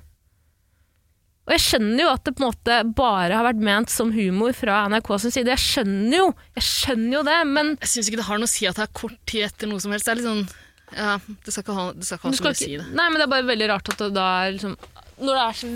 Og 1.49 1.55
jeg 1.55 1.63
skjønner 1.65 2.03
jo 2.03 2.09
at 2.13 2.23
det 2.27 2.35
på 2.37 2.43
en 2.43 2.51
måte 2.51 2.75
bare 2.95 3.33
har 3.33 3.47
vært 3.47 3.63
ment 3.65 3.89
som 3.89 4.13
humor 4.13 4.53
fra 4.53 4.83
NRK 4.93 5.09
sin 5.23 5.33
side. 5.33 5.49
Jeg 5.49 5.63
skjønner 5.63 6.15
jo, 6.19 6.27
jeg 6.59 6.65
skjønner 6.67 7.15
jo 7.17 7.23
det, 7.25 7.37
men 7.49 7.71
Jeg 7.79 7.89
syns 7.95 8.11
ikke 8.11 8.19
det 8.21 8.27
har 8.29 8.39
noe 8.39 8.47
å 8.51 8.53
si 8.53 8.67
at 8.69 8.77
det 8.77 8.85
er 8.85 8.97
kort 9.01 9.17
tid 9.27 9.47
etter 9.49 9.71
noe 9.71 9.81
som 9.81 9.95
helst. 9.95 10.05
Det 10.05 10.13
er 10.13 10.21
litt 10.21 10.29
sånn 10.29 10.45
Ja, 10.93 11.15
det 11.17 11.55
skal 11.55 11.65
ikke 11.65 11.77
ha, 11.79 11.87
det 11.97 12.05
skal 12.05 12.19
ikke 12.19 12.29
ha 12.29 12.37
så 12.37 12.45
mye 12.45 12.53
å 12.53 12.59
si, 12.61 12.69
det. 12.77 12.85
Nei, 12.93 13.07
men 13.09 13.17
det 13.17 13.25
er 13.25 13.33
bare 13.33 13.49
veldig 13.49 13.69
rart 13.73 13.89
at 13.95 14.03
det 14.05 14.11
da 14.13 14.27
er 14.43 14.53
liksom 14.59 14.77
Når 15.17 15.33
det 15.33 15.41
er 15.47 15.57
så, 15.63 15.71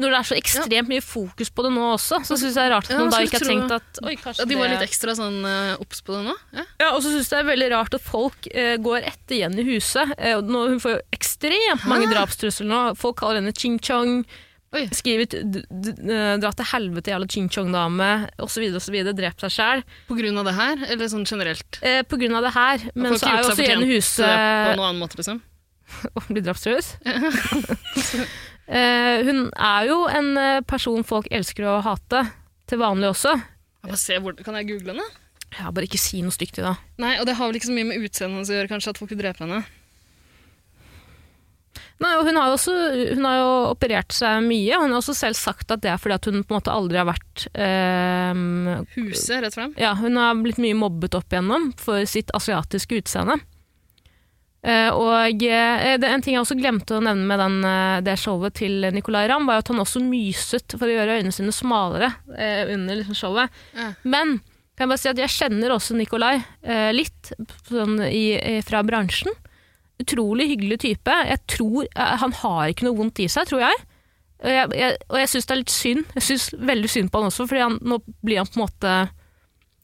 når 0.00 0.14
det 0.14 0.18
er 0.18 0.28
så 0.28 0.36
ekstremt 0.38 0.90
mye 0.90 1.04
fokus 1.04 1.50
på 1.52 1.64
det 1.66 1.72
nå 1.74 1.88
også, 1.94 2.22
så 2.24 2.36
syns 2.38 2.54
jeg 2.54 2.60
det 2.60 2.64
er 2.64 2.72
rart 2.72 2.90
at 2.90 3.00
man 3.00 3.10
da 3.12 3.20
ikke 3.24 3.40
har 3.40 3.48
tenkt 3.48 3.74
at 3.76 4.00
Oi, 4.02 4.14
kanskje 4.20 4.44
Ja, 4.44 4.48
de 4.48 4.60
var 4.60 4.72
litt 4.72 4.84
ekstra 4.86 5.16
sånn 5.18 5.40
eh, 5.48 5.82
obs 5.82 6.00
på 6.04 6.16
det 6.16 6.22
nå. 6.28 6.36
Ja. 6.56 6.64
Ja, 6.80 6.88
og 6.92 7.02
så 7.04 7.12
syns 7.12 7.28
jeg 7.28 7.36
det 7.36 7.42
er 7.42 7.50
veldig 7.50 7.68
rart 7.74 7.98
at 7.98 8.04
folk 8.04 8.48
uh, 8.54 8.76
går 8.82 9.08
etter 9.10 9.38
Jenny 9.42 9.66
Huse. 9.66 10.06
Uh, 10.16 10.38
nå, 10.44 10.64
hun 10.72 10.80
får 10.82 10.96
jo 10.96 11.02
ekstremt 11.14 11.84
mange 11.90 12.08
drapstrusler 12.12 12.68
nå. 12.68 12.80
Folk 13.00 13.20
kaller 13.20 13.42
henne 13.42 13.54
Ching 13.56 13.78
Chong. 13.82 14.22
Oi. 14.72 14.86
Skriver 14.96 15.28
'dra 15.28 16.50
til 16.56 16.68
helvete, 16.70 17.12
jævla 17.12 17.28
Ching 17.28 17.50
Chong-dame', 17.52 18.12
osv. 18.40 18.64
osv. 18.78 18.96
Drept 19.12 19.44
seg 19.44 19.52
sjæl. 19.52 19.82
På 20.08 20.16
grunn 20.16 20.40
av 20.40 20.48
det 20.48 20.54
her, 20.56 20.86
eller 20.94 21.10
sånn 21.12 21.28
generelt? 21.28 21.76
Eh, 21.84 22.00
på 22.08 22.16
grunn 22.20 22.38
av 22.38 22.46
det 22.48 22.54
her. 22.56 22.86
Men 22.96 23.18
så 23.20 23.28
er 23.28 23.42
jo 23.42 23.50
også 23.52 23.66
Jenny 23.68 23.90
huset 23.92 24.24
Huse 24.24 24.30
på 24.32 24.78
noen 24.78 24.86
annen 24.88 25.02
måte, 25.02 25.20
liksom. 25.20 25.42
Å 26.16 26.24
bli 26.30 26.40
drapstruet. 26.40 26.88
eh, 28.72 29.22
hun 29.28 29.46
er 29.52 29.88
jo 29.90 29.98
en 30.10 30.30
eh, 30.40 30.62
person 30.68 31.04
folk 31.06 31.28
elsker 31.30 31.68
å 31.68 31.80
hate, 31.84 32.24
til 32.70 32.80
vanlig 32.80 33.12
også. 33.12 33.36
Jeg 33.90 34.00
se 34.00 34.18
kan 34.42 34.56
jeg 34.60 34.70
google 34.70 34.94
henne? 34.94 35.08
Ja, 35.52 35.68
bare 35.68 35.84
ikke 35.84 36.00
si 36.00 36.22
noe 36.24 36.32
stygt 36.32 36.56
til 36.56 36.66
henne. 36.66 36.80
Nei, 37.02 37.18
og 37.20 37.28
det 37.28 37.36
har 37.36 37.50
vel 37.50 37.58
ikke 37.58 37.68
så 37.68 37.76
mye 37.76 37.90
med 37.90 38.00
utseendet 38.00 38.38
hennes 38.38 38.52
å 38.52 38.56
gjøre, 38.56 38.72
kanskje, 38.72 38.94
at 38.94 39.00
folk 39.02 39.12
vil 39.12 39.20
drepe 39.20 39.44
henne. 39.44 39.62
Nei, 42.02 42.12
og 42.18 42.26
hun 42.26 42.38
har 42.40 42.50
også 42.50 42.72
hun 43.14 43.26
har 43.28 43.36
jo 43.38 43.50
operert 43.70 44.14
seg 44.16 44.42
mye, 44.46 44.78
hun 44.80 44.90
har 44.90 44.98
også 44.98 45.14
selv 45.14 45.38
sagt 45.38 45.70
at 45.70 45.84
det 45.84 45.92
er 45.92 46.00
fordi 46.02 46.16
at 46.16 46.26
hun 46.28 46.40
på 46.40 46.54
en 46.54 46.58
måte 46.58 46.74
aldri 46.74 46.98
har 46.98 47.06
vært 47.06 47.44
eh, 47.52 48.40
Huset, 48.96 49.36
rett 49.44 49.54
frem. 49.54 49.74
Ja, 49.78 49.92
hun 49.98 50.18
har 50.18 50.34
blitt 50.42 50.58
mye 50.62 50.78
mobbet 50.78 51.14
opp 51.18 51.30
igjennom 51.30 51.70
for 51.78 52.02
sitt 52.10 52.32
asiatiske 52.34 53.02
utseende. 53.02 53.38
Eh, 54.62 54.94
og 54.94 55.42
eh, 55.42 55.96
En 56.06 56.22
ting 56.22 56.36
jeg 56.36 56.42
også 56.44 56.54
glemte 56.54 56.94
å 56.94 57.02
nevne 57.02 57.26
med 57.26 57.40
den, 57.42 57.58
eh, 57.66 57.98
det 58.06 58.14
showet 58.22 58.54
til 58.60 58.86
Nicolay 58.94 59.26
Ramm, 59.30 59.48
var 59.50 59.62
at 59.62 59.72
han 59.72 59.82
også 59.82 60.02
myset 60.04 60.76
for 60.76 60.86
å 60.86 60.94
gjøre 60.94 61.18
øynene 61.18 61.34
sine 61.34 61.54
smalere 61.54 62.12
under 62.30 63.00
liksom 63.00 63.18
showet. 63.18 63.62
Ja. 63.74 63.92
Men 64.06 64.38
kan 64.76 64.86
jeg 64.86 64.92
bare 64.92 65.02
si 65.02 65.10
at 65.10 65.20
jeg 65.20 65.34
kjenner 65.34 65.74
også 65.74 65.96
Nicolay 65.98 66.40
litt 66.96 67.32
sånn 67.68 67.98
i, 68.06 68.60
fra 68.64 68.80
bransjen. 68.86 69.34
Utrolig 70.00 70.48
hyggelig 70.54 70.78
type. 70.86 71.16
Jeg 71.28 71.42
tror, 71.50 71.86
Han 71.94 72.32
har 72.40 72.72
ikke 72.72 72.86
noe 72.88 72.96
vondt 72.96 73.20
i 73.20 73.28
seg, 73.30 73.50
tror 73.50 73.66
jeg. 73.66 73.82
Og 74.42 74.50
jeg, 74.50 74.70
jeg, 74.80 74.96
og 75.10 75.18
jeg 75.20 75.30
syns 75.30 75.46
det 75.46 75.54
er 75.54 75.60
litt 75.60 75.74
synd. 75.74 76.14
Jeg 76.16 76.26
syns 76.30 76.46
veldig 76.72 76.90
synd 76.90 77.12
på 77.12 77.20
han 77.20 77.28
også, 77.28 77.46
fordi 77.50 77.90
nå 77.92 78.00
blir 78.24 78.40
han 78.40 78.48
på 78.48 78.58
en 78.58 78.64
måte 78.64 78.94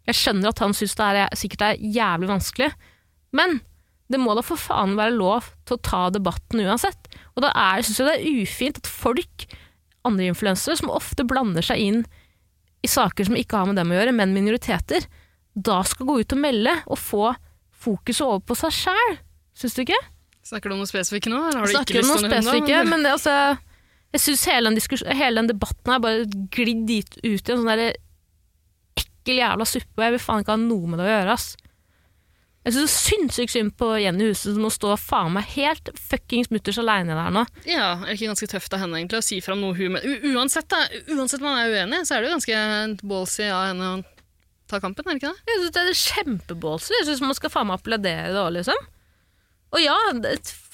Jeg 0.08 0.18
skjønner 0.22 0.50
at 0.54 0.64
han 0.64 0.74
syns 0.74 0.96
det 0.98 1.10
er, 1.12 1.36
sikkert 1.36 1.66
er 1.68 1.84
jævlig 1.98 2.30
vanskelig, 2.32 2.70
men 3.36 3.58
det 4.08 4.20
må 4.20 4.32
da 4.36 4.44
for 4.44 4.60
faen 4.60 4.96
være 4.96 5.16
lov 5.16 5.50
til 5.68 5.76
å 5.76 5.82
ta 5.84 6.06
debatten 6.14 6.62
uansett. 6.64 7.10
Og 7.36 7.44
da 7.44 7.52
er, 7.52 7.84
synes 7.84 8.00
jeg 8.00 8.08
det 8.08 8.16
er 8.16 8.42
ufint 8.42 8.80
at 8.80 8.88
folk, 8.88 9.44
andre 10.08 10.30
influensere, 10.30 10.78
som 10.80 10.92
ofte 10.94 11.26
blander 11.28 11.64
seg 11.64 11.82
inn 11.84 12.02
i 12.84 12.88
saker 12.88 13.28
som 13.28 13.36
ikke 13.36 13.58
har 13.58 13.68
med 13.68 13.76
dem 13.80 13.92
å 13.92 13.98
gjøre, 13.98 14.14
men 14.16 14.32
minoriteter, 14.36 15.04
da 15.58 15.82
skal 15.86 16.08
gå 16.08 16.20
ut 16.22 16.34
og 16.36 16.40
melde 16.40 16.74
og 16.86 17.00
få 17.00 17.32
fokuset 17.78 18.24
over 18.24 18.42
på 18.48 18.56
seg 18.58 18.74
sjæl. 18.74 19.18
Syns 19.58 19.76
du 19.76 19.84
ikke? 19.84 19.98
Snakker 20.48 20.70
du 20.70 20.76
om 20.76 20.82
noe 20.82 20.88
spesifikt 20.88 21.28
nå? 21.28 21.38
Eller 21.50 21.60
har 21.60 21.68
du 21.68 21.74
Snakker 21.74 21.98
ikke 21.98 22.04
lyst 22.06 22.14
til 22.22 22.28
å 22.28 22.32
nevne 22.32 22.60
det? 22.64 22.82
men 22.88 23.04
det, 23.04 23.14
altså, 23.18 23.34
jeg 24.14 24.24
syns 24.24 24.44
hele, 24.48 24.72
hele 25.18 25.42
den 25.42 25.50
debatten 25.50 25.92
har 25.92 26.02
bare 26.04 26.24
glidd 26.54 26.86
dit 26.88 27.18
ut 27.20 27.26
i 27.26 27.52
en 27.52 27.60
sånn 27.60 27.68
der 27.68 27.98
ekkel 28.98 29.42
jævla 29.42 29.66
suppe, 29.68 29.98
og 29.98 30.06
jeg 30.06 30.14
vil 30.16 30.22
faen 30.24 30.44
ikke 30.44 30.54
ha 30.54 30.62
noe 30.62 30.88
med 30.88 31.02
det 31.02 31.08
å 31.08 31.10
gjøre, 31.12 31.34
ass. 31.34 31.50
Jeg 32.68 32.74
syns 32.76 32.94
sinnssykt 33.00 33.52
synd 33.54 33.70
på 33.80 33.86
Jenny 33.96 34.26
Huset 34.28 34.52
som 34.52 34.60
må 34.66 34.68
stå 34.68 34.92
faen 35.00 35.32
meg 35.32 35.46
helt 35.54 35.88
fuckings 35.96 36.50
mutters 36.52 36.76
aleine 36.82 37.14
der 37.16 37.30
nå. 37.32 37.46
Ja, 37.64 37.94
er 37.96 38.10
det 38.10 38.18
ikke 38.18 38.28
ganske 38.34 38.48
tøft 38.50 38.74
av 38.76 38.82
henne 38.82 38.98
egentlig 39.00 39.22
å 39.22 39.24
si 39.24 39.38
fram 39.40 39.62
noe 39.64 39.72
hun 39.78 39.94
mener 39.94 40.26
uansett, 40.34 40.68
da, 40.68 40.82
uansett 41.14 41.40
man 41.40 41.56
er 41.62 41.72
uenig, 41.72 42.02
så 42.04 42.18
er 42.18 42.20
det 42.20 42.28
jo 42.28 42.34
ganske 42.36 43.08
ballsy 43.08 43.46
av 43.48 43.70
henne 43.70 43.88
å 43.94 44.02
ta 44.68 44.82
kampen, 44.84 45.08
er 45.08 45.16
det 45.16 45.22
ikke 45.22 45.32
det? 45.32 45.48
Jeg 45.48 45.62
synes 45.62 45.74
det 45.78 45.84
er 45.86 46.00
kjempeballsy. 46.02 46.92
Jeg 46.98 47.08
syns 47.08 47.24
man 47.24 47.38
skal 47.40 47.54
faen 47.54 47.70
meg 47.70 47.80
applaudere 47.80 48.34
det 48.34 48.42
òg, 48.42 48.50
liksom. 48.58 48.84
Og 49.72 49.80
ja, 49.80 49.96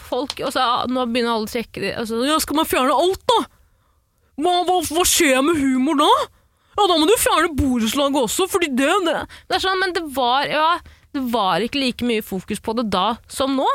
folk 0.08 0.38
også, 0.48 0.64
Nå 0.90 1.06
begynner 1.10 1.34
alle 1.34 1.48
å 1.48 1.50
trekke 1.50 1.94
altså, 1.98 2.20
Ja, 2.26 2.36
skal 2.42 2.58
man 2.60 2.68
fjerne 2.70 2.94
alt, 2.94 3.22
da? 3.26 3.38
Hva, 4.38 4.52
hva, 4.66 4.80
hva 4.86 5.06
skjer 5.06 5.40
med 5.46 5.58
humor 5.62 5.98
da? 5.98 6.10
Ja, 6.74 6.86
da 6.90 6.98
må 6.98 7.06
du 7.06 7.14
fjerne 7.18 7.54
borettslaget 7.54 8.20
også, 8.20 8.46
fordi 8.50 8.70
det, 8.74 8.90
det 9.06 9.16
Det 9.46 9.58
er 9.58 9.62
sånn, 9.62 9.80
men 9.82 9.94
det 9.94 10.04
var 10.14 10.46
Ja, 10.50 10.68
det 11.14 11.22
var 11.32 11.62
ikke 11.62 11.80
like 11.80 12.06
mye 12.06 12.24
fokus 12.26 12.60
på 12.62 12.74
det 12.78 12.88
da 12.92 13.14
som 13.30 13.54
nå. 13.58 13.68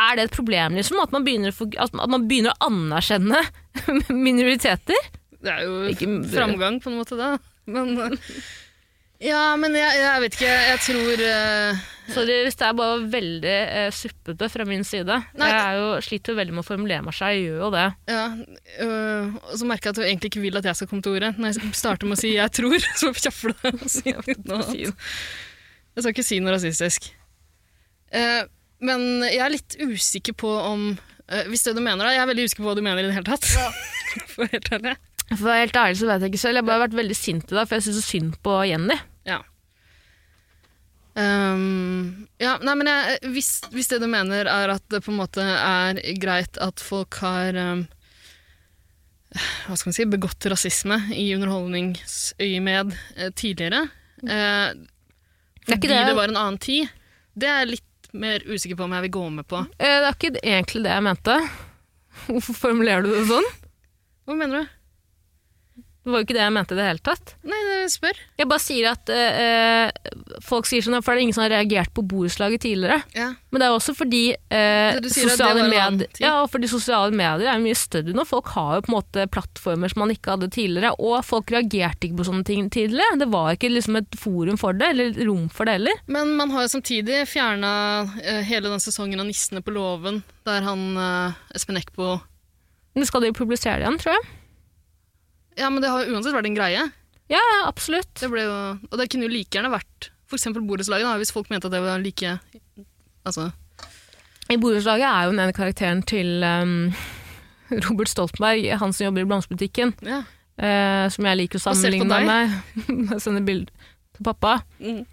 Er 0.00 0.16
det 0.16 0.28
et 0.28 0.36
problem, 0.36 0.78
liksom? 0.78 1.00
At 1.02 1.12
man 1.12 1.24
begynner, 1.26 1.52
å 1.52 1.68
at 1.84 1.94
man 1.98 2.26
begynner 2.30 2.54
å 2.54 2.68
anerkjenne 2.70 3.42
minoriteter? 4.24 5.10
Det 5.42 5.50
er 5.52 5.64
jo 5.66 5.78
Ikke- 5.90 6.22
framgang 6.32 6.80
på 6.82 6.90
en 6.90 7.00
måte, 7.00 7.18
da. 7.18 7.34
Men 7.66 7.96
eh, 7.98 8.36
Ja, 9.22 9.54
men 9.54 9.74
jeg, 9.78 9.98
jeg 10.00 10.22
vet 10.24 10.36
ikke. 10.38 10.52
Jeg 10.70 10.80
tror 10.86 11.20
uh... 11.28 11.82
Sorry 12.10 12.40
hvis 12.42 12.56
det 12.58 12.66
er 12.66 12.74
bare 12.74 12.96
veldig 13.06 13.52
uh, 13.70 13.90
suppete 13.94 14.48
fra 14.50 14.64
min 14.66 14.82
side. 14.86 15.18
Nei. 15.38 15.50
Jeg 15.52 15.60
er 15.60 15.76
jo, 15.78 15.92
sliter 16.02 16.34
jo 16.34 16.40
veldig 16.40 16.56
med 16.56 16.64
å 16.64 16.66
formulere 16.66 17.06
meg 17.06 17.14
seg, 17.14 17.36
jeg 17.36 17.44
gjør 17.44 17.60
jo 17.62 17.70
det. 17.76 17.84
Ja, 18.10 18.24
uh, 18.82 19.36
og 19.46 19.54
så 19.60 19.68
merker 19.70 19.90
jeg 19.90 19.94
at 19.94 20.00
du 20.00 20.08
egentlig 20.08 20.32
ikke 20.32 20.42
vil 20.42 20.58
at 20.58 20.66
jeg 20.66 20.80
skal 20.80 20.90
komme 20.90 21.06
til 21.06 21.14
ordet. 21.20 21.36
Når 21.38 21.52
jeg 21.52 21.78
starter 21.78 22.10
med 22.10 22.18
å 22.18 22.22
si 22.24 22.34
'jeg 22.34 22.54
tror', 22.58 22.90
så 23.02 23.12
kjaffer 23.14 23.54
du 23.54 23.70
annet. 23.70 24.90
Jeg 25.92 26.04
skal 26.04 26.14
ikke 26.14 26.26
si 26.26 26.40
noe 26.40 26.54
rasistisk. 26.54 27.08
Eh, 28.12 28.42
men 28.82 29.06
jeg 29.28 29.40
er 29.44 29.52
litt 29.52 29.76
usikker 29.80 30.34
på 30.36 30.50
om 30.50 30.90
eh, 30.92 31.46
Hvis 31.48 31.64
det 31.64 31.76
du 31.76 31.80
mener, 31.84 32.04
da. 32.04 32.12
Jeg 32.12 32.24
er 32.24 32.30
veldig 32.32 32.46
usikker 32.48 32.64
på 32.64 32.70
hva 32.70 32.76
du 32.78 32.84
mener 32.84 33.04
i 33.04 33.08
det 33.08 33.16
hele 33.16 33.28
tatt. 33.28 33.48
For 34.34 34.48
helt 34.48 34.68
ærlig. 34.72 34.96
For 35.30 35.46
å 35.46 35.52
være 35.52 35.64
helt 35.66 35.80
ærlig 35.84 36.00
så 36.00 36.10
vet 36.10 36.24
jeg 36.24 36.32
ikke 36.32 36.42
selv. 36.42 36.58
Jeg 36.58 36.64
har 36.64 36.70
bare 36.72 36.84
vært 36.86 36.98
veldig 36.98 37.16
sint 37.16 37.48
i 37.48 37.56
dag, 37.56 37.68
for 37.68 37.78
jeg 37.78 37.86
syns 37.86 37.98
så 38.02 38.04
synd 38.04 38.36
på 38.44 38.56
Jenny. 38.68 38.98
Ja. 39.28 39.38
Um, 41.12 42.26
ja, 42.40 42.56
nei, 42.64 42.74
men 42.80 42.88
jeg, 42.88 43.32
hvis, 43.34 43.50
hvis 43.72 43.90
det 43.92 44.00
du 44.00 44.08
mener 44.08 44.48
er 44.48 44.72
at 44.72 44.84
det 44.92 45.02
på 45.04 45.12
en 45.12 45.20
måte 45.20 45.44
er 45.44 46.00
greit 46.20 46.56
at 46.60 46.80
folk 46.80 47.20
har 47.20 47.56
um, 47.56 47.84
hva 49.32 49.76
skal 49.76 49.90
man 49.90 49.96
si, 49.96 50.06
begått 50.08 50.48
rasisme 50.52 50.98
i 51.16 51.30
underholdningsøyemed 51.36 52.96
eh, 53.16 53.30
tidligere 53.36 53.86
eh, 54.28 54.72
Det 55.62 55.72
er 55.72 55.76
fordi 55.76 55.86
ikke 55.86 55.94
det. 55.94 56.06
det 56.10 56.16
var 56.18 56.28
en 56.32 56.36
annen 56.42 56.58
tid, 56.58 56.88
det 57.38 57.48
er 57.48 57.58
jeg 57.62 57.70
litt 57.76 58.08
mer 58.12 58.42
usikker 58.44 58.76
på 58.76 58.84
om 58.84 58.92
jeg 58.92 59.02
vil 59.06 59.12
gå 59.14 59.24
med 59.38 59.46
på. 59.48 59.60
Eh, 59.78 59.98
Det 60.02 60.08
er 60.08 60.16
ikke 60.16 60.32
egentlig 60.42 60.82
det 60.84 60.90
jeg 60.92 61.04
mente. 61.06 61.36
Hvorfor 62.26 62.58
formulerer 62.66 63.02
du 63.06 63.12
det 63.14 63.26
sånn? 63.30 63.46
Hva 64.26 64.36
mener 64.36 64.62
du? 64.64 64.74
Det 66.02 66.10
var 66.10 66.18
jo 66.18 66.26
ikke 66.26 66.34
det 66.34 66.42
jeg 66.42 66.52
mente 66.56 66.74
i 66.74 66.78
det 66.80 66.84
hele 66.88 67.02
tatt. 67.06 67.32
Nei, 67.46 67.58
det 67.68 67.90
spør. 67.92 68.16
Jeg 68.40 68.48
bare 68.50 68.62
sier 68.62 68.88
at 68.90 69.10
eh, 69.14 70.16
folk 70.42 70.66
sier 70.66 70.82
sånn, 70.82 70.96
for 70.98 71.14
det 71.14 71.20
er 71.20 71.26
ingen 71.28 71.36
som 71.36 71.44
har 71.44 71.52
reagert 71.54 71.92
på 71.94 72.02
borettslaget 72.10 72.64
tidligere. 72.64 72.96
Ja. 73.14 73.28
Men 73.54 73.62
det 73.62 73.68
er 73.68 73.76
også 73.76 73.94
fordi 73.94 74.22
det 74.50 75.12
sosiale, 75.14 75.68
medier, 75.68 75.94
med 75.94 76.18
ja, 76.22 76.32
fordi 76.50 76.70
sosiale 76.72 77.14
medier 77.14 77.52
er 77.52 77.62
mye 77.62 77.78
større 77.78 78.16
nå. 78.16 78.26
Folk 78.26 78.50
har 78.56 78.80
jo 78.80 78.84
på 78.88 78.90
en 78.90 78.96
måte 78.96 79.28
plattformer 79.30 79.94
som 79.94 80.02
man 80.02 80.14
ikke 80.16 80.34
hadde 80.34 80.50
tidligere, 80.58 80.90
og 80.98 81.22
folk 81.28 81.54
reagerte 81.54 82.08
ikke 82.08 82.18
på 82.18 82.28
sånne 82.32 82.48
ting 82.50 82.66
tidligere. 82.74 83.20
Det 83.22 83.30
var 83.30 83.54
ikke 83.54 83.70
liksom 83.70 84.02
et 84.02 84.18
forum 84.18 84.58
for 84.58 84.74
det, 84.74 84.90
eller 84.96 85.22
rom 85.30 85.46
for 85.54 85.70
det 85.70 85.78
heller. 85.78 86.04
Men 86.10 86.34
man 86.40 86.50
har 86.56 86.66
jo 86.66 86.74
samtidig 86.74 87.22
fjerna 87.30 87.72
øh, 88.02 88.42
hele 88.50 88.74
den 88.74 88.82
sesongen 88.82 89.22
av 89.22 89.30
Nissene 89.30 89.62
på 89.62 89.78
låven, 89.78 90.24
der 90.48 90.66
han 90.66 90.86
Espen 91.54 91.78
Eckbo 91.78 92.16
Men 92.98 93.06
skal 93.06 93.22
de 93.22 93.36
publisere 93.36 93.84
igjen, 93.84 94.02
tror 94.02 94.18
jeg. 94.18 94.30
Ja, 95.58 95.68
men 95.68 95.82
det 95.84 95.90
har 95.92 96.04
jo 96.04 96.16
uansett 96.16 96.34
vært 96.34 96.48
en 96.48 96.56
greie. 96.56 96.88
Ja, 97.32 97.40
ja, 97.40 97.60
absolutt. 97.68 98.12
Det 98.20 98.28
ble 98.32 98.44
jo, 98.44 98.56
og 98.88 98.98
det 99.00 99.08
kunne 99.12 99.28
jo 99.28 99.32
like 99.32 99.56
gjerne 99.56 99.72
vært 99.72 100.12
eksempel 100.32 100.64
borettslaget, 100.64 101.06
da, 101.06 101.16
hvis 101.20 101.32
folk 101.34 101.50
mente 101.52 101.68
at 101.68 101.74
det 101.74 101.82
var 101.84 102.00
like 102.00 102.36
Altså 103.22 103.50
I 104.50 104.58
borettslaget 104.60 105.06
er 105.06 105.26
jo 105.26 105.34
den 105.34 105.42
ene 105.44 105.56
karakteren 105.56 106.02
til 106.08 106.44
um, 106.44 106.92
Robert 107.86 108.10
Stoltenberg, 108.10 108.66
han 108.80 108.92
som 108.92 109.06
jobber 109.06 109.24
i 109.24 109.28
blomsterbutikken, 109.28 109.94
ja. 110.04 110.22
uh, 110.60 111.06
som 111.12 111.28
jeg 111.28 111.40
liker 111.40 111.60
å 111.60 111.64
sammenligne 111.68 112.18
med. 112.26 112.56
Jeg 113.14 113.22
sender 113.24 113.46
bilde 113.46 113.70
til 114.12 114.26
pappa. 114.26 114.58
Mm. 114.82 115.04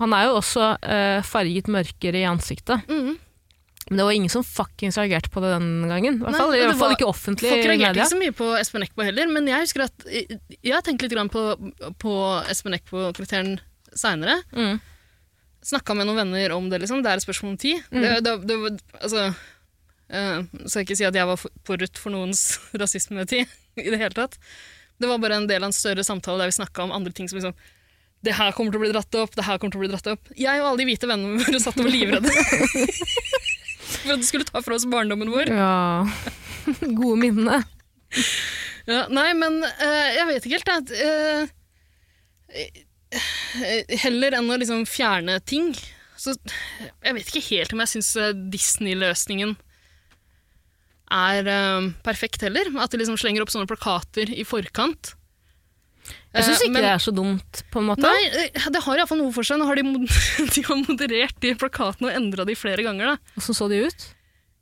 Han 0.00 0.14
er 0.16 0.28
jo 0.28 0.38
også 0.38 0.70
uh, 0.78 1.20
farget 1.26 1.68
mørkere 1.70 2.22
i 2.22 2.28
ansiktet. 2.28 2.86
Mm. 2.88 3.18
Men 3.90 4.00
det 4.00 4.04
var 4.06 4.16
ingen 4.16 4.32
som 4.32 4.44
fuckings 4.44 4.96
reagerte 4.96 5.28
på 5.30 5.42
det 5.44 5.50
den 5.52 5.88
gangen. 5.90 6.16
I 6.16 6.22
hvert 6.24 6.32
Nei, 6.32 6.40
fall, 6.40 6.54
i 6.56 6.62
hvert 6.62 6.78
fall 6.78 6.88
var- 6.88 6.96
ikke 6.96 7.10
offentlig 7.10 7.50
Folk 7.52 7.66
reagerte 7.68 8.00
ikke 8.00 8.12
så 8.14 8.20
mye 8.20 8.34
på 8.38 8.48
Espen 8.56 8.86
Eckbo 8.86 9.04
heller, 9.04 9.28
men 9.28 9.48
jeg 9.50 9.66
husker 9.66 9.84
at 9.84 10.06
Jeg 10.08 10.72
har 10.72 10.84
tenkt 10.86 11.04
litt 11.04 11.12
grann 11.12 11.28
på, 11.32 11.42
på 12.00 12.14
Espen 12.48 12.76
Eckbo-karakteren 12.78 13.58
seinere. 13.94 14.40
Mm. 14.56 14.80
Snakka 15.64 15.94
med 15.96 16.08
noen 16.08 16.22
venner 16.24 16.52
om 16.56 16.70
det, 16.70 16.80
liksom. 16.82 17.02
Det 17.04 17.12
er 17.12 17.20
et 17.20 17.26
spørsmål 17.26 17.54
om 17.54 17.60
tid. 17.60 17.84
Mm. 17.90 18.02
Det, 18.02 18.14
det, 18.24 18.38
det, 18.48 18.80
altså 19.00 19.28
uh, 19.28 20.40
Skal 20.64 20.80
jeg 20.80 20.88
ikke 20.88 20.98
si 21.00 21.08
at 21.08 21.20
jeg 21.20 21.28
var 21.28 21.40
på 21.40 21.52
forut 21.68 22.00
for 22.00 22.16
noens 22.16 22.46
rasismetid 22.80 23.44
i 23.80 23.88
det 23.90 24.00
hele 24.00 24.16
tatt. 24.16 24.40
Det 25.00 25.10
var 25.10 25.20
bare 25.20 25.42
en 25.42 25.48
del 25.50 25.62
av 25.62 25.68
en 25.68 25.76
større 25.76 26.04
samtale 26.06 26.40
der 26.40 26.52
vi 26.52 26.60
snakka 26.60 26.84
om 26.86 26.92
andre 26.94 27.12
ting 27.12 27.28
som 27.28 27.40
liksom 27.40 27.56
det 28.24 28.32
her 28.38 28.54
kommer 28.56 28.72
til 28.72 28.80
å 28.80 28.84
bli 28.86 28.92
dratt 28.94 29.16
opp, 29.20 29.34
det 29.36 29.44
her 29.44 29.58
kommer 29.60 29.74
til 29.74 29.82
å 29.82 29.84
bli 29.84 29.90
dratt 29.92 30.06
opp. 30.14 30.30
Jeg 30.38 30.62
og 30.62 30.70
alle 30.70 30.80
de 30.80 30.86
hvite 30.88 31.08
vennene 31.10 31.42
våre 31.44 31.58
satt 31.60 31.76
og 31.76 31.84
var 31.84 31.92
livredde. 31.92 32.30
For 33.84 34.14
at 34.14 34.22
du 34.22 34.26
skulle 34.26 34.46
ta 34.48 34.62
fra 34.64 34.76
oss 34.76 34.86
barndommen 34.90 35.32
vår. 35.32 35.52
Ja. 35.52 36.04
Gode 36.98 37.18
minnene. 37.20 37.62
Ja, 38.88 39.04
nei, 39.12 39.30
men 39.36 39.62
eh, 39.64 40.08
jeg 40.18 40.28
vet 40.28 40.48
ikke 40.48 40.72
helt. 40.74 40.94
Jeg, 40.94 41.48
eh, 42.52 43.98
heller 44.04 44.36
enn 44.38 44.50
å 44.52 44.58
liksom 44.60 44.84
fjerne 44.88 45.38
ting. 45.44 45.72
Så 46.20 46.36
jeg 46.38 47.16
vet 47.16 47.28
ikke 47.28 47.46
helt 47.50 47.74
om 47.74 47.82
jeg 47.82 47.94
syns 47.96 48.12
Disney-løsningen 48.52 49.56
er 51.14 51.50
eh, 51.50 51.90
perfekt 52.06 52.44
heller. 52.44 52.70
At 52.80 52.92
de 52.92 53.00
liksom 53.00 53.18
slenger 53.20 53.44
opp 53.44 53.52
sånne 53.52 53.70
plakater 53.70 54.30
i 54.32 54.46
forkant. 54.48 55.14
Jeg 56.34 56.44
syns 56.44 56.60
Eh, 56.60 56.66
ikke 56.66 56.72
men- 56.74 56.82
det 56.82 56.90
er 56.90 57.02
så 57.04 57.12
dumt, 57.14 57.62
på 57.70 57.78
en 57.80 57.86
måte. 57.92 58.02
Nei, 58.02 58.24
eh, 58.44 58.68
det 58.70 58.82
har 58.82 58.96
iallfall 58.98 59.18
noe 59.22 59.32
for 59.32 59.42
seg. 59.46 59.58
Nå 59.60 59.66
har 59.68 59.76
de, 59.76 59.82
de 60.54 60.62
har 60.66 60.76
moderert 60.88 61.38
de 61.40 61.54
plakatene 61.54 62.10
og 62.10 62.16
endra 62.18 62.44
de 62.46 62.54
flere 62.58 62.82
ganger. 62.82 63.14
Da. 63.14 63.16
Hvordan 63.38 63.58
så 63.60 63.68
de 63.70 63.80
ut? 63.86 64.06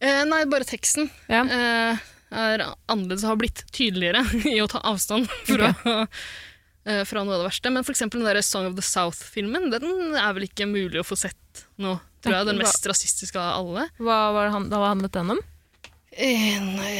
Eh, 0.03 0.25
nei, 0.29 0.45
bare 0.51 0.65
teksten 0.69 1.09
Ja. 1.31 1.43
eh, 1.45 1.97
er 2.33 2.65
annerledes 2.89 3.23
og 3.25 3.31
har 3.35 3.37
blitt 3.43 3.65
tydeligere 3.73 4.23
i 4.53 4.59
å 4.63 4.69
ta 4.69 4.81
avstand 4.89 5.29
fra, 5.47 5.73
eh, 6.87 7.05
fra 7.05 7.23
noe 7.25 7.35
av 7.37 7.43
det 7.45 7.49
verste. 7.51 7.71
Men 7.73 7.85
for 7.87 7.93
eksempel 7.95 8.21
den 8.23 8.29
der 8.35 8.43
Song 8.43 8.67
of 8.71 8.75
the 8.77 8.83
South-filmen, 8.83 9.71
den 9.71 10.17
er 10.17 10.33
vel 10.37 10.49
ikke 10.49 10.67
mulig 10.71 11.01
å 11.01 11.07
få 11.07 11.17
sett 11.21 11.37
nå, 11.79 11.99
tror 12.23 12.37
jeg. 12.39 12.47
Den 12.53 12.59
mest 12.63 12.87
rasistiske 12.89 13.39
av 13.41 13.61
alle. 13.65 13.89
Hva 13.99 14.19
var 14.35 14.47
det 14.49 14.53
han, 14.57 14.69
hva 14.73 14.91
handlet 14.93 15.13
den 15.19 15.35
om? 15.37 15.41
Eh, 16.13 16.59
nei, 16.61 16.93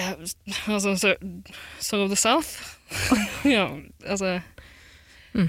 altså, 0.73 0.95
Sorrow 0.97 1.43
Song 1.85 2.05
of 2.07 2.13
the 2.15 2.17
South? 2.17 2.53
ja, 3.57 3.69
altså 4.07 4.39
Mm. 5.33 5.47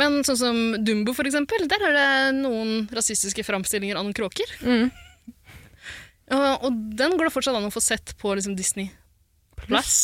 Men 0.00 0.14
sånn 0.24 0.38
som 0.40 0.58
Dumbo, 0.80 1.12
for 1.12 1.28
eksempel, 1.28 1.66
der 1.68 1.82
er 1.84 1.92
det 1.92 2.04
noen 2.38 2.86
rasistiske 2.96 3.42
framstillinger 3.44 3.98
av 3.98 4.06
noen 4.06 4.16
kråker. 4.16 4.48
Mm. 4.64 4.86
Ja, 6.32 6.54
og 6.64 6.78
den 6.96 7.12
går 7.18 7.28
det 7.28 7.34
fortsatt 7.34 7.58
an 7.58 7.66
å 7.68 7.72
få 7.74 7.82
sett 7.84 8.14
på 8.16 8.32
liksom, 8.38 8.56
Disney 8.56 8.88
Plus. 9.60 9.98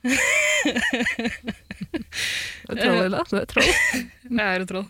Det 2.68 2.74
er 2.74 2.80
troll 2.80 3.02
eller? 3.02 3.28
Det 3.28 3.40
er 3.42 3.48
troll. 3.50 3.70
Jeg 4.38 4.44
er 4.46 4.64
et 4.64 4.70
troll. 4.70 4.88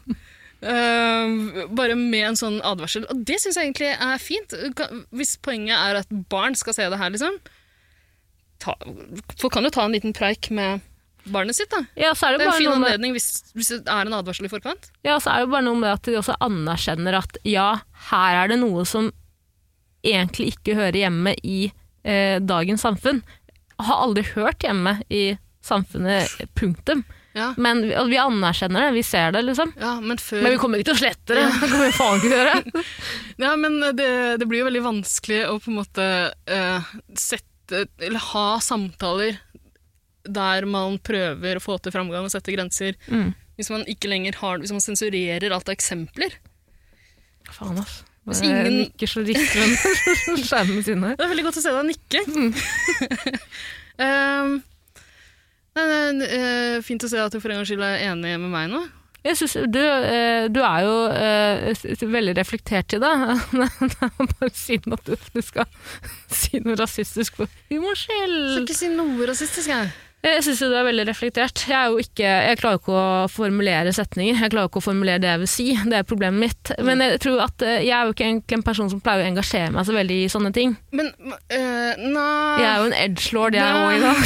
Eh, 0.59 1.67
bare 1.71 1.95
med 1.95 2.25
en 2.33 2.39
sånn 2.39 2.59
advarsel. 2.67 3.07
Og 3.13 3.23
det 3.27 3.39
syns 3.43 3.59
jeg 3.59 3.71
egentlig 3.71 3.93
er 3.95 4.23
fint. 4.23 4.55
Hvis 5.15 5.37
poenget 5.43 5.77
er 5.79 6.01
at 6.03 6.13
barn 6.31 6.59
skal 6.59 6.75
se 6.77 6.89
det 6.91 6.99
her, 6.99 7.15
liksom. 7.15 7.39
Ta, 8.59 8.75
folk 9.39 9.55
kan 9.55 9.67
jo 9.67 9.71
ta 9.75 9.85
en 9.87 9.95
liten 9.95 10.15
preik 10.17 10.51
med 10.51 10.83
barnet 11.31 11.55
sitt, 11.55 11.71
da. 11.71 11.85
Ja, 11.99 12.11
så 12.17 12.27
er 12.29 12.35
det 12.35 12.43
Det 12.43 12.49
er 12.49 12.53
en 12.55 12.59
fin 12.59 12.71
med 12.73 12.79
anledning 12.81 13.15
hvis, 13.15 13.29
hvis 13.55 13.71
det 13.77 13.93
er 13.93 14.09
en 14.09 14.17
advarsel 14.17 14.49
i 14.49 14.53
forkant. 14.53 14.91
Ja, 15.07 15.19
så 15.23 15.31
er 15.35 15.45
det 15.45 15.53
bare 15.53 15.67
noe 15.67 15.79
med 15.79 15.93
at 15.93 16.09
de 16.09 16.17
også 16.19 16.37
anerkjenner 16.43 17.21
at 17.21 17.39
ja, 17.47 17.69
her 18.11 18.43
er 18.43 18.53
det 18.53 18.61
noe 18.63 18.87
som 18.89 19.13
egentlig 20.07 20.55
ikke 20.55 20.77
hører 20.79 20.99
hjemme 21.05 21.35
i 21.43 21.59
eh, 22.03 22.39
dagens 22.43 22.83
samfunn. 22.87 23.23
Har 23.79 24.03
aldri 24.09 24.25
hørt 24.33 24.65
hjemme 24.65 24.99
i 25.13 25.37
samfunnet, 25.65 26.33
punktum. 26.59 27.05
Ja, 27.37 27.51
Men 27.61 27.83
vi, 27.85 27.91
altså, 27.95 28.09
vi 28.11 28.19
anerkjenner 28.23 28.87
det, 28.87 28.93
vi 28.97 29.03
ser 29.05 29.33
det, 29.37 29.43
liksom. 29.45 29.73
ja 29.79 29.91
men 30.01 30.19
før 30.19 30.41
Men 30.43 30.55
vi 30.55 30.61
kommer 30.63 30.81
ikke 30.81 30.89
til 30.93 30.97
å 30.97 31.03
slette 31.03 31.37
det. 31.37 31.45
Det 31.61 31.69
kommer 31.69 31.85
vi 31.91 31.97
faen 31.99 32.17
ikke 32.17 32.31
til 32.31 32.37
å 32.37 32.41
gjøre. 32.41 32.87
Ja, 33.45 33.51
men 33.61 33.77
det, 33.95 34.09
det 34.41 34.49
blir 34.51 34.63
jo 34.65 34.69
veldig 34.71 34.83
vanskelig 34.87 35.43
å 35.47 35.59
på 35.63 35.71
en 35.71 35.77
måte 35.79 36.07
uh, 36.33 36.89
sette 37.15 37.85
Eller 38.01 38.25
ha 38.33 38.47
samtaler 38.65 39.37
der 40.29 40.67
man 40.69 40.97
prøver 41.05 41.57
å 41.57 41.63
få 41.63 41.77
til 41.81 41.93
framgang 41.95 42.27
og 42.27 42.33
sette 42.33 42.53
grenser. 42.53 42.97
Mm. 43.09 43.31
Hvis 43.57 43.71
man 43.73 43.85
ikke 43.89 44.11
lenger 44.11 44.37
har 44.41 44.59
Hvis 44.61 44.73
man 44.75 44.83
sensurerer 44.85 45.55
alt 45.55 45.69
av 45.71 45.77
eksempler. 45.77 46.35
Faen, 47.55 47.79
ass. 47.81 48.01
Hvis 48.29 48.43
ingen- 48.45 48.75
nikker 48.83 49.09
så 49.09 49.23
riktig 49.25 49.63
den 49.63 50.43
skjermen 50.49 50.83
sine. 50.85 51.15
Det 51.17 51.25
er 51.25 51.31
veldig 51.33 51.47
godt 51.47 51.61
å 51.61 51.65
se 51.65 51.73
deg 51.73 51.87
nikke. 51.89 52.25
um, 54.05 54.59
det 55.87 56.29
er 56.29 56.39
eh, 56.39 56.79
fint 56.87 57.05
å 57.05 57.11
se 57.11 57.21
at 57.23 57.33
du 57.35 57.41
for 57.41 57.51
en 57.55 57.61
gangs 57.61 57.71
skyld 57.71 57.85
er 57.87 58.03
enig 58.11 58.35
med 58.43 58.51
meg 58.53 58.71
nå. 58.73 58.81
Jeg 59.27 59.35
synes, 59.41 59.55
du, 59.75 59.81
eh, 59.83 60.47
du 60.49 60.61
er 60.63 60.85
jo 60.87 60.93
s- 61.75 62.05
veldig 62.07 62.35
reflektert 62.39 62.95
i 62.97 63.01
det. 63.03 63.11
Bare 64.39 64.51
synd 64.55 64.95
at 64.95 65.03
du, 65.09 65.17
du 65.35 65.41
skal 65.43 65.67
si 66.41 66.61
noe 66.65 66.77
rasistisk 66.79 67.41
på 67.41 67.49
humors 67.73 68.07
Skal 68.07 68.63
ikke 68.63 68.79
si 68.79 68.91
noe 68.95 69.27
rasistisk, 69.29 69.69
jeg. 69.75 69.91
Jeg 70.19 70.43
syns 70.43 70.59
du 70.59 70.73
er 70.75 70.83
veldig 70.83 71.05
reflektert. 71.07 71.61
Jeg, 71.71 71.77
er 71.79 71.93
jo 71.93 72.01
ikke, 72.03 72.27
jeg 72.27 72.59
klarer 72.59 72.75
jo 72.75 72.81
ikke 72.81 72.95
å 72.99 73.29
formulere 73.31 73.93
setninger. 73.95 74.41
Jeg 74.43 74.51
klarer 74.51 74.67
jo 74.67 74.71
ikke 74.73 74.81
å 74.81 74.87
formulere 74.89 75.23
det 75.23 75.29
jeg 75.31 75.41
vil 75.45 75.51
si. 75.53 75.67
Det 75.93 75.95
er 76.01 76.09
problemet 76.11 76.43
mitt. 76.43 76.73
Men 76.85 77.05
jeg 77.05 77.21
tror 77.23 77.45
at 77.45 77.63
eh, 77.63 77.77
jeg 77.87 77.95
er 77.95 78.09
jo 78.11 78.17
ikke 78.17 78.57
en 78.59 78.65
person 78.67 78.91
som 78.91 78.99
pleier 79.05 79.23
å 79.23 79.29
engasjere 79.31 79.71
meg 79.77 79.87
så 79.87 79.95
veldig 79.95 80.17
i 80.25 80.27
sånne 80.33 80.51
ting. 80.57 80.75
Men 80.91 81.13
uh, 81.23 81.93
nei 82.03 82.59
Jeg 82.59 82.67
er 82.67 82.83
jo 82.83 82.89
en 82.91 82.97
edgelord, 82.99 83.59
jeg 83.61 83.79
òg, 83.79 83.95
i 83.95 84.03
dag. 84.03 84.19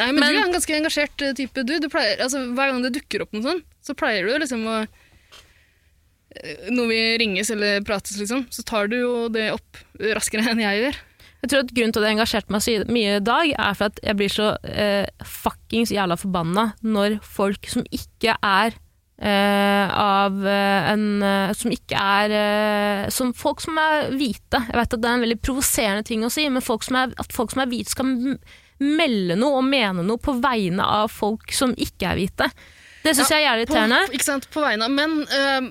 Nei, 0.00 0.10
men, 0.10 0.18
Men- 0.18 0.26
du 0.34 0.40
er 0.40 0.42
en 0.48 0.58
ganske 0.58 0.76
engasjert 0.80 1.26
eh, 1.28 1.32
type. 1.38 1.62
Du, 1.62 1.74
du 1.78 1.88
pleier, 1.94 2.18
altså, 2.26 2.42
hver 2.58 2.74
gang 2.74 2.82
det 2.82 2.92
dukker 2.98 3.22
opp 3.28 3.38
noe 3.38 3.46
sånt, 3.46 3.66
så 3.86 3.94
pleier 3.98 4.26
du 4.26 4.34
liksom 4.42 4.66
å 4.66 4.80
eh, 4.82 6.68
Når 6.74 6.90
vi 6.90 7.00
ringes 7.22 7.54
eller 7.54 7.86
prates, 7.86 8.18
liksom, 8.18 8.48
så 8.50 8.66
tar 8.66 8.90
du 8.90 8.98
jo 8.98 9.14
det 9.30 9.52
opp 9.54 9.78
raskere 10.18 10.50
enn 10.50 10.66
jeg 10.66 10.88
gjør. 10.88 11.02
Jeg 11.44 11.50
tror 11.52 11.60
at 11.66 11.74
Grunnen 11.76 11.92
til 11.92 12.00
at 12.00 12.08
jeg 12.08 12.16
engasjerte 12.16 12.54
meg 12.54 12.62
så 12.64 12.74
mye 12.88 13.16
i 13.18 13.24
dag, 13.24 13.50
er 13.52 13.74
for 13.76 13.92
at 13.92 13.98
jeg 14.00 14.16
blir 14.16 14.32
så 14.32 14.46
eh, 14.64 15.04
fuckings 15.28 15.92
jævla 15.92 16.16
forbanna 16.16 16.70
når 16.80 17.18
folk 17.20 17.68
som 17.68 17.84
ikke 17.92 18.32
er 18.40 18.72
eh, 19.20 19.92
av 19.92 20.38
eh, 20.48 20.88
en 20.94 21.04
eh, 21.20 21.52
Som 21.52 21.74
ikke 21.74 22.00
er 22.00 22.32
eh, 22.38 23.02
Som 23.12 23.34
folk 23.36 23.60
som 23.60 23.76
er 23.76 24.08
hvite. 24.16 24.62
Jeg 24.70 24.78
vet 24.80 24.96
at 24.96 25.02
det 25.02 25.10
er 25.10 25.18
en 25.18 25.26
veldig 25.26 25.40
provoserende 25.44 26.06
ting 26.08 26.24
å 26.24 26.32
si, 26.32 26.46
men 26.48 26.64
folk 26.64 26.88
er, 26.88 27.12
at 27.12 27.36
folk 27.36 27.52
som 27.52 27.66
er 27.66 27.68
hvite, 27.74 27.92
skal 27.92 28.08
melde 28.80 29.36
noe 29.36 29.60
og 29.60 29.68
mene 29.68 30.02
noe 30.02 30.20
på 30.24 30.38
vegne 30.40 30.82
av 30.82 31.12
folk 31.12 31.52
som 31.52 31.76
ikke 31.76 32.08
er 32.08 32.22
hvite. 32.22 32.48
Det 33.04 33.12
syns 33.16 33.30
jeg 33.34 33.42
er 33.42 33.46
jævlig 33.50 33.66
På, 33.68 33.76
irriterende. 33.76 34.14
ikke 34.16 34.26
sant, 34.26 34.46
på 34.54 34.62
vegne 34.64 34.86
av 34.86 34.94
Men 34.94 35.16
øh, 35.28 35.66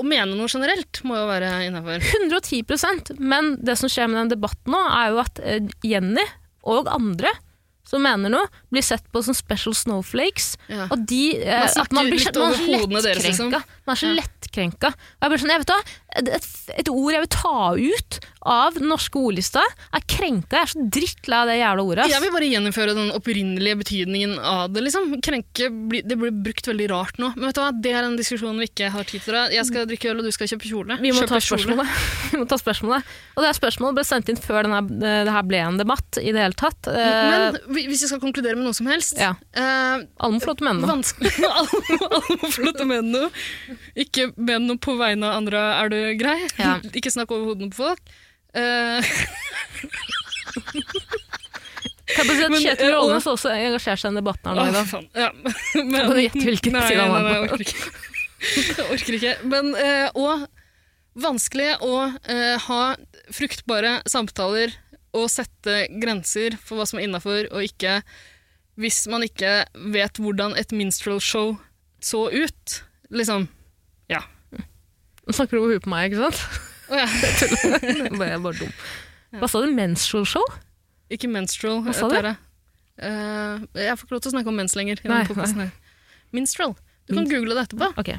å 0.00 0.04
mene 0.06 0.32
noe 0.32 0.48
generelt 0.48 1.02
må 1.04 1.18
jo 1.18 1.26
være 1.28 1.50
innafor. 1.66 2.00
110% 2.24 3.12
Men 3.20 3.56
det 3.60 3.76
som 3.80 3.92
skjer 3.92 4.08
med 4.08 4.22
den 4.22 4.32
debatten 4.36 4.72
nå, 4.72 4.80
er 4.96 5.12
jo 5.12 5.20
at 5.22 5.42
eh, 5.44 5.68
Jenny 5.84 6.24
og 6.68 6.88
andre 6.90 7.30
som 7.88 8.02
mener 8.04 8.28
noe, 8.34 8.48
blir 8.72 8.84
sett 8.84 9.06
på 9.14 9.22
som 9.24 9.36
special 9.36 9.72
snowflakes. 9.76 10.50
Ja. 10.68 10.86
Og 10.92 11.06
de 11.08 11.22
eh, 11.40 11.62
Man 11.64 11.72
snakker 11.72 11.96
man 11.96 12.10
blir 12.12 12.20
litt 12.20 12.36
er 12.36 12.42
over 12.44 12.64
hodene 12.68 13.00
deres, 13.04 13.24
liksom. 13.24 13.48
Man 13.54 13.94
er 13.96 14.00
så 14.02 14.10
Ja. 14.10 14.16
lettkrenka. 14.20 14.90
Og 14.92 15.24
jeg 15.24 15.32
blir 15.32 15.40
sånn, 15.44 15.52
jeg 15.54 15.62
vet 15.64 15.72
hva, 15.72 15.80
et, 16.18 16.28
et, 16.82 16.88
ord 16.92 17.12
jeg 17.14 17.22
vil 17.24 17.30
ta 17.32 17.58
ut 17.78 18.18
av 18.48 18.74
den 18.78 18.88
norske 18.88 19.20
ordlista, 19.20 19.60
er 19.94 20.04
krenka. 20.08 20.56
Jeg 20.60 20.66
er 20.66 20.70
så 20.72 20.84
drittlei 20.98 21.38
av 21.38 21.48
det 21.50 21.56
jævla 21.60 21.84
ordet. 21.84 22.04
ass. 22.04 22.12
Jeg 22.12 22.22
vil 22.24 22.32
bare 22.36 22.48
gjeninnføre 22.52 22.94
den 22.96 23.10
opprinnelige 23.16 23.78
betydningen 23.82 24.36
av 24.40 24.72
det. 24.72 24.84
liksom. 24.86 25.08
Krenke 25.24 25.68
det 26.08 26.16
blir 26.20 26.32
brukt 26.44 26.68
veldig 26.68 26.88
rart 26.92 27.18
nå. 27.20 27.32
Men 27.36 27.48
vet 27.48 27.58
du 27.58 27.60
hva, 27.62 27.70
det 27.84 27.92
er 27.92 28.04
en 28.08 28.16
diskusjon 28.20 28.58
vi 28.60 28.68
ikke 28.68 28.90
har 28.94 29.04
tid 29.08 29.24
til. 29.24 29.36
da. 29.36 29.46
Jeg 29.52 29.64
skal 29.68 29.86
drikke 29.88 30.10
øl, 30.12 30.20
og 30.22 30.28
du 30.28 30.32
skal 30.34 30.48
kjøpe 30.52 30.68
kjole. 30.68 30.98
Vi 31.00 31.12
må, 31.16 31.24
ta 31.28 31.40
spørsmålet. 31.40 31.96
vi 32.32 32.40
må 32.40 32.48
ta 32.50 32.58
spørsmålet. 32.60 33.12
Og 33.36 33.44
det 33.46 33.52
spørsmålet 33.58 33.98
ble 34.00 34.06
sendt 34.08 34.32
inn 34.32 34.40
før 34.42 34.68
denne, 34.68 34.82
det 35.26 35.34
her 35.36 35.46
ble 35.48 35.60
en 35.64 35.80
debatt 35.80 36.20
i 36.20 36.32
det 36.34 36.40
hele 36.46 36.58
tatt. 36.58 36.88
Eh, 36.88 37.30
Men 37.30 37.58
hvi- 37.68 37.77
hvis 37.86 38.02
jeg 38.02 38.10
skal 38.10 38.20
konkludere 38.22 38.56
med 38.58 38.64
noe 38.66 38.74
som 38.76 38.88
helst 38.90 39.18
Ja. 39.20 39.30
uh, 39.54 40.02
alle 40.18 40.32
må 40.34 40.40
få 40.42 40.50
lov 40.50 40.58
til 40.58 40.66
å 40.66 40.68
mene 40.70 40.80
noe. 40.82 40.90
Vanskelig. 40.90 41.32
alle, 41.58 41.80
må- 41.94 42.50
få 42.50 42.64
lov 42.66 42.74
til 42.74 42.84
å 42.84 42.88
mene 42.90 43.12
noe. 43.12 43.28
Ikke 44.04 44.28
men 44.36 44.66
noe 44.66 44.80
på 44.82 44.96
vegne 44.98 45.28
av 45.30 45.38
andre, 45.42 45.62
er 45.82 45.92
du 45.94 45.98
grei? 46.20 46.38
Ja. 46.58 46.78
Ikke 46.98 47.12
snakk 47.14 47.30
over 47.36 47.52
hodene 47.52 47.70
på 47.74 47.84
folk. 47.84 48.02
Uh, 48.56 49.04
Kan 52.08 52.24
si 52.24 52.40
at 52.42 52.50
Men, 52.50 52.62
Kjetil 52.62 52.94
Rollnes 52.94 53.26
og- 53.28 53.34
også 53.36 53.50
engasjerer 53.52 54.00
seg 54.00 54.14
i 54.14 54.18
debatten 54.18 54.48
her 54.48 54.56
nå 54.56 54.62
i 54.64 54.72
dag. 54.72 55.08
Ja. 55.14 55.28
Kan 55.76 56.14
du 56.14 56.22
gjette 56.22 56.44
hvilken 56.46 56.78
side 56.88 57.02
han 57.02 57.12
var 57.12 57.50
på? 57.52 57.58
Jeg 58.38 58.86
orker 58.88 59.18
ikke. 59.18 59.34
Men, 59.50 59.74
uh, 59.76 60.08
og 60.16 60.46
vanskelig 61.18 61.74
å 61.84 61.94
uh, 62.08 62.56
ha 62.64 62.82
fruktbare 63.34 63.98
samtaler 64.08 64.72
og 65.16 65.28
sette 65.32 65.78
grenser 66.02 66.56
for 66.60 66.78
hva 66.78 66.86
som 66.88 67.00
er 67.00 67.08
innafor 67.08 67.48
og 67.50 67.64
ikke, 67.64 68.00
hvis 68.78 69.02
man 69.10 69.24
ikke 69.26 69.52
vet 69.94 70.20
hvordan 70.22 70.56
et 70.60 70.74
minstrel 70.76 71.20
show 71.22 71.56
så 72.04 72.28
ut. 72.30 72.80
Liksom. 73.10 73.48
Ja. 74.12 74.22
Nå 74.54 75.34
snakker 75.34 75.56
du 75.56 75.62
over 75.62 75.74
huet 75.76 75.84
på 75.86 75.92
meg, 75.92 76.12
ikke 76.12 76.28
sant? 76.28 76.64
Oh, 76.88 76.96
ja. 76.96 77.08
Jeg 77.84 78.12
er 78.12 78.40
bare 78.40 78.54
dum. 78.60 78.70
Hva 79.38 79.48
sa 79.50 79.60
du? 79.60 79.72
Menstrual 79.76 80.24
show? 80.28 80.44
Ikke 81.12 81.28
menstrual. 81.28 81.82
Hva 81.84 81.96
sa 81.96 82.08
du? 82.08 82.30
Eh, 82.98 83.66
jeg 83.78 83.94
får 83.94 84.06
ikke 84.06 84.16
lov 84.16 84.22
til 84.24 84.30
å 84.30 84.34
snakke 84.34 84.50
om 84.50 84.56
mens 84.58 84.74
lenger. 84.78 85.00
Nei, 85.06 85.20
Nei. 85.58 85.68
Minstrel. 86.34 86.74
Du 87.08 87.14
kan 87.16 87.28
google 87.28 87.54
det 87.56 87.68
etterpå. 87.68 87.90
Ok. 88.00 88.10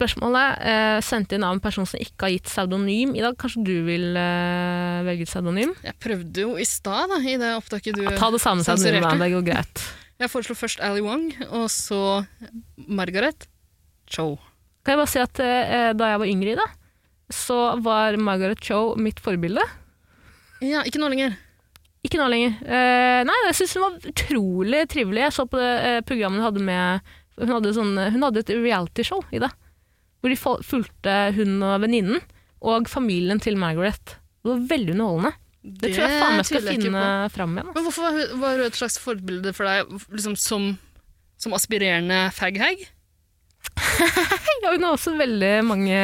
Spørsmålet 0.00 0.62
eh, 0.64 0.98
sendt 1.04 1.34
inn 1.36 1.44
av 1.44 1.52
en 1.52 1.60
person 1.60 1.84
som 1.84 2.00
ikke 2.00 2.24
har 2.24 2.32
gitt 2.32 2.46
pseudonym 2.48 3.10
i 3.12 3.20
dag. 3.20 3.34
Kanskje 3.36 3.60
du 3.66 3.74
vil 3.84 4.14
eh, 4.16 5.00
velge 5.04 5.26
pseudonym? 5.28 5.74
Jeg 5.84 5.96
prøvde 6.00 6.46
jo 6.46 6.54
i 6.56 6.64
stad, 6.64 7.12
i 7.20 7.34
det 7.40 7.50
opptaket 7.58 7.98
du 7.98 8.06
Ta 8.16 8.30
det 8.32 8.40
samme 8.40 8.64
pseudonymet, 8.64 9.20
det 9.20 9.28
går 9.34 9.44
greit. 9.50 9.82
Jeg 10.20 10.28
foreslo 10.28 10.52
først 10.56 10.80
Ali 10.84 11.00
Wong, 11.00 11.30
og 11.48 11.68
så 11.72 12.22
Margaret 12.76 13.46
Cho. 14.04 14.34
Kan 14.84 14.92
jeg 14.92 15.00
bare 15.00 15.12
si 15.12 15.20
at 15.22 15.40
eh, 15.40 15.92
da 15.96 16.10
jeg 16.10 16.20
var 16.20 16.28
yngre, 16.28 16.52
i 16.52 16.58
da, 16.58 16.66
så 17.32 17.56
var 17.80 18.18
Margaret 18.20 18.60
Cho 18.60 18.98
mitt 19.00 19.20
forbilde. 19.24 19.64
Ja, 20.60 20.82
ikke 20.84 21.00
nå 21.00 21.08
lenger. 21.08 21.38
Ikke 22.04 22.20
nå 22.20 22.26
lenger. 22.32 22.52
Eh, 22.64 23.22
nei, 23.28 23.38
jeg 23.46 23.56
syns 23.62 23.76
hun 23.78 23.86
var 23.86 24.12
utrolig 24.12 24.84
trivelig. 24.92 25.24
Jeg 25.24 25.36
så 25.38 25.48
på 25.48 25.60
det 25.60 25.72
eh, 25.88 26.02
programmet 26.04 26.40
hun 26.40 26.48
hadde 26.50 26.68
med 26.68 27.16
Hun 27.40 27.54
hadde, 27.54 27.72
sånn, 27.72 27.96
hun 27.96 28.24
hadde 28.26 28.44
et 28.44 28.52
realityshow 28.52 29.24
i 29.32 29.40
det. 29.40 29.48
Hvor 30.20 30.32
de 30.32 30.38
fulgte 30.38 31.16
hun 31.36 31.62
og 31.64 31.80
venninnen 31.84 32.20
og 32.60 32.88
familien 32.92 33.40
til 33.40 33.56
Margaret. 33.56 34.16
Det 34.40 34.50
var 34.50 34.66
veldig 34.68 34.92
underholdende. 34.96 35.32
Det, 35.60 35.90
tror 35.92 36.06
jeg 36.06 36.20
faen 36.22 36.38
meg 36.38 36.46
skal 36.48 36.64
finne 36.64 36.90
på. 37.04 37.32
fram 37.34 37.56
igjen. 37.56 37.72
Men 37.76 37.84
hvorfor 37.84 38.20
var 38.40 38.56
hun, 38.56 38.64
et 38.64 38.78
slags 38.78 38.96
forbilde 39.00 39.52
for 39.56 39.68
deg 39.68 39.90
liksom 40.12 40.36
som, 40.40 40.70
som 41.40 41.56
aspirerende 41.56 42.28
faghag? 42.36 42.86
Ja, 44.60 44.74
hun 44.74 44.84
har 44.84 44.92
også 44.92 45.14
veldig 45.16 45.52
mange 45.64 45.96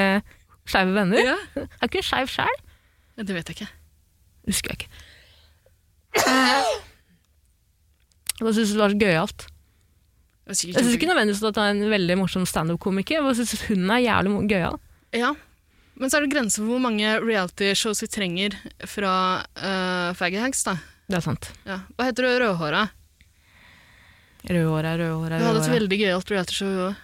skeive 0.69 0.95
venner. 0.97 1.21
Ja. 1.21 1.37
Er 1.61 1.89
ikke 1.89 2.01
hun 2.01 2.09
skeiv 2.09 2.31
sjæl? 2.33 2.63
Det 3.21 3.35
vet 3.37 3.51
jeg 3.51 3.57
ikke. 3.57 3.69
Husker 4.49 4.73
jeg 4.73 4.79
ikke. 4.81 4.91
Hva 8.41 8.53
syns 8.53 8.73
du 8.73 8.77
det 8.77 8.83
var 8.83 8.93
så 8.93 9.01
gøyalt? 9.01 9.47
Jeg 10.47 10.77
er 10.77 10.83
syns 10.85 10.95
ikke 10.95 11.09
nødvendigvis 11.11 11.43
at 11.43 11.57
hun 11.59 11.65
er 11.65 11.73
en 11.75 11.91
veldig 11.91 12.17
morsom 12.21 12.45
standup-komiker. 12.47 13.19
Jeg 13.19 13.37
syns 13.41 13.65
hun 13.67 13.91
er 13.91 14.05
jævlig 14.05 14.31
gøy 14.37 14.49
gøyal. 14.53 14.77
Ja, 15.17 15.33
men 15.97 16.11
så 16.13 16.19
er 16.19 16.27
det 16.27 16.33
grenser 16.35 16.61
for 16.63 16.71
hvor 16.77 16.83
mange 16.85 17.09
reality-shows 17.25 18.03
vi 18.05 18.09
trenger 18.13 18.55
fra 18.87 19.15
uh, 19.57 20.13
faghags, 20.15 20.63
da. 20.69 20.77
Det 21.09 21.19
er 21.19 21.25
sant. 21.25 21.51
Ja. 21.67 21.81
Hva 21.97 22.07
heter 22.11 22.27
du 22.27 22.31
rødhåra? 22.45 22.85
Rødhåra, 24.47 24.93
rødhåra, 25.01 25.39
Du 25.41 25.45
hadde 25.45 25.59
et 25.59 25.65
rødhåra. 25.65 25.75
veldig 25.81 25.99
gøyalt 26.05 26.31
reality-show, 26.31 26.75
òg. 26.91 27.03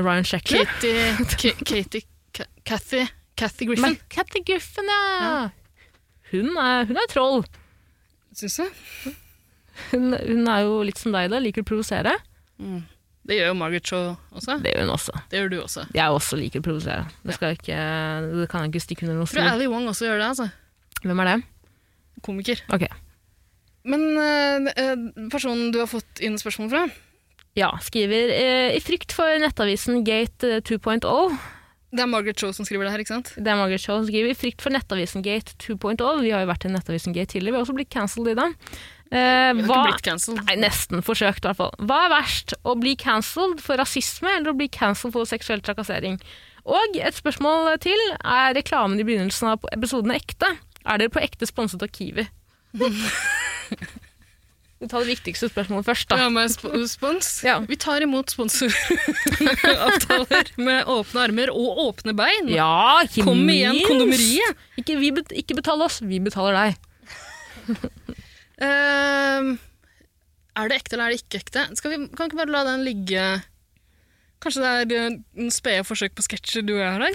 Ryan 0.00 0.24
Sheckler. 0.24 0.64
Katie, 0.64 1.12
Ka- 1.36 1.64
Katie 1.68 2.02
Ka- 2.32 2.48
Kathy 2.64 3.02
Kathy 3.36 3.66
Griffin. 3.68 3.98
Kathy 4.08 4.40
Griffin, 4.46 4.88
ja. 4.88 5.48
Hun, 6.32 6.48
er, 6.56 6.86
hun 6.88 6.96
er 6.96 7.10
troll. 7.12 7.44
Syns 8.32 8.56
du? 8.56 9.12
Hun, 9.90 10.12
hun 10.14 10.48
er 10.52 10.64
jo 10.66 10.80
litt 10.86 10.98
som 11.00 11.14
deg, 11.14 11.30
da. 11.32 11.38
Liker 11.42 11.64
å 11.64 11.68
provosere. 11.68 12.12
Det 13.22 13.36
gjør 13.38 13.52
jo 13.52 13.58
Margaret 13.58 13.86
Shaw 13.86 14.08
også. 14.34 14.56
Det 14.64 14.72
gjør 14.74 14.82
hun 14.86 14.92
også. 14.96 15.12
Det 15.30 15.38
gjør 15.38 15.50
du 15.52 15.56
også. 15.62 15.84
Jeg 15.94 16.16
også 16.18 16.38
liker 16.40 16.62
å 16.62 16.66
provosere. 16.66 17.04
Det, 17.22 17.36
skal 17.36 17.54
ikke, 17.56 17.78
det 18.40 18.48
kan 18.50 18.64
jeg 18.66 18.72
ikke 18.72 18.82
stikke 18.88 19.06
under 19.06 19.20
noen 19.20 19.28
Jeg 19.28 19.36
tror 19.36 19.46
stol. 19.46 19.54
Ali 19.54 19.70
Wong 19.70 19.86
også 19.92 20.08
gjør 20.08 20.18
det. 20.22 20.28
altså. 20.32 20.48
Hvem 21.06 21.22
er 21.24 21.30
det? 21.30 21.38
Komiker. 22.26 22.62
Ok. 22.74 22.84
Men 23.82 24.04
eh, 24.22 24.92
personen 25.32 25.72
du 25.74 25.80
har 25.82 25.88
fått 25.90 26.20
inn 26.22 26.36
spørsmål 26.38 26.68
fra 26.70 26.82
Ja, 27.58 27.72
skriver 27.82 28.30
eh, 28.30 28.76
i 28.76 28.82
frykt 28.82 29.10
for 29.16 29.26
nettavisen 29.42 30.04
Gate 30.06 30.46
eh, 30.58 30.62
2.0 30.62 31.02
Det 31.90 32.04
er 32.04 32.06
Margaret 32.10 32.38
Shaw 32.38 32.52
som 32.54 32.64
skriver 32.68 32.86
det 32.86 32.92
her, 32.94 33.02
ikke 33.02 33.16
sant? 33.16 33.32
Det 33.34 33.50
er 33.50 33.58
Margaret 33.58 33.82
Shaw 33.82 33.98
som 33.98 34.06
skriver 34.06 34.30
i 34.30 34.38
frykt 34.38 34.62
for 34.62 34.70
nettavisen 34.74 35.24
Gate 35.26 35.56
2.0 35.66 35.98
Vi 36.22 36.30
har 36.30 36.44
jo 36.44 36.50
vært 36.52 36.68
i 36.68 36.70
nettavisen 36.70 37.16
Gate 37.16 37.34
tidligere, 37.34 37.56
vi 37.56 37.58
har 37.58 37.66
også 37.66 37.74
blitt 37.80 37.90
cancelled 37.92 38.30
i 38.30 38.38
dag. 38.38 38.54
Eh, 39.12 39.52
hva, 39.68 39.82
nei, 40.46 40.54
nesten 40.56 41.02
forsøkt 41.04 41.44
i 41.44 41.48
hvert 41.50 41.58
fall. 41.58 41.74
Hva 41.84 41.98
er 42.06 42.12
verst, 42.14 42.54
å 42.64 42.72
bli 42.80 42.94
cancelled 42.96 43.60
for 43.60 43.76
rasisme 43.80 44.30
eller 44.38 44.54
å 44.54 44.56
bli 44.56 44.70
cancelled 44.72 45.12
for 45.12 45.28
seksuell 45.28 45.60
trakassering? 45.64 46.16
Og 46.64 46.96
et 46.96 47.16
spørsmål 47.18 47.74
til, 47.82 48.00
er 48.24 48.54
reklamen 48.56 49.00
i 49.02 49.04
begynnelsen 49.04 49.50
av 49.52 49.66
episoden 49.74 50.14
ekte? 50.14 50.48
Er 50.86 50.98
dere 51.02 51.12
på 51.12 51.20
ekte 51.22 51.46
sponset 51.50 51.82
av 51.84 51.90
Kiwi? 51.92 52.24
Vi 54.82 54.88
tar 54.90 54.98
det 55.04 55.12
viktigste 55.12 55.46
spørsmålet 55.46 55.86
først, 55.86 56.08
da. 56.10 56.16
Ja, 56.24 56.30
med 56.32 56.50
sp 56.50 56.64
spons. 56.90 57.28
Ja. 57.46 57.60
Vi 57.68 57.76
tar 57.78 58.02
imot 58.02 58.32
sponsoravtaler 58.34 60.50
med 60.66 60.88
åpne 60.90 61.20
armer 61.28 61.52
og 61.54 61.78
åpne 61.84 62.10
bein. 62.18 62.50
Ja, 62.50 62.98
ikke 63.06 63.22
Kom 63.28 63.44
igjen, 63.46 63.76
minst. 63.76 63.86
kondomeriet! 63.92 64.58
Ikke, 64.82 64.98
vi 64.98 65.12
ikke 65.44 65.54
betal 65.60 65.78
oss, 65.86 66.00
vi 66.02 66.18
betaler 66.24 66.52
deg. 66.58 66.74
Ehm, 68.62 69.56
er 70.58 70.68
det 70.68 70.76
ekte 70.78 70.96
eller 70.96 71.08
er 71.08 71.14
det 71.14 71.22
ikke 71.22 71.40
ekte? 71.42 71.64
Skal 71.78 71.94
vi, 71.94 71.98
kan 72.12 72.26
vi 72.26 72.30
ikke 72.30 72.42
bare 72.44 72.54
la 72.54 72.62
den 72.68 72.84
ligge 72.86 73.24
Kanskje 74.42 74.62
det 74.62 74.70
er 74.72 74.86
noen 74.90 75.18
en 75.38 75.52
spede 75.54 75.84
forsøk 75.86 76.16
på 76.18 76.24
sketsjer 76.26 76.64
du 76.66 76.72
og 76.74 76.80
jeg 76.82 76.90
har 76.90 77.02
her? 77.06 77.14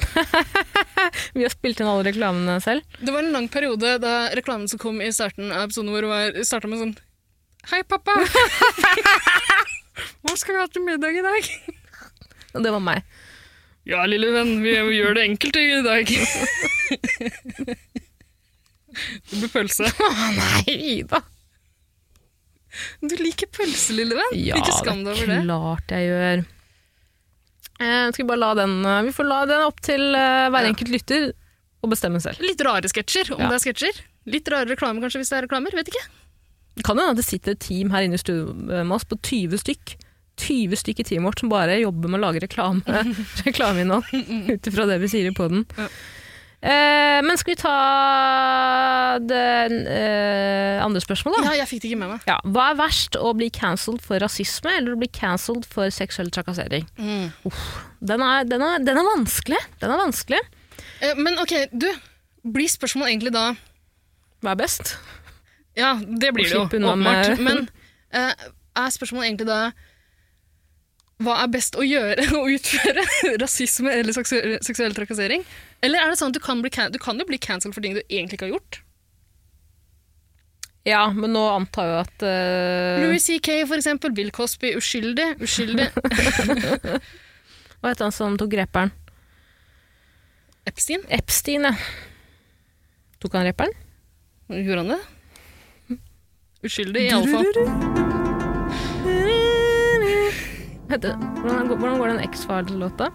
Vi 1.36 1.44
har 1.44 1.52
spilt 1.52 1.82
inn 1.82 1.90
alle 1.92 2.06
reklamene 2.08 2.56
selv. 2.64 2.86
Det 3.04 3.12
var 3.12 3.20
en 3.20 3.36
lang 3.36 3.50
periode 3.52 3.98
da 4.00 4.14
reklamen 4.36 4.70
som 4.72 4.80
kom 4.80 5.02
i 5.04 5.10
starten 5.12 5.52
av 5.52 5.66
episoden 5.68 5.92
vår, 5.92 6.08
starta 6.48 6.72
med 6.72 6.80
sånn 6.80 6.96
Hei, 7.68 7.82
pappa! 7.84 8.16
Hva 10.24 10.38
skal 10.40 10.56
vi 10.56 10.62
ha 10.62 10.70
til 10.72 10.88
middag 10.88 11.20
i 11.20 11.26
dag? 11.26 11.52
Og 12.56 12.64
det 12.64 12.72
var 12.72 12.84
meg. 12.86 13.04
Ja, 13.88 14.06
lille 14.08 14.32
venn, 14.32 14.64
vi 14.64 14.78
gjør 14.96 15.20
det 15.20 15.28
enkelt 15.28 15.60
i 15.60 15.84
dag. 15.84 16.12
Det 18.98 19.36
blir 19.36 19.52
pølse. 19.52 19.92
Nei, 20.40 20.74
Ida. 20.98 21.20
Du 23.02 23.16
liker 23.20 23.48
pølse, 23.54 23.94
lille 23.98 24.16
venn. 24.18 24.36
Ja, 24.38 24.56
ikke 24.60 24.76
skam 24.80 25.04
deg 25.06 25.14
over 25.16 25.32
det. 25.34 25.40
klart 25.46 25.94
jeg 25.96 26.10
gjør. 26.12 26.46
Eh, 27.78 28.08
skal 28.12 28.24
vi 28.24 28.28
bare 28.32 28.42
la 28.42 28.52
den 28.58 28.72
eh, 28.90 29.02
Vi 29.06 29.12
får 29.14 29.28
la 29.30 29.40
den 29.50 29.62
opp 29.68 29.82
til 29.86 30.02
eh, 30.18 30.48
hver 30.50 30.66
Ja. 30.66 30.72
enkelt 30.72 30.90
lytter 30.94 31.28
å 31.86 31.90
bestemme 31.92 32.22
selv. 32.24 32.40
Litt 32.42 32.62
rare 32.66 32.90
sketsjer, 32.90 33.34
om 33.36 33.42
Ja. 33.44 33.50
det 33.52 33.60
er 33.60 33.66
sketsjer. 33.68 34.00
Litt 34.28 34.50
rare 34.50 34.66
reklame 34.72 35.00
kanskje, 35.04 35.22
hvis 35.22 35.30
det 35.30 35.38
er 35.38 35.46
reklamer. 35.48 35.76
Vet 35.78 35.92
ikke. 35.94 36.06
Det 36.78 36.84
kan 36.86 36.98
hende 36.98 37.16
det 37.18 37.26
sitter 37.26 37.52
et 37.54 37.60
team 37.64 37.90
her 37.94 38.02
inne 38.06 38.18
i 38.18 38.22
studio 38.22 38.54
med 38.54 38.92
oss 38.92 39.06
på 39.06 39.18
20 39.22 39.58
stykk. 39.62 39.96
20 40.38 40.76
stykk 40.78 41.00
i 41.02 41.04
teamet 41.10 41.26
vårt 41.32 41.40
som 41.42 41.50
bare 41.50 41.80
jobber 41.82 42.10
med 42.14 42.20
å 42.20 42.26
lage 42.28 42.42
reklame, 42.44 42.82
reklameinnhold 43.48 44.06
ut 44.54 44.68
ifra 44.70 44.86
det 44.86 45.00
vi 45.02 45.08
sier 45.10 45.30
i 45.32 45.34
poden. 45.34 45.64
Ja. 45.78 45.88
Eh, 46.58 47.20
men 47.22 47.38
skal 47.38 47.54
vi 47.54 47.60
ta 47.62 47.74
det 49.22 49.42
uh, 49.70 50.80
andre 50.82 51.02
spørsmålet, 51.04 51.44
da? 51.44 51.52
Ja, 51.52 51.60
jeg 51.62 51.70
fikk 51.70 51.84
det 51.84 51.92
ikke 51.92 52.00
med 52.02 52.14
meg. 52.16 52.26
Ja, 52.30 52.38
hva 52.50 52.72
er 52.72 52.80
verst, 52.80 53.18
å 53.20 53.34
bli 53.38 53.52
cancelled 53.54 54.02
for 54.06 54.18
rasisme 54.24 54.74
eller 54.80 54.96
å 54.96 55.00
bli 55.00 55.10
cancelled 55.14 55.68
for 55.70 55.94
seksuell 55.94 56.32
trakassering? 56.34 56.88
Den 56.98 58.26
er, 58.26 58.48
den, 58.50 58.66
er, 58.66 58.82
den 58.82 59.02
er 59.02 59.10
vanskelig. 59.12 59.62
Den 59.84 59.94
er 59.94 60.02
vanskelig. 60.02 60.42
Eh, 61.02 61.14
Men 61.20 61.38
ok, 61.44 61.56
du. 61.74 61.90
Blir 62.48 62.70
spørsmålet 62.72 63.12
egentlig 63.12 63.34
da 63.36 63.50
Hva 64.46 64.54
er 64.54 64.60
best? 64.62 64.94
Ja, 65.76 65.98
det 66.00 66.30
blir 66.32 66.48
det 66.48 66.56
jo, 66.56 66.62
åpenbart. 66.64 67.42
Men 67.44 67.66
er 68.14 68.94
spørsmålet 68.94 69.28
egentlig 69.28 69.50
da 69.50 69.60
Hva 71.24 71.40
er 71.42 71.54
best 71.54 71.78
å 71.78 71.86
gjøre 71.86 72.28
og 72.40 72.52
utføre? 72.54 73.06
Rasisme 73.42 73.94
eller 73.94 74.14
seksuell, 74.16 74.58
seksuell 74.66 74.98
trakassering? 74.98 75.46
Eller 75.86 76.02
er 76.02 76.12
det 76.12 76.20
sånn 76.20 76.34
at 76.34 76.38
du 76.38 76.44
kan, 76.44 76.62
bli, 76.62 76.72
du 76.94 77.00
kan 77.02 77.18
jo 77.18 77.26
bli 77.30 77.40
cancelled 77.42 77.76
for 77.76 77.86
ting 77.86 77.98
du 77.98 78.04
egentlig 78.06 78.38
ikke 78.38 78.50
har 78.50 78.58
gjort? 78.58 78.82
Ja, 80.88 81.02
men 81.12 81.34
nå 81.36 81.42
antar 81.52 81.90
jeg 81.90 82.04
at 82.06 82.24
uh... 82.24 83.02
Louis 83.04 83.24
C.K. 83.24 83.66
for 83.68 83.76
eksempel. 83.76 84.14
Bill 84.16 84.30
Cosby. 84.32 84.72
Uskyldig. 84.80 85.34
Uskyldig. 85.44 85.90
Hva 87.82 87.92
heter 87.92 88.08
han 88.08 88.16
som 88.16 88.38
tok 88.40 88.56
reperen? 88.62 88.94
Epstein. 90.68 91.04
Epstein, 91.12 91.68
ja. 91.68 91.76
Tok 93.20 93.36
han 93.36 93.48
reperen? 93.50 93.76
Gjorde 94.48 94.86
han 94.86 94.96
det? 94.96 96.00
Uskyldig, 96.68 97.10
iallfall. 97.10 98.17
Heter, 100.88 101.16
hvordan, 101.44 101.68
går- 101.68 101.80
hvordan 101.82 101.98
går 102.02 102.08
den 102.14 102.22
X-Files-låta? 102.30 103.10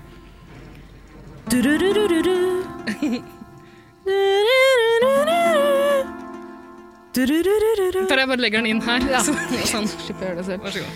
Før 7.13 8.19
jeg 8.21 8.29
bare 8.31 8.41
legger 8.41 8.63
den 8.63 8.71
inn 8.75 8.83
her. 8.85 9.05
Ja. 9.11 9.21
Så, 9.27 9.35
sånn. 9.69 9.89
Slipper 9.91 10.25
å 10.25 10.31
gjøre 10.31 10.41
det 10.41 10.47
selv. 10.49 10.65
Vær 10.67 10.77
så 10.77 10.85
god. 10.85 10.95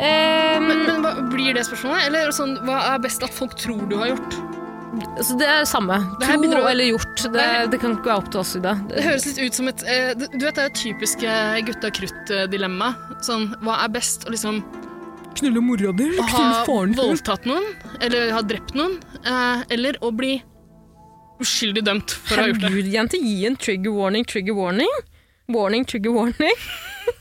Um, 0.00 0.64
Men, 0.64 0.78
men 0.86 1.02
hva, 1.04 1.10
blir 1.28 1.52
det 1.56 1.66
spørsmålet? 1.68 2.06
Eller 2.08 2.30
sånn, 2.32 2.54
hva 2.64 2.78
er 2.94 3.02
best 3.04 3.24
at 3.26 3.34
folk 3.36 3.56
tror 3.60 3.82
du 3.90 3.98
har 4.00 4.14
gjort? 4.14 4.40
så 5.22 5.36
det 5.38 5.46
er 5.46 5.60
samme. 5.70 5.94
Det 6.18 6.26
her 6.26 6.40
Tro 6.50 6.62
eller 6.66 6.88
gjort. 6.88 7.20
Det, 7.30 7.42
det 7.70 7.78
kan 7.78 7.92
ikke 7.94 8.08
være 8.10 8.22
opp 8.24 8.30
til 8.34 8.40
oss 8.40 8.56
i 8.58 8.62
det. 8.64 8.72
Høres 9.04 9.26
litt 9.28 9.38
ut 9.44 9.54
som 9.60 9.68
et 9.70 9.84
eh, 9.86 10.08
Du 10.18 10.42
vet 10.42 10.56
det 10.56 10.64
er 10.64 10.66
et 10.72 10.80
typisk 10.80 11.22
eh, 11.22 11.60
gutta 11.68 11.92
krutt-dilemma. 11.94 12.88
Sånn, 13.22 13.44
hva 13.62 13.76
er 13.84 13.92
best? 13.94 14.26
Å 14.26 14.32
liksom 14.34 14.58
Knulle 15.38 15.62
mora 15.62 15.92
di 15.96 16.08
å 16.18 16.26
ha 16.32 16.46
voldtatt 16.66 17.46
noen, 17.48 17.66
eller 18.02 18.32
ha 18.34 18.42
drept 18.42 18.74
noen, 18.76 18.98
eh, 19.24 19.62
eller 19.76 19.98
å 20.04 20.10
bli 20.14 20.38
uskyldig 21.40 21.84
dømt 21.86 22.14
for 22.16 22.36
å 22.36 22.44
ha 22.44 22.50
gjort 22.50 22.60
det. 22.60 22.68
Herregud, 22.68 22.90
jente, 22.92 23.20
gi 23.22 23.46
en 23.48 23.56
trigger 23.56 23.94
warning, 23.96 24.26
trigger 24.28 24.58
warning. 24.58 24.90
Warning, 25.50 25.86
trigger 25.88 26.14
warning. 26.14 26.56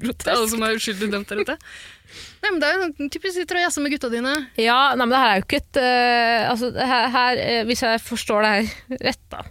Er 0.00 0.32
alle 0.32 0.48
som 0.48 0.62
er 0.64 0.78
uskyldig 0.78 1.10
dømt 1.12 1.28
der 1.28 1.42
ute. 1.44 1.56
Nei, 2.40 2.50
men 2.50 2.60
Det 2.62 2.68
er 2.68 2.78
jo 2.78 3.08
typisk 3.12 3.36
sitter 3.36 3.58
og 3.58 3.64
jazzer 3.66 3.84
med 3.84 3.92
gutta 3.92 4.08
dine. 4.12 4.34
Ja, 4.56 4.94
nei, 4.96 5.04
men 5.04 5.12
det 5.12 5.20
her 5.20 5.32
er 5.32 5.40
jo 5.40 5.46
ikke 5.46 5.60
et 5.60 5.80
uh, 5.80 6.50
altså, 6.54 6.70
her, 6.72 7.08
her, 7.12 7.40
eh, 7.44 7.64
Hvis 7.68 7.82
jeg 7.84 8.00
forstår 8.00 8.46
det 8.46 8.52
her 8.54 9.02
rett, 9.10 9.24
da. 9.32 9.42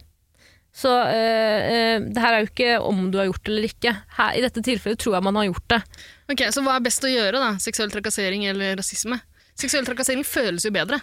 Så 0.80 0.90
uh, 0.90 1.12
uh, 1.14 2.08
det 2.08 2.24
her 2.24 2.34
er 2.34 2.42
jo 2.42 2.50
ikke 2.50 2.72
om 2.90 3.04
du 3.14 3.20
har 3.22 3.30
gjort 3.30 3.44
det 3.44 3.54
eller 3.54 3.70
ikke. 3.70 3.94
Her, 4.18 4.34
I 4.34 4.44
dette 4.48 4.66
tilfellet 4.66 5.04
tror 5.04 5.20
jeg 5.20 5.28
man 5.30 5.38
har 5.38 5.50
gjort 5.52 5.76
det. 5.76 5.82
Ok, 6.30 6.44
Så 6.54 6.62
hva 6.66 6.76
er 6.78 6.86
best 6.86 7.04
å 7.04 7.10
gjøre? 7.10 7.40
da? 7.42 7.52
Seksuell 7.62 7.90
trakassering 7.94 8.46
eller 8.50 8.76
rasisme? 8.78 9.18
Seksuell 9.60 9.86
trakassering 9.88 10.24
føles 10.28 10.64
jo 10.68 10.72
bedre. 10.72 11.02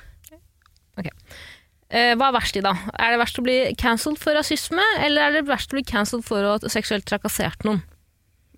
Eh, 1.87 2.17
hva 2.19 2.33
er 2.33 2.35
verst 2.35 2.57
i, 2.59 2.63
da? 2.65 2.73
Er 2.99 3.13
det 3.15 3.19
verst 3.21 3.37
å 3.39 3.45
bli 3.47 3.57
cancelled 3.79 4.19
for 4.19 4.35
rasisme, 4.35 4.83
eller 5.05 5.29
er 5.29 5.37
det 5.37 5.45
verst 5.47 5.71
å 5.71 5.77
bli 5.79 5.85
cancelled 5.87 6.25
for 6.27 6.43
å 6.43 6.57
ha 6.57 6.71
seksuelt 6.73 7.07
trakassert 7.07 7.63
noen? 7.63 7.79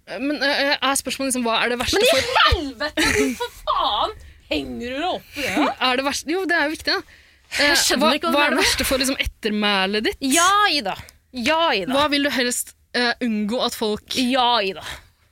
Eh, 0.09 0.17
Men 0.17 0.41
eh, 0.41 0.71
er 0.81 0.97
spørsmålet 0.97 1.35
liksom, 1.35 1.45
hva 1.45 1.59
er 1.61 1.75
det 1.75 1.79
verste 1.83 2.01
Men 2.01 2.07
i 2.07 2.15
for 2.15 2.47
helvete, 2.47 3.35
for 3.37 3.59
faen! 3.69 4.15
Henger 4.49 4.95
du 4.95 4.97
deg 4.97 5.09
opp 5.11 5.37
i 5.37 5.45
det? 5.45 5.67
er 5.91 6.01
det 6.01 6.07
verste? 6.07 6.33
Jo, 6.33 6.47
det 6.49 6.57
er 6.57 6.65
jo 6.65 6.73
viktig, 6.73 6.95
da. 6.97 7.19
Eh, 7.59 7.75
hva, 8.01 8.15
hva 8.17 8.33
hva 8.33 8.47
er 8.47 8.55
det 8.57 8.61
verste 8.63 8.89
for 8.89 9.05
liksom, 9.05 9.21
ettermælet 9.21 10.09
ditt? 10.09 10.25
Ja, 10.33 10.49
Ida. 10.73 10.97
Ja, 11.37 11.61
Ida. 11.77 11.93
Hva 11.93 12.07
vil 12.09 12.25
du 12.25 12.33
helst 12.33 12.73
eh, 12.97 13.13
unngå 13.25 13.61
at 13.67 13.77
folk 13.77 14.17
Ja, 14.17 14.55
Ida. 14.65 14.87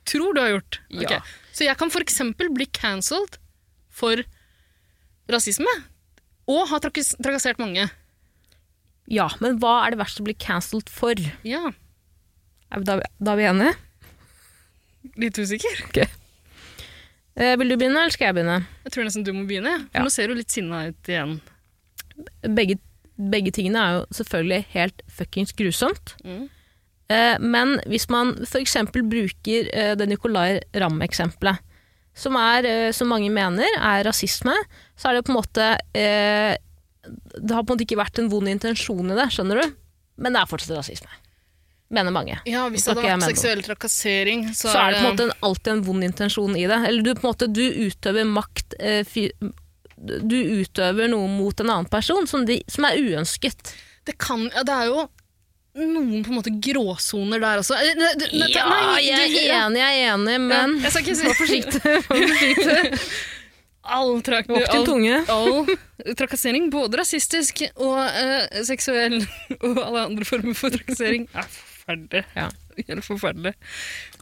Tror 0.09 0.35
du 0.37 0.41
har 0.43 0.53
gjort? 0.55 0.81
Ja. 0.91 1.05
Okay. 1.05 1.21
Så 1.57 1.67
jeg 1.67 1.79
kan 1.81 1.91
eksempel 2.05 2.51
bli 2.55 2.67
cancelled 2.77 3.39
for 3.91 4.21
rasisme, 5.33 5.73
og 6.47 6.69
ha 6.71 6.79
trakassert 6.83 7.59
mange. 7.59 7.89
Ja, 9.11 9.29
men 9.43 9.59
hva 9.63 9.81
er 9.87 9.95
det 9.95 10.01
verste 10.03 10.23
å 10.23 10.27
bli 10.29 10.35
cancelled 10.39 10.91
for? 10.93 11.19
Ja, 11.47 11.71
Da, 12.71 12.99
da 13.23 13.33
er 13.33 13.39
vi 13.39 13.45
enige? 13.47 13.75
litt 15.17 15.39
usikker. 15.39 16.09
Eh, 17.37 17.53
vil 17.61 17.69
du 17.69 17.77
begynne, 17.77 18.01
eller 18.03 18.15
skal 18.15 18.31
jeg 18.31 18.39
begynne? 18.39 18.57
Jeg 18.87 18.93
tror 18.95 19.07
nesten 19.07 19.25
du 19.27 19.33
må 19.37 19.45
begynne. 19.49 19.75
For 19.91 19.99
Ja. 20.01 20.03
Nå 20.03 20.11
ser 20.13 20.29
du 20.29 20.35
litt 20.35 20.51
sinna 20.51 20.87
ut 20.89 21.11
igjen. 21.11 21.37
Begge, 22.43 22.79
begge 23.17 23.53
tingene 23.55 23.83
er 23.83 23.99
jo 23.99 24.07
selvfølgelig 24.19 24.65
helt 24.73 25.03
fuckings 25.19 25.53
grusomt. 25.57 26.15
Mm. 26.25 26.47
Eh, 27.09 27.37
men 27.39 27.77
hvis 27.87 28.09
man 28.11 28.35
f.eks. 28.43 28.77
bruker 28.91 29.69
eh, 29.71 29.93
det 29.99 30.09
Nicolay 30.11 30.59
Ramm-eksempelet, 30.75 31.63
som, 32.17 32.37
er, 32.41 32.67
eh, 32.67 32.93
som 32.97 33.11
mange 33.13 33.29
mener 33.31 33.77
er 33.77 34.07
rasisme, 34.07 34.55
så 34.99 35.11
er 35.11 35.19
det 35.19 35.27
på 35.27 35.35
en 35.35 35.39
måte 35.41 35.69
det 37.37 37.55
har 37.55 37.63
på 37.63 37.71
en 37.71 37.77
måte 37.77 37.85
ikke 37.85 38.01
vært 38.01 38.19
en 38.19 38.31
vond 38.33 38.51
intensjon 38.51 39.13
i 39.13 39.15
det, 39.15 39.29
skjønner 39.31 39.61
du? 39.63 39.75
Men 40.19 40.35
det 40.35 40.41
er 40.41 40.49
fortsatt 40.51 40.75
rasisme. 40.75 41.13
Mener 41.95 42.11
mange. 42.11 42.41
Ja, 42.51 42.65
hvis 42.73 42.83
det 42.83 42.97
hadde 42.97 43.05
vært 43.13 43.29
seksuell 43.29 43.61
trakassering, 43.63 44.49
så, 44.51 44.73
Så 44.73 44.81
er 44.81 44.97
det 44.97 45.03
på 45.05 45.05
en 45.05 45.13
måte 45.13 45.37
alltid 45.47 45.71
en 45.71 45.85
vond 45.87 46.03
intensjon 46.09 46.57
i 46.59 46.65
det. 46.67 46.81
Eller 46.89 47.07
du, 47.07 47.13
på 47.15 47.23
en 47.23 47.31
måte, 47.31 47.47
du 47.47 47.63
utøver 47.63 48.27
makt 48.27 48.75
Du 50.27 50.35
utøver 50.35 51.13
noe 51.13 51.31
mot 51.31 51.63
en 51.63 51.71
annen 51.77 51.87
person 51.93 52.27
som, 52.27 52.43
de, 52.49 52.59
som 52.67 52.89
er 52.91 52.99
uønsket. 52.99 53.71
det, 54.09 54.17
kan, 54.19 54.49
ja, 54.51 54.67
det 54.67 54.75
er 54.75 54.91
jo 54.91 55.07
noen 55.77 56.23
på 56.25 56.33
en 56.33 56.39
måte 56.41 56.53
gråsoner 56.63 57.41
der 57.43 57.61
også. 57.63 57.77
Eh, 57.77 57.95
det- 58.19 58.31
Ja, 58.33 58.65
nei, 58.69 59.03
jeg 59.07 59.21
er 59.21 59.67
enig, 59.67 59.81
jeg 59.81 60.03
er 60.03 60.15
enig, 60.15 60.37
men 60.41 60.79
Jeg 60.83 60.93
skal 60.93 61.03
ikke 61.05 61.17
si 61.17 61.27
Vær 61.27 61.37
forsiktig. 61.43 63.01
All, 63.87 64.17
trak 64.27 64.49
all, 64.51 64.65
all 65.31 66.15
trakassering, 66.19 66.71
både 66.75 66.99
rasistisk 66.99 67.61
og 67.77 68.01
uh, 68.03 68.63
seksuell, 68.67 69.21
og 69.63 69.79
alle 69.79 70.01
andre 70.09 70.27
former 70.27 70.57
for 70.59 70.75
trakassering, 70.75 71.29
er 71.31 71.47
forferdelig. 71.47 72.25
Ja. 72.35 72.49
Helt 72.77 73.07
forferdelig. 73.07 73.53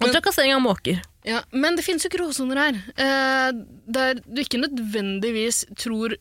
Og 0.02 0.12
trakassering 0.12 0.52
av 0.54 0.60
måker. 0.62 1.00
Ja, 1.24 1.40
men 1.56 1.78
det 1.78 1.86
finnes 1.86 2.04
jo 2.04 2.12
gråsoner 2.12 2.60
her, 2.60 2.82
uh, 3.00 3.56
der 3.88 4.20
du 4.26 4.42
ikke 4.44 4.60
nødvendigvis 4.60 5.64
tror 5.80 6.12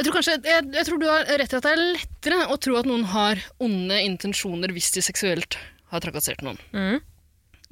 jeg 0.00 0.06
tror, 0.06 0.16
kanskje, 0.16 0.34
jeg, 0.48 0.64
jeg 0.72 0.86
tror 0.88 1.00
du 1.00 1.06
har 1.10 1.26
rett 1.28 1.52
i 1.52 1.58
at 1.58 1.66
det 1.66 1.72
er 1.74 1.82
lettere 1.98 2.40
å 2.48 2.56
tro 2.56 2.78
at 2.80 2.88
noen 2.88 3.04
har 3.12 3.40
onde 3.60 4.00
intensjoner 4.00 4.72
hvis 4.72 4.88
de 4.96 5.04
seksuelt 5.04 5.58
har 5.92 6.00
trakassert 6.00 6.40
noen. 6.46 6.56
Mm. 6.72 7.00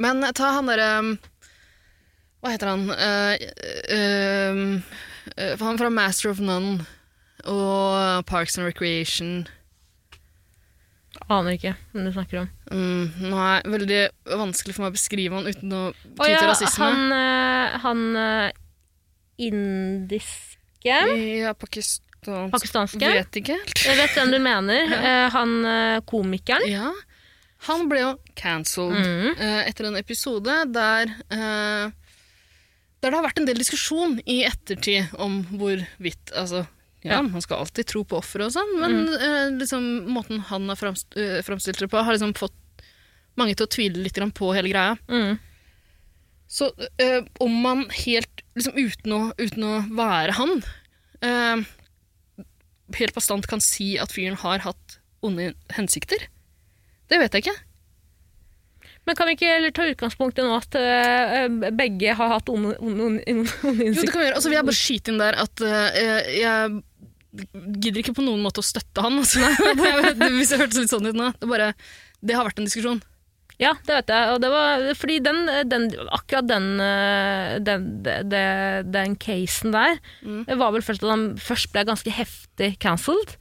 Men 0.03 0.27
ta 0.37 0.53
han 0.59 0.69
derre 0.69 0.91
Hva 2.39 2.53
heter 2.53 2.71
han? 2.71 2.85
Uh, 2.93 3.35
uh, 3.97 4.61
uh, 5.33 5.63
han 5.65 5.81
fra 5.81 5.91
Master 5.91 6.31
of 6.31 6.43
None 6.45 6.85
og 7.49 8.27
Parks 8.29 8.59
and 8.59 8.69
Recreation. 8.69 9.47
Aner 11.33 11.57
ikke 11.57 11.73
hvem 11.95 12.07
du 12.07 12.13
snakker 12.13 12.43
om. 12.43 12.51
Mm, 12.69 13.31
nå 13.31 13.41
er 13.43 13.71
veldig 13.73 14.03
vanskelig 14.39 14.77
for 14.77 14.85
meg 14.85 14.93
å 14.93 14.97
beskrive 14.99 15.39
han 15.39 15.49
uten 15.49 15.73
å 15.73 15.83
Å 15.89 15.95
oh, 15.95 16.29
ja, 16.29 16.43
til 16.43 16.51
rasisme. 16.53 16.85
han, 16.85 17.15
eh, 17.17 17.79
han 17.83 18.05
eh, 18.21 18.51
indiske 19.49 20.59
Ja, 20.85 21.55
pakistansk 21.57 22.08
Pakistanske? 22.27 22.99
Vet 23.01 23.39
ikke 23.41 23.55
helt. 23.59 23.83
Jeg 23.87 23.97
vet 24.01 24.17
hvem 24.17 24.33
du 24.35 24.39
mener. 24.43 24.91
Ja. 25.09 25.29
han 25.35 25.53
eh, 25.65 26.01
komikeren. 26.09 26.67
Ja. 26.71 26.91
Han 27.69 27.89
ble 27.91 28.01
jo 28.05 28.11
cancelled 28.39 28.99
Mm. 28.99 29.33
eh, 29.39 29.63
etter 29.69 29.89
en 29.89 29.97
episode 29.99 30.53
der 30.73 31.11
eh, 31.35 31.91
Der 33.03 33.11
det 33.11 33.15
har 33.15 33.25
vært 33.27 33.39
en 33.39 33.47
del 33.47 33.59
diskusjon 33.59 34.21
i 34.27 34.45
ettertid 34.47 35.15
om 35.19 35.41
hvorvidt 35.55 36.33
Altså, 36.35 36.67
ja, 37.03 37.17
Ja. 37.17 37.23
man 37.23 37.41
skal 37.43 37.59
alltid 37.63 37.87
tro 37.87 38.05
på 38.05 38.19
offeret 38.19 38.47
og 38.51 38.53
sånn, 38.57 38.73
men 38.81 38.97
mm. 39.07 39.59
liksom, 39.61 39.85
måten 40.11 40.41
han 40.51 40.67
har 40.69 40.77
framst, 40.77 41.07
eh, 41.17 41.39
framstilt 41.47 41.79
det 41.79 41.91
på, 41.91 42.03
har 42.03 42.13
liksom 42.15 42.35
fått 42.35 42.55
mange 43.39 43.55
til 43.55 43.67
å 43.67 43.71
tvile 43.71 44.03
litt 44.03 44.19
på 44.35 44.51
hele 44.55 44.69
greia. 44.69 44.97
Mm. 45.09 45.39
Så 46.49 46.71
øh, 46.75 47.23
om 47.41 47.55
man 47.63 47.85
helt 47.91 48.43
liksom 48.57 48.75
uten 48.75 49.13
å, 49.15 49.21
uten 49.39 49.63
å 49.69 49.75
være 49.95 50.33
han 50.39 50.55
eh, 51.23 51.63
helt 52.97 53.15
bastant 53.15 53.47
kan 53.51 53.61
si 53.61 53.97
at 54.01 54.13
fyren 54.15 54.37
har 54.41 54.59
hatt 54.65 54.99
onde 55.23 55.51
hensikter, 55.77 56.29
det 57.11 57.19
vet 57.21 57.35
jeg 57.35 57.43
ikke. 57.47 57.57
Men 59.09 59.17
kan 59.17 59.27
vi 59.29 59.35
ikke 59.39 59.49
heller 59.49 59.73
ta 59.73 59.87
utgangspunkt 59.89 60.39
i 60.39 60.45
nå 60.45 60.53
at 60.59 60.77
uh, 60.77 61.71
begge 61.73 62.13
har 62.15 62.29
hatt 62.35 62.49
onde 62.53 62.75
onde- 62.79 63.07
onde- 63.09 63.47
onde 63.65 63.87
Jo, 63.89 63.93
det 64.03 64.11
kan 64.13 64.21
vi 64.21 64.27
gjøre. 64.27 64.35
Altså, 64.37 64.45
så 64.47 64.51
vil 64.53 64.59
jeg 64.59 64.69
bare 64.69 64.79
skyte 64.83 65.13
inn 65.15 65.21
der 65.23 65.39
at 65.41 65.63
uh, 65.65 65.89
jeg 66.37 66.83
gidder 67.81 68.01
ikke 68.03 68.15
på 68.19 68.25
noen 68.27 68.43
måte 68.45 68.61
å 68.61 68.67
støtte 68.69 69.05
han. 69.05 69.17
Altså. 69.23 69.41
Det, 70.19 70.29
hvis 70.37 70.53
det 70.53 70.61
hørtes 70.61 70.81
litt 70.83 70.93
sånn 70.93 71.09
ut 71.09 71.17
nå. 71.17 71.31
Det, 71.41 71.49
bare, 71.49 71.71
det 72.21 72.37
har 72.37 72.45
vært 72.49 72.61
en 72.61 72.69
diskusjon. 72.69 73.01
Ja, 73.59 73.73
det 73.87 73.91
vet 73.97 74.11
jeg. 74.15 74.33
Og 74.35 74.41
det 74.45 74.49
var, 74.53 74.85
fordi 74.95 75.17
den, 75.25 75.41
den, 75.67 75.89
akkurat 76.15 76.47
den, 76.47 76.67
den, 77.67 77.87
den, 78.07 78.29
det- 78.31 78.85
den 78.95 79.17
casen 79.19 79.73
der 79.75 79.97
Mm. 80.23 80.45
var 80.61 80.71
vel 80.77 80.83
først 80.87 81.03
at 81.03 81.11
han 81.11 81.25
først 81.43 81.73
ble 81.75 81.83
ganske 81.89 82.13
heftig 82.15 82.79
cancelled. 82.79 83.35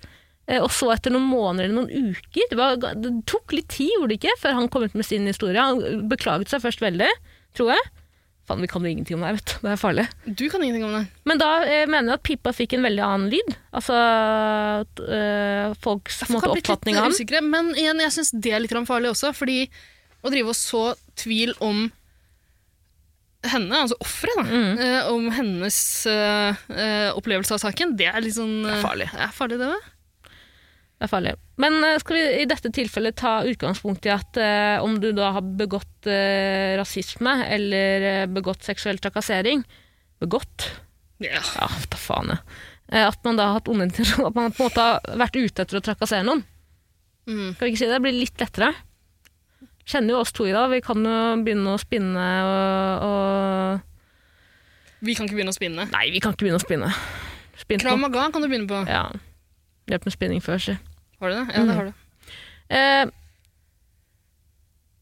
eh, 0.47 0.57
Og 0.63 0.71
så 0.73 0.89
etter 0.95 1.11
noen 1.13 1.27
måneder 1.29 1.65
eller 1.67 1.83
noen 1.83 2.13
uker 2.15 2.49
det, 2.49 2.57
var, 2.57 2.77
det 2.77 3.11
tok 3.29 3.51
litt 3.53 3.67
tid, 3.69 3.91
gjorde 3.93 4.09
det 4.15 4.19
ikke, 4.23 4.37
før 4.41 4.53
han 4.57 4.67
kom 4.69 4.83
ut 4.87 4.95
med 4.95 5.05
sin 5.05 5.27
historie. 5.29 5.59
Han 5.61 6.07
beklaget 6.09 6.49
seg 6.49 6.61
først 6.65 6.81
veldig, 6.81 7.09
tror 7.53 7.75
jeg. 7.75 7.85
Faen, 8.47 8.61
vi 8.63 8.67
kan 8.71 8.81
jo 8.81 8.87
ingenting 8.89 9.17
om 9.17 9.25
det 9.25 9.27
her, 9.27 9.35
vet 9.37 9.45
du. 9.51 9.67
Det 9.67 9.71
er 9.73 9.81
farlig. 9.81 10.07
Du 10.39 10.45
kan 10.49 10.63
ingenting 10.63 10.85
om 10.87 10.93
det. 10.95 11.07
Men 11.27 11.37
da 11.37 11.49
eh, 11.67 11.85
mener 11.85 12.13
jeg 12.13 12.19
at 12.21 12.23
Pippa 12.23 12.53
fikk 12.55 12.73
en 12.77 12.85
veldig 12.87 13.03
annen 13.03 13.29
lyd. 13.29 13.53
Altså 13.75 13.97
eh, 15.03 15.73
folks 15.83 16.21
Folk 16.23 16.39
måte, 16.39 16.53
oppfatning 16.55 16.97
av 16.97 17.09
ham. 17.11 17.49
men 17.51 17.73
igjen, 17.75 17.99
jeg 18.01 18.13
syns 18.15 18.31
det 18.33 18.53
er 18.55 18.63
litt 18.63 18.73
farlig 18.87 19.11
også, 19.11 19.33
fordi 19.35 19.67
å 20.27 20.33
drive 20.33 20.53
og 20.53 20.57
så 20.59 20.83
tvil 21.17 21.53
om 21.63 21.87
henne, 23.47 23.83
altså 23.85 23.95
offeret, 24.03 24.47
Mm. 24.47 24.79
uh, 24.79 25.11
om 25.13 25.27
hennes 25.31 25.77
uh, 26.09 26.57
uh, 26.73 27.11
opplevelse 27.15 27.53
av 27.55 27.61
saken, 27.63 27.93
det 27.99 28.09
er 28.09 28.23
litt 28.23 28.35
sånn 28.35 28.63
Det 28.65 28.73
er 28.79 28.83
farlig. 28.83 29.07
Det 29.13 29.23
er 29.27 29.35
farlig, 29.35 29.59
det 29.61 29.69
da. 29.71 29.77
Det 30.97 31.05
er 31.05 31.11
farlig. 31.11 31.33
Men 31.61 31.75
skal 32.01 32.17
vi 32.17 32.21
i 32.41 32.47
dette 32.49 32.71
tilfellet 32.73 33.15
ta 33.21 33.35
utgangspunkt 33.45 34.07
i 34.09 34.09
at 34.09 34.39
om 34.81 34.95
du 34.97 35.11
da 35.13 35.27
har 35.35 35.45
begått 35.45 36.07
rasisme 36.79 37.35
eller 37.45 38.25
begått 38.33 38.65
seksuell 38.65 38.97
trakassering 38.97 39.61
Begått? 40.17 40.71
Ja. 41.21 41.37
Ja, 41.37 41.67
ta 41.93 41.99
faen 42.01 42.33
jeg. 42.33 42.41
At 43.05 43.21
man 43.27 43.37
da 43.37 43.45
har 43.51 43.59
hatt 43.59 43.69
onde 43.69 43.85
intensjoner. 43.85 44.31
At 44.31 44.39
man 44.39 44.49
på 44.57 44.63
en 44.65 44.71
måte 44.71 44.87
har 44.87 45.21
vært 45.21 45.37
ute 45.37 45.61
etter 45.67 45.77
å 45.77 45.83
trakassere 45.85 46.25
noen. 46.25 46.41
Mm. 47.29 47.51
Skal 47.53 47.67
vi 47.67 47.71
ikke 47.75 47.81
si 47.83 47.85
det? 47.85 47.93
Det 47.93 48.03
blir 48.07 48.17
litt 48.17 48.41
lettere. 48.41 48.71
Kjenner 49.87 50.15
jo 50.17 50.19
oss 50.23 50.33
to 50.35 50.43
i 50.47 50.51
dag. 50.55 50.67
Vi 50.73 50.81
kan 50.83 50.99
jo 51.07 51.17
begynne 51.45 51.73
å 51.75 51.79
spinne 51.79 52.25
og, 52.43 53.05
og 53.07 55.05
Vi 55.07 55.13
kan 55.15 55.27
ikke 55.29 55.37
begynne 55.37 55.53
å 55.53 55.57
spinne. 55.57 55.85
Nei, 55.93 56.07
vi 56.11 56.19
kan 56.23 56.33
ikke 56.35 56.43
begynne 56.47 56.59
å 56.59 56.65
spinne. 56.65 56.89
Spinn 57.61 57.79
Krav. 57.83 57.99
Maga 58.01 58.25
kan 58.33 58.43
du 58.43 58.49
begynne 58.49 58.67
på. 58.69 58.81
Ja. 58.89 59.05
Hjelp 59.87 60.03
med 60.09 60.13
spinning 60.17 60.41
før, 60.43 60.59
si. 60.61 60.75
Har 61.21 61.31
du 61.31 61.35
det? 61.37 61.45
Ja, 61.55 61.61
Mm. 61.63 61.67
det 61.67 61.75
har 61.77 61.85
du. 61.87 61.93
Eh, 62.69 63.05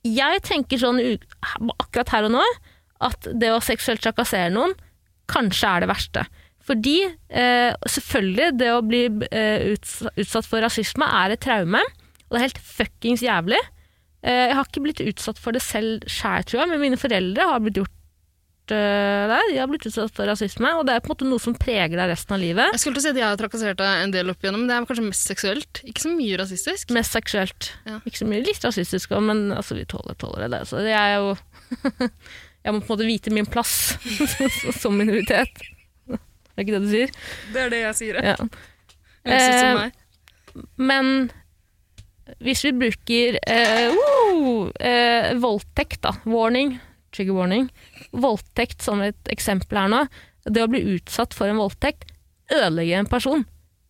jeg 0.06 0.41
tenker 0.45 0.78
sånn 0.78 1.00
akkurat 1.80 2.12
her 2.13 2.28
og 2.28 2.36
nå 2.38 2.43
at 3.02 3.26
det 3.34 3.50
å 3.52 3.62
seksuelt 3.63 4.04
trakassere 4.06 4.52
noen 4.54 4.76
kanskje 5.32 5.67
er 5.71 5.80
det 5.84 5.89
verste. 5.89 6.26
Fordi 6.65 6.98
eh, 7.30 7.74
selvfølgelig, 7.89 8.52
det 8.58 8.69
å 8.74 8.84
bli 8.86 9.04
eh, 9.32 9.74
utsatt 10.21 10.45
for 10.50 10.62
rasisme 10.62 11.06
er 11.06 11.34
et 11.36 11.41
traume, 11.41 11.82
og 11.82 12.30
det 12.34 12.39
er 12.39 12.45
helt 12.48 12.62
fuckings 12.62 13.21
jævlig. 13.26 13.60
Eh, 14.25 14.47
jeg 14.49 14.55
har 14.57 14.65
ikke 14.65 14.81
blitt 14.88 15.03
utsatt 15.05 15.38
for 15.41 15.53
det 15.55 15.61
selv 15.61 16.07
sjæl, 16.09 16.47
tror 16.49 16.63
jeg, 16.63 16.71
men 16.71 16.81
mine 16.81 16.97
foreldre 16.97 17.45
har 17.51 17.61
blitt 17.61 17.77
gjort 17.77 18.73
eh, 18.73 19.25
det. 19.29 19.39
De 19.51 19.59
har 19.59 19.69
blitt 19.69 19.85
utsatt 19.85 20.13
for 20.17 20.25
rasisme, 20.29 20.71
og 20.79 20.88
det 20.88 20.95
er 20.95 21.03
på 21.05 21.11
en 21.11 21.13
måte 21.13 21.27
noe 21.29 21.43
som 21.43 21.57
preger 21.59 21.93
deg 21.99 22.09
resten 22.09 22.38
av 22.38 22.41
livet. 22.41 22.73
Jeg 22.73 22.81
skulle 22.81 22.97
til 22.97 23.03
å 23.03 23.05
si 23.05 23.13
at 23.13 23.21
jeg 23.21 23.27
har 23.29 23.41
trakassert 23.41 23.81
deg 23.83 24.01
en 24.07 24.15
del 24.15 24.33
opp 24.33 24.41
igjennom, 24.41 24.63
men 24.65 24.71
det 24.71 24.77
er 24.79 24.88
kanskje 24.89 25.05
mest 25.11 25.29
seksuelt. 25.29 25.83
Ikke 25.85 26.05
så 26.07 26.13
mye 26.15 26.39
rasistisk. 26.41 26.95
Mest 26.97 27.17
seksuelt. 27.19 27.69
Ja. 27.85 27.99
Ikke 28.01 28.23
så 28.23 28.29
mye 28.31 28.41
litt 28.47 28.65
rasistisk, 28.65 29.13
òg, 29.13 29.23
men 29.29 29.45
altså, 29.53 29.77
vi 29.77 29.85
tåler, 29.93 30.17
tåler 30.21 30.49
det. 30.49 30.63
Så 30.71 30.81
det 30.85 30.95
er 30.97 31.19
jo 31.19 31.35
Jeg 32.65 32.73
må 32.73 32.79
på 32.81 32.88
en 32.88 32.95
måte 32.95 33.05
vite 33.05 33.29
min 33.29 33.45
plass 33.45 33.93
som 34.81 34.95
minoritet. 34.97 35.61
Det 36.09 36.17
er 36.17 36.63
ikke 36.63 36.79
det 36.79 36.85
du 36.88 36.89
sier? 36.89 37.11
Det 37.53 37.61
er 37.61 37.69
det 37.69 37.81
jeg 37.83 37.97
sier. 37.99 38.17
Ja. 38.25 38.39
Som 38.39 38.49
Eh, 39.25 39.73
meg. 39.73 39.93
Men 40.77 41.31
hvis 42.41 42.65
vi 42.65 42.73
bruker 42.75 43.39
eh, 43.45 43.93
uh, 43.93 44.69
eh, 44.79 45.31
voldtekt, 45.41 46.01
da, 46.05 46.15
warning, 46.25 46.77
trigger 47.15 47.38
warning, 47.38 47.69
voldtekt 48.11 48.83
som 48.85 49.03
et 49.05 49.31
eksempel 49.31 49.79
her 49.79 49.91
nå, 49.91 50.03
det 50.45 50.63
å 50.65 50.69
bli 50.69 50.83
utsatt 50.95 51.33
for 51.38 51.49
en 51.49 51.61
voldtekt 51.61 52.07
ødelegger 52.53 53.01
en 53.01 53.09
person, 53.09 53.45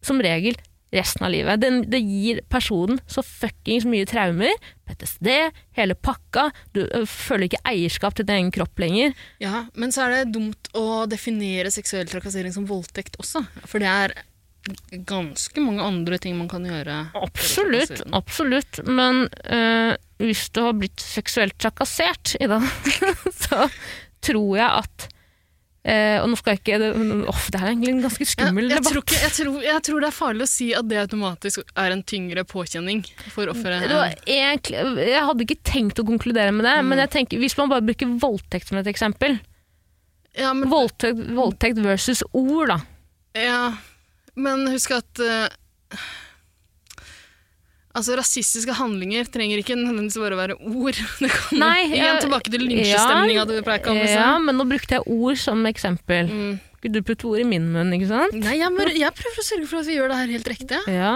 som 0.06 0.22
regel 0.24 0.56
resten 0.96 1.26
av 1.28 1.32
livet. 1.34 1.60
Den, 1.60 1.82
det 1.92 2.00
gir 2.00 2.42
personen 2.52 3.02
så 3.12 3.24
fuckings 3.26 3.88
mye 3.90 4.08
traumer, 4.08 4.54
PTSD, 4.88 5.32
hele 5.76 5.98
pakka, 5.98 6.50
du 6.76 6.86
føler 7.10 7.50
ikke 7.50 7.64
eierskap 7.68 8.16
til 8.16 8.28
din 8.28 8.38
egen 8.38 8.54
kropp 8.56 8.80
lenger. 8.80 9.16
Ja, 9.44 9.66
men 9.76 9.92
så 9.96 10.06
er 10.06 10.16
det 10.16 10.36
dumt 10.38 10.72
å 10.78 11.04
definere 11.10 11.74
seksuell 11.74 12.08
trakassering 12.12 12.56
som 12.56 12.68
voldtekt 12.70 13.20
også. 13.20 13.44
For 13.66 13.84
det 13.84 13.92
er 13.92 14.16
ganske 15.06 15.62
mange 15.62 15.84
andre 15.86 16.18
ting 16.22 16.38
man 16.40 16.48
kan 16.52 16.64
gjøre. 16.66 17.00
Absolutt, 17.20 18.02
absolutt. 18.18 18.80
Men 18.88 19.28
øh, 19.46 19.96
hvis 20.24 20.48
du 20.56 20.62
har 20.66 20.74
blitt 20.80 21.04
seksuelt 21.04 21.58
trakassert, 21.62 22.36
Ida, 22.42 22.58
så 23.46 23.68
tror 24.26 24.58
jeg 24.58 24.70
at 24.82 25.06
øh, 25.86 26.18
Og 26.24 26.30
nå 26.32 26.38
skal 26.40 26.56
jeg 26.56 26.62
ikke 26.64 26.78
det, 26.82 26.88
det 26.98 27.60
er 27.60 27.68
egentlig 27.70 27.92
en 27.94 28.02
ganske 28.08 28.26
skummel 28.26 28.70
jeg, 28.72 28.80
debatt. 28.80 28.94
tror 28.96 29.04
ikke, 29.06 29.20
jeg, 29.22 29.34
tror, 29.38 29.58
jeg 29.68 29.84
tror 29.86 30.02
det 30.02 30.08
er 30.10 30.16
farlig 30.18 30.48
å 30.48 30.50
si 30.50 30.70
at 30.74 30.88
det 30.90 30.98
automatisk 31.04 31.62
er 31.78 31.94
en 31.94 32.02
tyngre 32.10 32.46
påkjenning 32.50 33.04
for 33.36 33.52
offeret. 33.54 33.86
Det 33.86 34.00
jeg 34.26 35.26
hadde 35.30 35.46
ikke 35.46 35.60
tenkt 35.68 36.02
å 36.02 36.08
konkludere 36.08 36.52
med 36.56 36.66
det, 36.66 36.74
Mm. 36.82 36.90
men 36.90 37.04
jeg 37.06 37.12
tenker, 37.20 37.38
hvis 37.44 37.58
man 37.60 37.70
bare 37.70 37.86
bruker 37.86 38.18
voldtekt 38.24 38.72
som 38.72 38.80
et 38.82 38.90
eksempel 38.90 39.38
Ja, 40.36 40.50
men, 40.58 40.68
Voldtekt, 40.74 41.22
voldtekt 41.38 41.78
versus 41.86 42.24
ord, 42.34 42.68
da. 42.74 42.80
ja, 43.38 43.60
men 44.36 44.68
husk 44.72 44.96
at 44.96 45.22
uh, 45.24 45.48
Altså, 47.96 48.18
Rasistiske 48.20 48.74
handlinger 48.76 49.28
trenger 49.32 49.62
ikke 49.62 49.78
nødvendigvis 49.80 50.18
bare 50.20 50.36
være 50.36 50.56
ord. 50.60 50.98
Det 51.24 51.30
kan 51.32 51.62
Nei, 51.62 51.86
igjen 51.96 52.20
tilbake 52.20 52.52
til 52.52 52.66
lynsjestemninga 52.68 53.46
du 53.48 53.54
pleier 53.64 53.80
å 53.80 53.86
kalle 53.86 54.04
det. 54.04 54.18
Ja, 54.18 54.34
men 54.44 54.60
nå 54.60 54.66
brukte 54.68 54.98
jeg 54.98 55.06
ord 55.16 55.40
som 55.40 55.64
eksempel. 55.70 56.28
Mm. 56.28 56.58
Du 56.92 57.00
putte 57.02 57.26
ord 57.26 57.42
i 57.42 57.48
min 57.48 57.70
munn, 57.74 57.94
ikke 57.96 58.12
sant? 58.12 58.36
Nei, 58.36 58.60
jeg, 58.60 58.70
bare, 58.76 58.92
jeg 58.94 59.16
prøver 59.18 59.42
å 59.42 59.46
sørge 59.48 59.70
for 59.72 59.80
at 59.80 59.88
vi 59.88 59.96
gjør 59.96 60.12
det 60.12 60.18
her 60.20 60.34
helt 60.36 60.50
riktig. 60.52 60.82
Ja. 60.92 61.14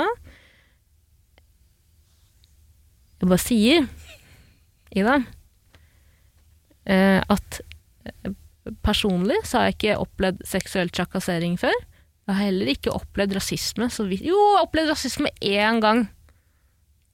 Jeg 3.20 3.30
bare 3.30 3.44
sier, 3.44 3.90
Ida, 4.96 5.20
eh, 6.90 7.20
at 7.22 7.60
eh, 8.08 8.32
personlig 8.88 9.38
så 9.44 9.60
har 9.60 9.70
jeg 9.70 9.78
ikke 9.78 10.00
opplevd 10.08 10.42
seksuell 10.48 10.90
trakassering 10.96 11.60
før. 11.60 11.76
Jeg 12.30 12.38
har 12.38 12.46
heller 12.46 12.70
ikke 12.70 12.94
opplevd 12.94 13.34
rasisme. 13.40 13.88
Så 13.90 14.06
vidt. 14.06 14.22
Jo, 14.28 14.38
jeg 14.38 14.58
har 14.60 14.66
opplevd 14.68 14.92
rasisme 14.94 15.32
én 15.42 15.80
gang. 15.82 16.04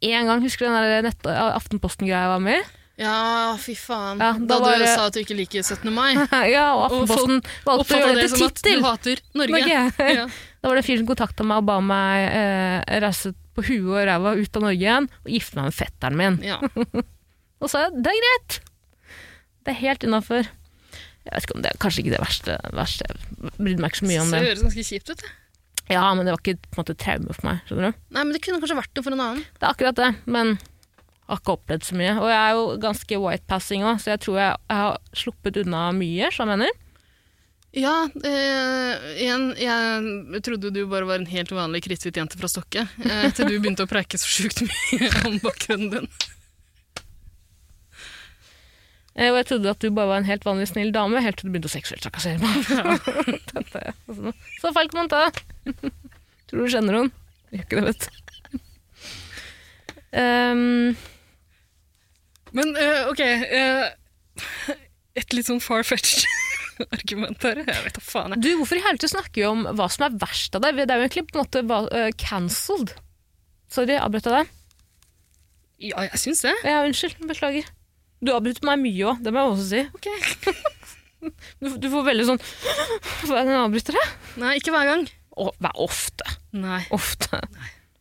Én 0.04 0.28
gang. 0.28 0.42
Husker 0.44 0.68
du 0.68 0.76
den 0.76 1.08
der 1.08 1.54
Aftenposten-greia 1.56 2.26
jeg 2.26 2.34
var 2.34 2.44
med 2.44 2.60
i? 2.60 2.66
Ja, 3.00 3.56
fy 3.60 3.74
faen. 3.76 4.20
Ja, 4.24 4.34
da 4.40 4.46
da 4.48 4.58
var 4.64 4.80
du 4.80 4.86
sa 4.88 5.08
at 5.10 5.16
du 5.16 5.20
ikke 5.20 5.36
liker 5.36 5.64
17. 5.64 5.88
mai. 5.92 6.14
ja, 6.56 6.70
og 6.76 6.86
Aftenposten 6.90 7.42
valgte 7.68 7.96
å 7.98 8.02
gjøre 8.02 8.20
det 8.22 8.28
til 8.32 8.46
at 8.46 8.60
du 8.60 8.62
tittel. 8.62 8.84
hater 8.86 9.24
Norge. 9.36 9.56
Norge. 9.56 10.12
Ja. 10.20 10.28
Da 10.66 10.70
var 10.72 10.80
det 10.80 10.82
en 10.82 10.88
fyr 10.88 10.98
som 10.98 11.06
kontakta 11.12 11.46
meg 11.46 11.60
og 11.62 11.66
ba 11.68 11.74
meg 11.86 12.24
eh, 12.34 13.00
reise 13.04 13.36
på 13.54 13.62
huet 13.68 13.84
og 13.86 14.06
ræva 14.10 14.32
ut 14.34 14.58
av 14.58 14.64
Norge 14.64 14.82
igjen 14.82 15.06
og 15.22 15.28
gifte 15.30 15.60
meg 15.60 15.68
med 15.68 15.76
fetteren 15.78 16.18
min. 16.18 16.38
Ja. 16.42 16.58
Og 17.62 17.68
så 17.70 17.76
sa 17.76 17.84
jeg 17.84 18.02
det 18.02 18.10
er 18.16 18.24
greit. 18.24 18.56
Det 19.62 19.76
er 19.76 19.78
helt 19.84 20.08
innafor. 20.08 20.50
Jeg 21.26 21.34
vet 21.34 21.48
ikke 21.48 21.56
om 21.58 21.64
det 21.66 21.72
er 21.74 21.82
kanskje 21.82 22.04
ikke 22.04 22.14
det 22.16 22.22
verste. 22.22 22.56
verste. 22.78 23.08
Jeg 23.10 23.52
brydde 23.58 23.82
meg 23.82 23.92
ikke 23.92 24.02
så 24.04 24.10
mye 24.12 24.22
om 24.22 24.30
Det 24.32 24.40
det. 24.40 24.48
høres 24.52 24.64
ganske 24.68 24.86
kjipt 24.92 25.10
ut. 25.16 25.26
Ja, 25.90 26.04
men 26.18 26.26
det 26.26 26.34
var 26.34 26.42
ikke 26.42 26.58
på 26.66 26.78
en 26.78 26.84
måte 26.84 26.96
traume 26.98 27.34
for 27.36 27.46
meg. 27.50 27.60
skjønner 27.70 27.92
du? 27.94 28.00
Nei, 28.16 28.24
men 28.24 28.34
det 28.34 28.42
kunne 28.46 28.62
kanskje 28.62 28.78
vært 28.80 28.94
det 28.98 29.04
for 29.06 29.14
en 29.18 29.22
annen. 29.26 29.44
Det 29.58 29.66
er 29.68 29.74
akkurat 29.74 30.00
det, 30.00 30.08
men 30.26 30.56
jeg 30.56 31.30
har 31.34 31.42
ikke 31.42 31.56
opplevd 31.58 31.86
så 31.90 31.98
mye. 31.98 32.14
Og 32.22 32.28
jeg 32.30 32.40
er 32.42 32.56
jo 32.58 32.64
ganske 32.86 33.20
white-passing 33.26 33.86
òg, 33.90 34.00
så 34.02 34.14
jeg 34.14 34.22
tror 34.26 34.40
jeg, 34.42 34.58
jeg 34.70 34.82
har 34.82 34.98
sluppet 35.18 35.60
unna 35.66 35.84
mye, 35.98 36.30
som 36.34 36.50
jeg 36.54 36.58
mener. 36.62 36.82
Ja, 37.76 37.96
eh, 38.24 39.06
igjen, 39.20 39.50
jeg 39.60 40.42
trodde 40.48 40.70
du 40.72 40.86
bare 40.88 41.04
var 41.10 41.20
en 41.20 41.26
helt 41.28 41.50
vanlig 41.52 41.82
kritthvit 41.84 42.16
jente 42.22 42.38
fra 42.40 42.48
Stokke, 42.48 42.86
eh, 43.04 43.26
til 43.36 43.50
du 43.52 43.58
begynte 43.60 43.84
å 43.84 43.90
preike 43.92 44.16
så 44.22 44.30
sjukt 44.32 44.62
mye 44.64 45.10
om 45.28 45.42
bakgrunnen 45.44 45.92
din. 45.92 46.08
Eh, 49.16 49.30
Og 49.32 49.38
jeg 49.40 49.48
trodde 49.52 49.72
at 49.72 49.80
du 49.80 49.90
bare 49.96 50.10
var 50.12 50.22
en 50.22 50.28
helt 50.28 50.46
vanlig 50.48 50.68
snill 50.72 50.92
dame, 50.96 51.22
helt 51.24 51.40
til 51.40 51.48
du 51.48 51.54
begynte 51.56 51.72
å 51.72 51.76
seksuelt 51.76 52.04
trakassere 52.04 52.40
meg. 52.44 52.52
Så 54.62 54.72
feil 54.76 54.92
kan 54.92 55.02
man 55.06 55.12
ta. 55.12 55.22
Tror 56.50 56.66
du 56.66 56.72
kjenner 56.72 57.00
henne? 57.00 57.14
Gjør 57.56 57.64
ikke 57.66 57.80
det, 57.80 57.94
vet 57.94 58.08
du. 58.08 58.22
Um, 60.16 60.96
Men 62.56 62.70
uh, 62.80 63.10
ok, 63.12 63.22
uh, 63.52 64.76
et 65.20 65.34
litt 65.36 65.48
sånn 65.50 65.60
far-fetched 65.64 66.24
argument 66.96 67.44
her. 67.48 67.60
Jeg 67.64 67.84
vet 67.88 67.98
da 67.98 68.04
faen. 68.04 68.36
jeg. 68.36 68.44
du, 68.46 68.50
hvorfor 68.62 68.80
i 68.80 68.84
helvete 68.84 69.10
snakker 69.12 69.42
vi 69.42 69.48
om 69.48 69.66
hva 69.76 69.88
som 69.92 70.08
er 70.08 70.16
verst 70.22 70.56
av 70.56 70.64
deg? 70.64 70.80
Det 70.84 70.88
er 70.92 71.00
jo 71.02 71.08
egentlig 71.08 71.26
på 71.32 71.40
en 71.40 71.44
måte 71.44 71.64
eh, 72.00 72.12
cancelled. 72.20 72.96
Sorry, 73.72 73.96
avbrøt 74.00 74.28
jeg 74.30 74.36
deg? 74.44 74.54
Ja, 75.90 76.06
jeg 76.08 76.22
syns 76.22 76.44
det. 76.48 76.56
Ja, 76.68 76.84
unnskyld. 76.88 77.20
Beklager. 77.28 77.68
Du 78.26 78.32
avbryter 78.34 78.66
meg 78.68 78.82
mye 78.82 79.10
òg, 79.12 79.22
det 79.26 79.34
må 79.34 79.42
jeg 79.44 79.54
også 79.56 79.68
si. 79.74 79.86
Ok. 80.00 80.10
Du, 81.58 81.72
du 81.82 81.88
får 81.90 82.04
veldig 82.06 82.26
sånn 82.28 82.38
Hva 83.26 83.40
er 83.40 83.48
det 83.48 83.54
jeg 83.56 83.62
avbryter 83.64 83.96
deg? 83.98 84.10
Nei, 84.44 84.52
ikke 84.60 84.74
hver 84.76 84.86
gang. 84.92 85.06
Å, 85.42 85.48
Vær 85.64 85.80
ofte. 85.82 86.28
Nei. 86.54 86.84
Ofte. 86.94 87.40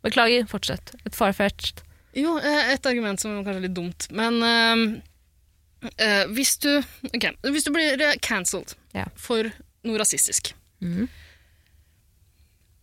Beklager, 0.04 0.44
fortsett. 0.50 0.92
Et 1.08 1.16
farfetched. 1.16 1.80
Jo, 2.18 2.34
eh, 2.36 2.74
et 2.74 2.86
argument 2.90 3.22
som 3.22 3.32
kanskje 3.38 3.54
er 3.62 3.64
litt 3.64 3.74
dumt, 3.78 4.06
men 4.14 4.36
eh, 4.44 6.26
hvis 6.36 6.52
du 6.62 6.70
okay, 7.10 7.32
hvis 7.48 7.64
du 7.66 7.72
blir 7.74 8.04
cancelled 8.22 8.76
Ja. 8.94 9.08
for 9.16 9.48
noe 9.84 9.98
rasistisk, 10.00 10.52
mm. 10.84 11.08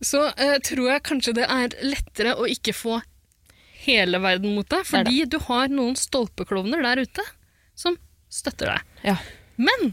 så 0.04 0.26
eh, 0.34 0.58
tror 0.66 0.90
jeg 0.90 1.06
kanskje 1.08 1.36
det 1.38 1.46
er 1.48 1.78
lettere 1.86 2.34
å 2.34 2.50
ikke 2.50 2.74
få 2.76 2.98
hele 3.86 4.20
verden 4.22 4.54
mot 4.56 4.68
deg, 4.70 4.84
fordi 4.86 5.24
du 5.30 5.38
har 5.48 5.72
noen 5.72 5.96
stolpeklovner 5.98 6.82
der 6.84 7.02
ute 7.06 7.24
som 7.78 7.96
støtter 8.32 8.72
deg. 8.74 8.92
Ja. 9.12 9.16
Men 9.60 9.92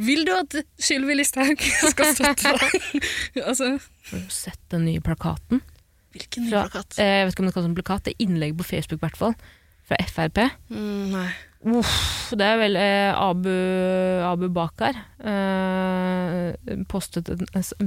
vil 0.00 0.22
du 0.24 0.32
at 0.34 0.54
Sylvi 0.80 1.16
Listhaug 1.18 1.60
skal 1.92 2.14
støtte 2.16 2.54
deg? 2.56 3.04
altså, 3.48 3.74
Har 4.10 4.24
du 4.24 4.32
sett 4.32 4.60
den 4.72 4.86
nye 4.88 5.02
plakaten? 5.04 5.60
hvilken 6.10 6.48
ny 6.48 6.50
plakat? 6.56 6.96
Fra, 6.96 7.04
jeg 7.06 7.26
vet 7.28 7.34
ikke 7.36 7.42
om 7.44 7.48
det 7.50 7.54
kalles 7.54 7.68
en 7.70 7.76
plakat, 7.78 8.04
det 8.08 8.14
er 8.16 8.24
innlegg 8.24 8.56
på 8.58 8.64
Facebook 8.66 8.98
i 8.98 9.04
hvert 9.04 9.18
fall, 9.20 9.34
fra 9.86 9.98
Frp. 10.10 10.40
Mm, 10.72 11.04
nei. 11.12 11.28
Uff, 11.76 11.92
det 12.40 12.46
er 12.46 12.56
vel 12.56 12.78
eh, 12.80 13.12
Abu, 13.20 13.50
Abu 14.24 14.46
Bakar 14.56 14.96
eh, 15.28 16.54
postet 16.88 17.28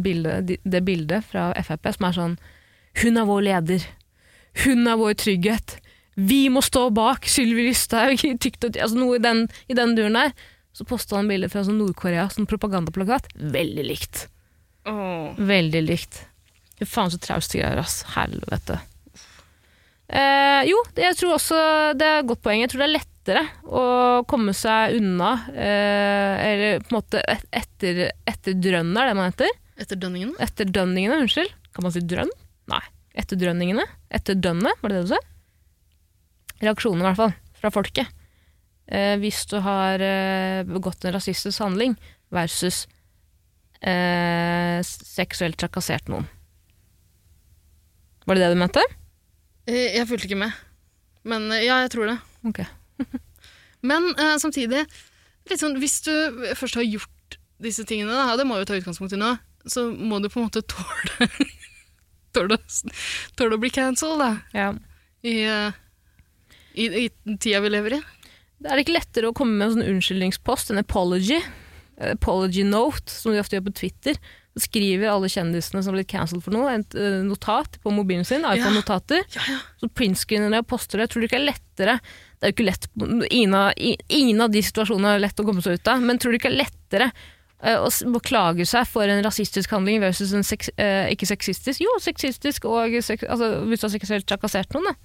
bilde, 0.04 0.36
de- 0.46 0.60
det 0.64 0.82
bildet 0.86 1.26
fra 1.26 1.50
Frp 1.66 1.90
som 1.96 2.08
er 2.10 2.18
sånn 2.18 2.36
Hun 3.02 3.18
er 3.18 3.26
vår 3.26 3.42
leder. 3.48 3.86
Hun 4.62 4.88
er 4.88 4.99
vår 4.99 5.18
trygghet. 5.24 5.78
Vi 6.14 6.45
må 6.54 6.62
stå 6.62 6.88
bak 6.93 7.26
Sylvi 7.30 7.66
Lysthaug 7.70 8.22
altså 8.30 8.97
noe 8.97 9.18
i 9.18 9.24
den, 9.24 9.47
i 9.68 9.78
den 9.78 9.95
duren 9.97 10.20
der. 10.20 10.36
Så 10.74 10.86
posta 10.89 11.20
han 11.20 11.30
bilde 11.30 11.49
fra 11.54 11.62
sånn 11.66 11.78
Nord-Korea 11.82 12.26
som 12.34 12.47
propagandaplakat. 12.49 13.30
Veldig 13.38 13.86
likt. 13.86 14.28
Oh. 14.89 15.34
Veldig 15.38 15.84
likt. 15.86 16.24
Fy 16.80 16.88
faen 16.89 17.14
så 17.14 17.20
trauste 17.22 17.60
greier, 17.60 17.78
ass. 17.82 18.01
Helvete. 18.16 18.80
Eh, 20.14 20.62
jo, 20.68 20.78
jeg 20.99 21.16
tror 21.18 21.38
også 21.38 21.60
det 21.97 22.08
er 22.08 22.22
et 22.22 22.30
godt 22.30 22.41
poeng. 22.45 22.64
Jeg 22.64 22.74
tror 22.74 22.84
det 22.84 22.88
er 22.89 22.95
lettere 22.97 23.43
å 23.66 23.84
komme 24.30 24.54
seg 24.58 24.97
unna, 24.99 25.32
eh, 25.54 26.43
eller 26.49 26.84
på 26.84 26.91
en 26.91 26.97
måte 26.99 27.22
et, 27.30 27.45
etter, 27.54 28.58
drønn, 28.58 28.91
er 28.97 29.10
det 29.10 29.16
man 29.18 29.32
heter? 29.32 29.54
Etter 29.80 30.01
dønningene? 30.01 30.38
Etter 30.43 30.70
dønningene, 30.70 31.22
unnskyld. 31.24 31.54
Kan 31.74 31.88
man 31.88 31.95
si 31.95 32.04
drønn? 32.06 32.34
Nei. 32.70 32.84
Etterdrønningene? 33.14 33.86
etterdønnet, 34.14 34.80
var 34.82 34.89
det 34.89 34.97
det 35.01 35.05
du 35.07 35.14
sa? 35.14 35.20
Reaksjonene, 36.64 37.03
i 37.03 37.07
hvert 37.09 37.20
fall, 37.20 37.34
fra 37.59 37.72
folket. 37.74 38.09
Eh, 38.88 39.16
hvis 39.22 39.43
du 39.51 39.57
har 39.64 40.01
eh, 40.03 40.64
begått 40.68 41.05
en 41.05 41.14
rasistisk 41.16 41.61
handling 41.64 41.93
versus 42.34 42.84
eh, 43.82 44.80
seksuelt 44.84 45.57
trakassert 45.61 46.09
noen. 46.11 46.26
Var 48.26 48.38
det 48.39 48.45
det 48.45 48.53
du 48.55 48.59
mente? 48.59 48.84
Eh, 49.68 49.95
Jeg 49.97 50.07
fulgte 50.09 50.30
ikke 50.30 50.39
med. 50.43 50.53
Men 51.28 51.49
eh, 51.51 51.66
ja, 51.68 51.82
jeg 51.86 51.93
tror 51.95 52.09
det. 52.11 52.18
Ok. 52.49 52.64
Men 53.89 54.09
eh, 54.16 54.38
samtidig, 54.41 54.86
litt 55.49 55.59
sånn, 55.61 55.78
hvis 55.82 55.99
du 56.07 56.14
først 56.59 56.80
har 56.80 56.88
gjort 56.88 57.38
disse 57.64 57.86
tingene, 57.88 58.11
da, 58.16 58.36
det 58.39 58.47
må 58.47 58.57
jo 58.59 58.68
ta 58.68 58.76
utgangspunkt 58.80 59.16
i 59.16 59.20
nå, 59.20 59.34
så 59.70 59.86
må 59.91 60.20
du 60.20 60.28
på 60.32 60.41
en 60.41 60.47
måte 60.49 60.64
tåle 60.68 61.28
Tåle, 62.34 62.58
å- 62.58 63.54
å 63.58 63.62
bli 63.62 63.70
cancelled, 63.74 64.20
da. 64.22 64.32
Ja. 64.58 64.70
I, 65.24 65.36
uh, 65.48 65.72
i, 66.76 66.88
I 67.06 67.10
tida 67.40 67.62
vi 67.64 67.70
lever 67.74 67.98
i. 68.00 68.04
Er 68.64 68.78
det 68.78 68.86
ikke 68.86 68.96
lettere 68.98 69.30
å 69.32 69.36
komme 69.36 69.58
med 69.60 69.68
en 69.70 69.76
sånn 69.78 69.90
unnskyldningspost, 69.96 70.72
en 70.72 70.80
apology? 70.82 71.40
En 72.00 72.16
apology 72.18 72.64
note, 72.66 73.12
som 73.12 73.34
de 73.36 73.42
ofte 73.42 73.58
gjør 73.58 73.68
på 73.68 73.76
Twitter. 73.84 74.18
Så 74.54 74.68
skriver 74.68 75.10
alle 75.10 75.30
kjendisene 75.34 75.82
som 75.82 75.92
har 75.94 75.98
blitt 76.00 76.12
cancelled 76.12 76.44
for 76.46 76.54
noe, 76.54 76.70
et 76.78 76.96
eh, 77.00 77.20
notat 77.26 77.80
på 77.84 77.92
mobilen 77.94 78.26
sin, 78.28 78.46
iPhone-notater. 78.46 79.24
Ja, 79.34 79.46
ja. 79.50 79.60
Så 79.82 79.90
printscreener 79.90 80.54
det 80.54 80.62
og 80.64 80.68
poster 80.70 81.02
det. 81.02 81.08
Tror 81.12 81.24
du 81.24 81.28
ikke 81.28 81.40
det 81.40 81.48
er 81.48 81.52
lettere 81.56 81.96
Det 82.04 82.46
er 82.46 82.52
jo 82.52 82.56
ikke 82.58 82.68
lett 82.68 82.86
Ingen 83.34 84.44
av, 84.46 84.52
de 84.54 84.62
situasjonene 84.62 85.16
er 85.18 85.24
lett 85.26 85.42
å 85.42 85.46
komme 85.48 85.64
seg 85.66 85.80
ut 85.82 85.90
av, 85.90 86.04
men 86.06 86.22
tror 86.22 86.32
du 86.36 86.38
ikke 86.38 86.52
det 86.54 86.60
er 86.60 86.64
lettere 86.68 87.08
å 87.64 87.88
s- 87.88 88.03
beklage 88.03 88.66
seg 88.68 88.86
for 88.91 89.07
en 89.07 89.24
rasistisk 89.24 89.72
handling 89.72 90.01
versus 90.03 90.34
en 90.36 90.43
seks, 90.43 90.70
eh, 90.78 91.07
ikke 91.16 91.28
sexistisk? 91.30 91.80
Jo, 91.84 91.93
sexistisk 92.03 92.66
og 92.68 92.97
seks, 93.03 93.24
altså, 93.24 93.64
hvis 93.70 93.80
du 93.80 93.88
har 93.88 93.93
seksuelt 93.95 94.28
trakassert 94.28 94.74
noen, 94.76 94.91
da. 94.91 94.95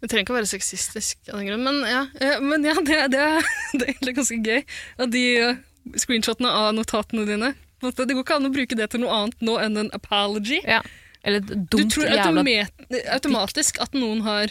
Det 0.00 0.08
trenger 0.10 0.24
ikke 0.24 0.34
å 0.36 0.38
være 0.38 0.46
sexistisk 0.52 1.16
av 1.32 1.40
den 1.40 1.48
grunn, 1.50 1.64
men 1.66 1.80
ja, 1.90 2.04
eh, 2.22 2.38
men 2.40 2.64
ja 2.64 2.74
det, 2.80 2.98
det, 3.12 3.24
det 3.78 3.82
er 3.82 3.90
egentlig 3.92 4.14
ganske 4.20 4.38
gøy. 4.46 4.62
At 5.02 5.10
de 5.12 5.24
eh, 5.42 5.56
screenshotene 5.98 6.48
av 6.52 6.70
notatene 6.76 7.26
dine 7.26 7.54
Det 7.82 8.06
går 8.10 8.22
ikke 8.24 8.36
an 8.38 8.46
å 8.48 8.52
bruke 8.54 8.76
det 8.78 8.88
til 8.90 9.00
noe 9.04 9.14
annet 9.14 9.42
nå 9.44 9.58
enn 9.62 9.76
en 9.84 9.90
apology. 9.94 10.60
Ja. 10.66 10.80
Eller 11.26 11.42
et 11.42 11.50
Du 11.70 11.76
dumt 11.78 11.92
tror 11.94 12.06
jævla 12.08 12.42
automat, 12.42 12.88
automatisk 13.18 13.78
at 13.82 13.92
noen 13.94 14.22
har 14.26 14.50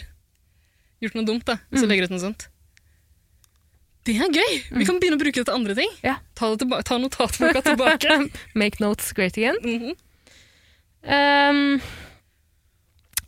gjort 1.00 1.14
noe 1.18 1.24
dumt, 1.28 1.44
da, 1.48 1.58
hvis 1.70 1.82
du 1.84 1.88
legger 1.90 2.08
ut 2.08 2.14
noe 2.14 2.22
sånt. 2.22 2.46
Det 4.08 4.16
er 4.16 4.30
gøy! 4.32 4.52
Vi 4.72 4.86
kan 4.88 4.96
begynne 4.96 5.18
å 5.18 5.20
bruke 5.20 5.36
det 5.36 5.44
til 5.44 5.52
andre 5.54 5.74
ting. 5.76 5.90
Ja. 6.00 6.14
Ta, 6.38 6.48
tilba 6.56 6.80
ta 6.86 6.96
notatboka 6.96 7.60
tilbake. 7.66 8.14
Make 8.60 8.80
notes 8.80 9.12
great 9.12 9.36
again. 9.36 9.58
Mm 9.60 9.80
-hmm. 9.82 9.94
um, 11.04 11.80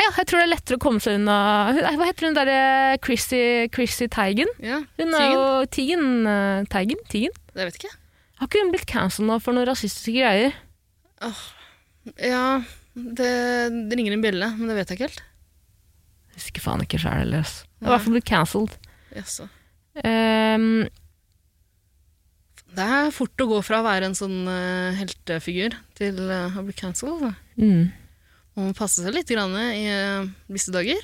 ja, 0.01 0.09
jeg 0.17 0.27
tror 0.27 0.39
det 0.39 0.45
er 0.47 0.55
lettere 0.55 0.79
å 0.79 0.81
komme 0.81 1.01
seg 1.01 1.19
unna 1.21 1.37
Hva 1.77 2.07
heter 2.09 2.27
hun 2.27 2.35
derre 2.35 2.97
Chrissy, 3.05 3.69
Chrissy 3.69 4.09
Teigen? 4.09 4.49
Ja, 4.59 4.81
Hun 4.97 5.15
er 5.15 5.27
jo 5.35 5.67
Tigen. 5.67 6.25
Teigen, 6.25 6.67
Teigen? 6.73 7.05
Tigen? 7.09 7.33
Jeg 7.55 7.67
vet 7.67 7.77
ikke. 7.77 7.93
Har 8.41 8.49
ikke 8.49 8.63
hun 8.65 8.73
blitt 8.73 8.87
cancelled 8.89 9.29
nå 9.29 9.39
for 9.39 9.53
noen 9.53 9.69
rasistiske 9.69 10.17
greier? 10.17 10.53
Oh, 11.21 11.43
Ja, 12.17 12.63
det, 12.95 13.33
det 13.91 13.99
ringer 13.99 14.13
en 14.13 14.23
bjelle, 14.23 14.57
men 14.57 14.69
det 14.69 14.77
vet 14.77 14.89
jeg 14.89 14.97
ikke 14.97 15.11
helt. 15.11 15.23
Husker 16.35 16.61
faen 16.65 16.81
ikke 16.81 16.99
sjæl 16.99 17.21
heller. 17.21 17.45
Det 17.45 17.85
har 17.85 17.93
i 17.93 17.97
hvert 17.99 18.07
fall 18.07 18.17
blitt 18.17 18.31
cancelled. 18.31 18.79
Jaså. 19.13 19.49
Ehm, 20.05 20.89
Det 22.71 22.85
er 22.87 23.11
fort 23.11 23.43
å 23.43 23.49
gå 23.51 23.63
fra 23.67 23.81
å 23.81 23.87
være 23.87 24.07
en 24.07 24.15
sånn 24.15 24.45
uh, 24.47 24.95
heltefigur 24.95 25.75
til 25.99 26.21
uh, 26.31 26.55
å 26.55 26.63
bli 26.67 26.75
cancelled. 26.79 27.33
mm. 27.59 27.89
Man 28.59 28.71
må 28.71 28.75
passe 28.77 29.03
seg 29.03 29.15
litt 29.15 29.31
grann 29.31 29.55
i 29.55 29.87
uh, 29.91 30.29
disse 30.51 30.73
dager. 30.75 31.01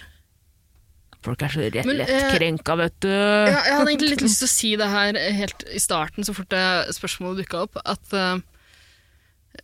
Folk 1.26 1.42
er 1.42 1.50
så 1.50 1.62
rett, 1.64 1.86
Men, 1.86 1.96
lett 1.98 2.10
eh, 2.12 2.34
krenka, 2.36 2.76
vet 2.78 2.94
du. 3.02 3.10
Ja, 3.10 3.62
jeg 3.66 3.76
hadde 3.80 3.90
egentlig 3.90 4.10
litt 4.12 4.24
lyst 4.28 4.42
til 4.42 4.46
å 4.46 4.52
si 4.52 4.70
det 4.78 4.86
her 4.92 5.16
helt 5.40 5.64
i 5.74 5.80
starten, 5.82 6.26
så 6.26 6.34
fort 6.36 6.50
det 6.54 6.94
spørsmålet 6.94 7.42
dukka 7.42 7.64
opp, 7.66 7.80
at 7.82 8.14
eh, 8.14 8.36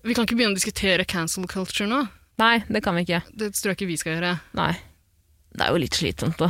vi 0.03 0.17
kan 0.17 0.27
ikke 0.27 0.39
begynne 0.39 0.57
å 0.57 0.59
diskutere 0.59 1.07
cancel 1.07 1.47
culture 1.51 1.87
nå. 1.91 2.01
Nei, 2.43 2.57
det 2.67 2.83
kan 2.83 2.97
vi 2.99 3.05
ikke. 3.07 3.21
Det 3.39 3.53
tror 3.55 3.71
jeg 3.73 3.79
ikke 3.79 3.91
vi 3.93 3.99
skal 4.01 4.17
gjøre. 4.17 4.33
Nei. 4.59 4.73
Det 5.53 5.67
er 5.67 5.71
jo 5.77 5.83
litt 5.85 5.99
slitsomt, 6.01 6.41
da. 6.41 6.49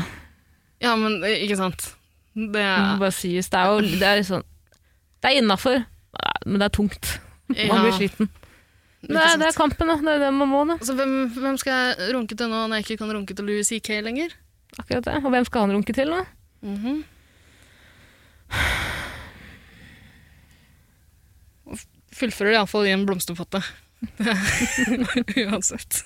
Ja, 0.81 0.95
men 0.97 1.19
eh, 1.27 1.43
ikke 1.45 1.59
sant. 1.61 1.91
Det 2.35 2.53
Det 2.53 2.69
må 2.87 3.01
bare 3.03 3.15
sies. 3.15 3.49
Det 3.53 3.59
er 3.59 3.73
jo 3.73 3.99
det 4.01 4.09
er 4.09 4.23
sånn 4.25 4.47
Det 5.23 5.31
er 5.31 5.41
innafor, 5.43 5.83
men 6.47 6.59
det 6.59 6.69
er 6.69 6.75
tungt. 6.75 7.19
Man 7.53 7.85
blir 7.85 7.99
sliten. 7.99 8.31
Det 9.03 9.19
er, 9.19 9.35
det 9.39 9.49
er 9.49 9.57
kampen, 9.57 9.91
da. 9.91 9.97
Det 9.99 10.13
er 10.15 10.21
det 10.23 10.31
man 10.35 10.51
må, 10.51 10.63
da. 10.69 10.77
Altså, 10.79 10.95
hvem, 10.99 11.15
hvem 11.35 11.57
skal 11.59 11.73
jeg 11.75 12.15
runke 12.15 12.39
til 12.39 12.51
nå 12.51 12.61
når 12.71 12.79
jeg 12.79 12.87
ikke 12.87 13.01
kan 13.03 13.11
runke 13.17 13.35
til 13.35 13.49
Louis 13.49 13.67
CK 13.67 13.99
lenger? 14.07 14.35
Akkurat 14.79 15.09
det. 15.09 15.17
Og 15.19 15.35
hvem 15.35 15.47
skal 15.49 15.67
han 15.67 15.75
runke 15.77 15.93
til, 15.97 16.15
da? 16.15 16.23
-hmm. 16.63 17.03
Fullfører 22.13 22.53
iallfall 22.57 22.87
i 22.87 22.95
en 22.95 23.07
blomsterpotte. 23.09 23.63
Uansett. 25.47 26.05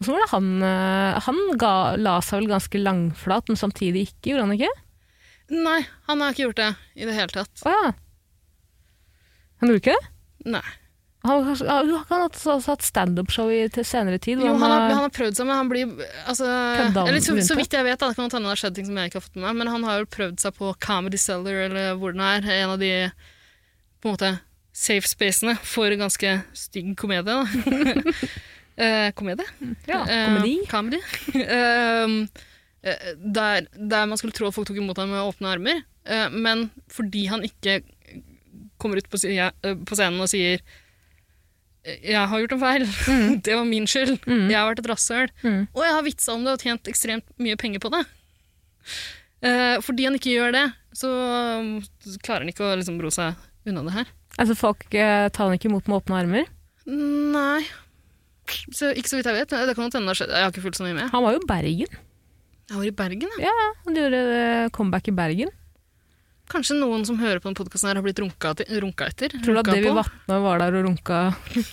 Så 0.00 0.12
var 0.12 0.20
det 0.22 0.30
han 0.32 0.62
eh, 0.64 1.20
Han 1.26 1.38
ga, 1.60 1.96
la 2.00 2.20
seg 2.24 2.40
vel 2.40 2.52
ganske 2.54 2.80
langflat, 2.80 3.48
men 3.48 3.56
samtidig 3.60 4.08
ikke, 4.08 4.30
gjorde 4.30 4.46
han 4.46 4.56
ikke? 4.56 4.72
Nei, 5.50 5.80
han 6.06 6.22
har 6.22 6.34
ikke 6.34 6.46
gjort 6.48 6.60
det 6.60 6.70
i 6.94 7.08
det 7.08 7.16
hele 7.16 7.34
tatt. 7.34 7.64
Å 7.66 7.72
ja. 7.74 7.88
Han 9.60 9.70
gjorde 9.70 9.82
ikke 9.82 9.96
det? 9.96 10.12
Nei. 10.56 10.68
Han, 11.22 11.44
har 12.08 12.22
også 12.24 12.54
hatt 12.64 12.84
standup-show 12.86 13.50
i 13.52 13.66
til 13.72 13.84
senere 13.84 14.16
tid. 14.22 14.40
Jo, 14.40 14.54
han 14.56 14.62
har, 14.72 14.86
han 14.88 15.02
har 15.04 15.12
prøvd 15.12 15.36
seg, 15.36 15.48
men 15.50 15.58
han 15.58 15.68
blir 15.68 15.90
altså, 16.24 16.46
eller 16.48 17.20
så, 17.20 17.34
så 17.44 17.56
vidt 17.58 17.76
jeg 17.76 17.84
vet, 17.84 18.00
da, 18.00 18.08
det 18.08 18.16
kan 18.16 18.30
hende 18.30 18.46
det 18.48 18.54
har 18.54 18.62
skjedd 18.62 18.78
ting 18.78 18.88
som 18.88 18.96
jeg 18.96 19.10
ikke 19.10 19.20
har 19.20 19.26
fått 19.26 19.36
med 19.36 19.44
meg, 19.44 19.58
men 19.58 19.72
han 19.74 19.84
har 19.84 20.00
jo 20.00 20.08
prøvd 20.16 20.40
seg 20.40 20.56
på 20.56 20.72
Comedy 20.80 21.20
Cellar, 21.20 21.58
eller 21.66 21.98
hvor 22.00 22.16
den 22.16 22.24
er, 22.24 22.48
en 22.62 22.72
av 22.72 22.80
de 22.80 22.92
på 24.00 24.08
en 24.08 24.16
måte 24.16 24.32
safe 24.72 25.10
spacene 25.10 25.58
for 25.60 25.92
ganske 26.00 26.38
stygg 26.56 26.94
komedie. 26.96 27.36
Da. 27.36 27.44
eh, 28.86 29.10
komedie? 29.18 29.44
ja, 29.90 30.00
Eh, 30.06 30.24
komedi. 30.30 30.54
comedy. 30.72 31.02
eh, 32.82 33.14
der, 33.16 33.66
der 33.74 34.06
man 34.10 34.20
skulle 34.20 34.36
tro 34.36 34.48
at 34.48 34.56
folk 34.56 34.68
tok 34.68 34.80
imot 34.80 34.98
ham 35.00 35.12
med 35.12 35.22
åpne 35.22 35.54
armer, 35.54 35.82
eh, 36.04 36.28
men 36.32 36.68
fordi 36.92 37.26
han 37.30 37.44
ikke 37.46 37.80
kommer 38.80 39.00
ut 39.00 39.10
på, 39.12 39.20
eh, 39.28 39.50
på 39.60 39.98
scenen 39.98 40.22
og 40.22 40.30
sier 40.32 40.62
jeg 41.80 42.28
har 42.28 42.42
gjort 42.42 42.52
en 42.52 42.60
feil. 42.60 42.82
Det 43.46 43.54
var 43.56 43.64
min 43.64 43.86
skyld. 43.88 44.18
Mm. 44.28 44.50
Jeg 44.50 44.56
har 44.58 44.66
vært 44.68 44.82
et 44.82 44.88
rasshøl. 44.90 45.30
Mm. 45.40 45.62
Og 45.72 45.80
jeg 45.80 45.94
har 45.96 46.04
vitsa 46.04 46.34
om 46.34 46.42
det 46.44 46.52
og 46.52 46.60
tjent 46.60 46.90
ekstremt 46.92 47.24
mye 47.40 47.56
penger 47.56 47.80
på 47.80 47.88
det. 47.94 48.02
Fordi 49.80 50.04
han 50.04 50.18
ikke 50.18 50.34
gjør 50.34 50.52
det, 50.52 50.66
så 50.92 51.08
um, 51.08 51.70
klarer 52.20 52.44
han 52.44 52.52
ikke 52.52 52.66
å 52.68 52.74
liksom, 52.76 53.00
ro 53.00 53.08
seg 53.16 53.40
unna 53.64 53.86
det 53.86 53.94
her. 53.94 54.12
Altså, 54.36 54.58
folk 54.60 54.84
tar 54.92 55.40
han 55.40 55.56
ikke 55.56 55.70
imot 55.70 55.88
med 55.88 56.02
åpne 56.02 56.20
armer. 56.20 56.52
Nei. 56.84 57.64
Så, 58.68 58.92
ikke 58.92 59.14
så 59.14 59.16
vidt 59.16 59.32
jeg 59.32 59.40
vet. 59.40 59.56
Det 59.70 59.78
kan 59.78 59.88
hende. 59.88 60.18
Jeg 60.20 60.36
har 60.36 60.52
ikke 60.52 60.66
fulgt 60.68 60.82
så 60.82 60.84
mye 60.84 60.98
med. 61.00 61.08
Han 61.16 61.24
var 61.24 61.38
jo 61.38 61.48
Bergen. 61.48 62.00
Jeg 62.70 62.78
var 62.78 62.86
i 62.86 62.92
Bergen, 62.94 63.32
ja. 63.42 63.50
Ja, 63.50 63.70
han 63.86 63.96
gjorde 63.98 64.18
eh, 64.30 64.68
comeback 64.74 65.08
i 65.10 65.14
Bergen. 65.14 65.50
Kanskje 66.50 66.76
noen 66.78 67.02
som 67.06 67.18
hører 67.18 67.40
på 67.42 67.48
denne 67.48 67.58
podkasten 67.58 67.90
har 67.90 68.02
blitt 68.02 68.20
runka, 68.22 68.52
til, 68.58 68.68
runka 68.82 69.08
etter? 69.10 69.34
Tror 69.42 69.58
du 69.58 69.60
at 69.62 69.70
Davy 69.70 69.88
på? 69.88 69.94
Vatne 69.98 70.38
var 70.44 70.62
der 70.62 70.78
og 70.78 70.86
runka 70.86 71.18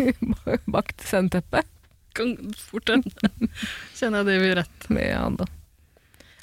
bak 0.73 0.89
til 0.95 1.09
sceneteppet? 1.09 1.69
Kan 2.17 2.33
fort 2.57 2.89
hende. 2.89 3.29
Kjenner 3.97 4.23
jeg 4.23 4.29
det 4.29 4.39
vil 4.41 4.55
rett. 4.57 4.89
med 4.93 5.37
da. 5.41 5.47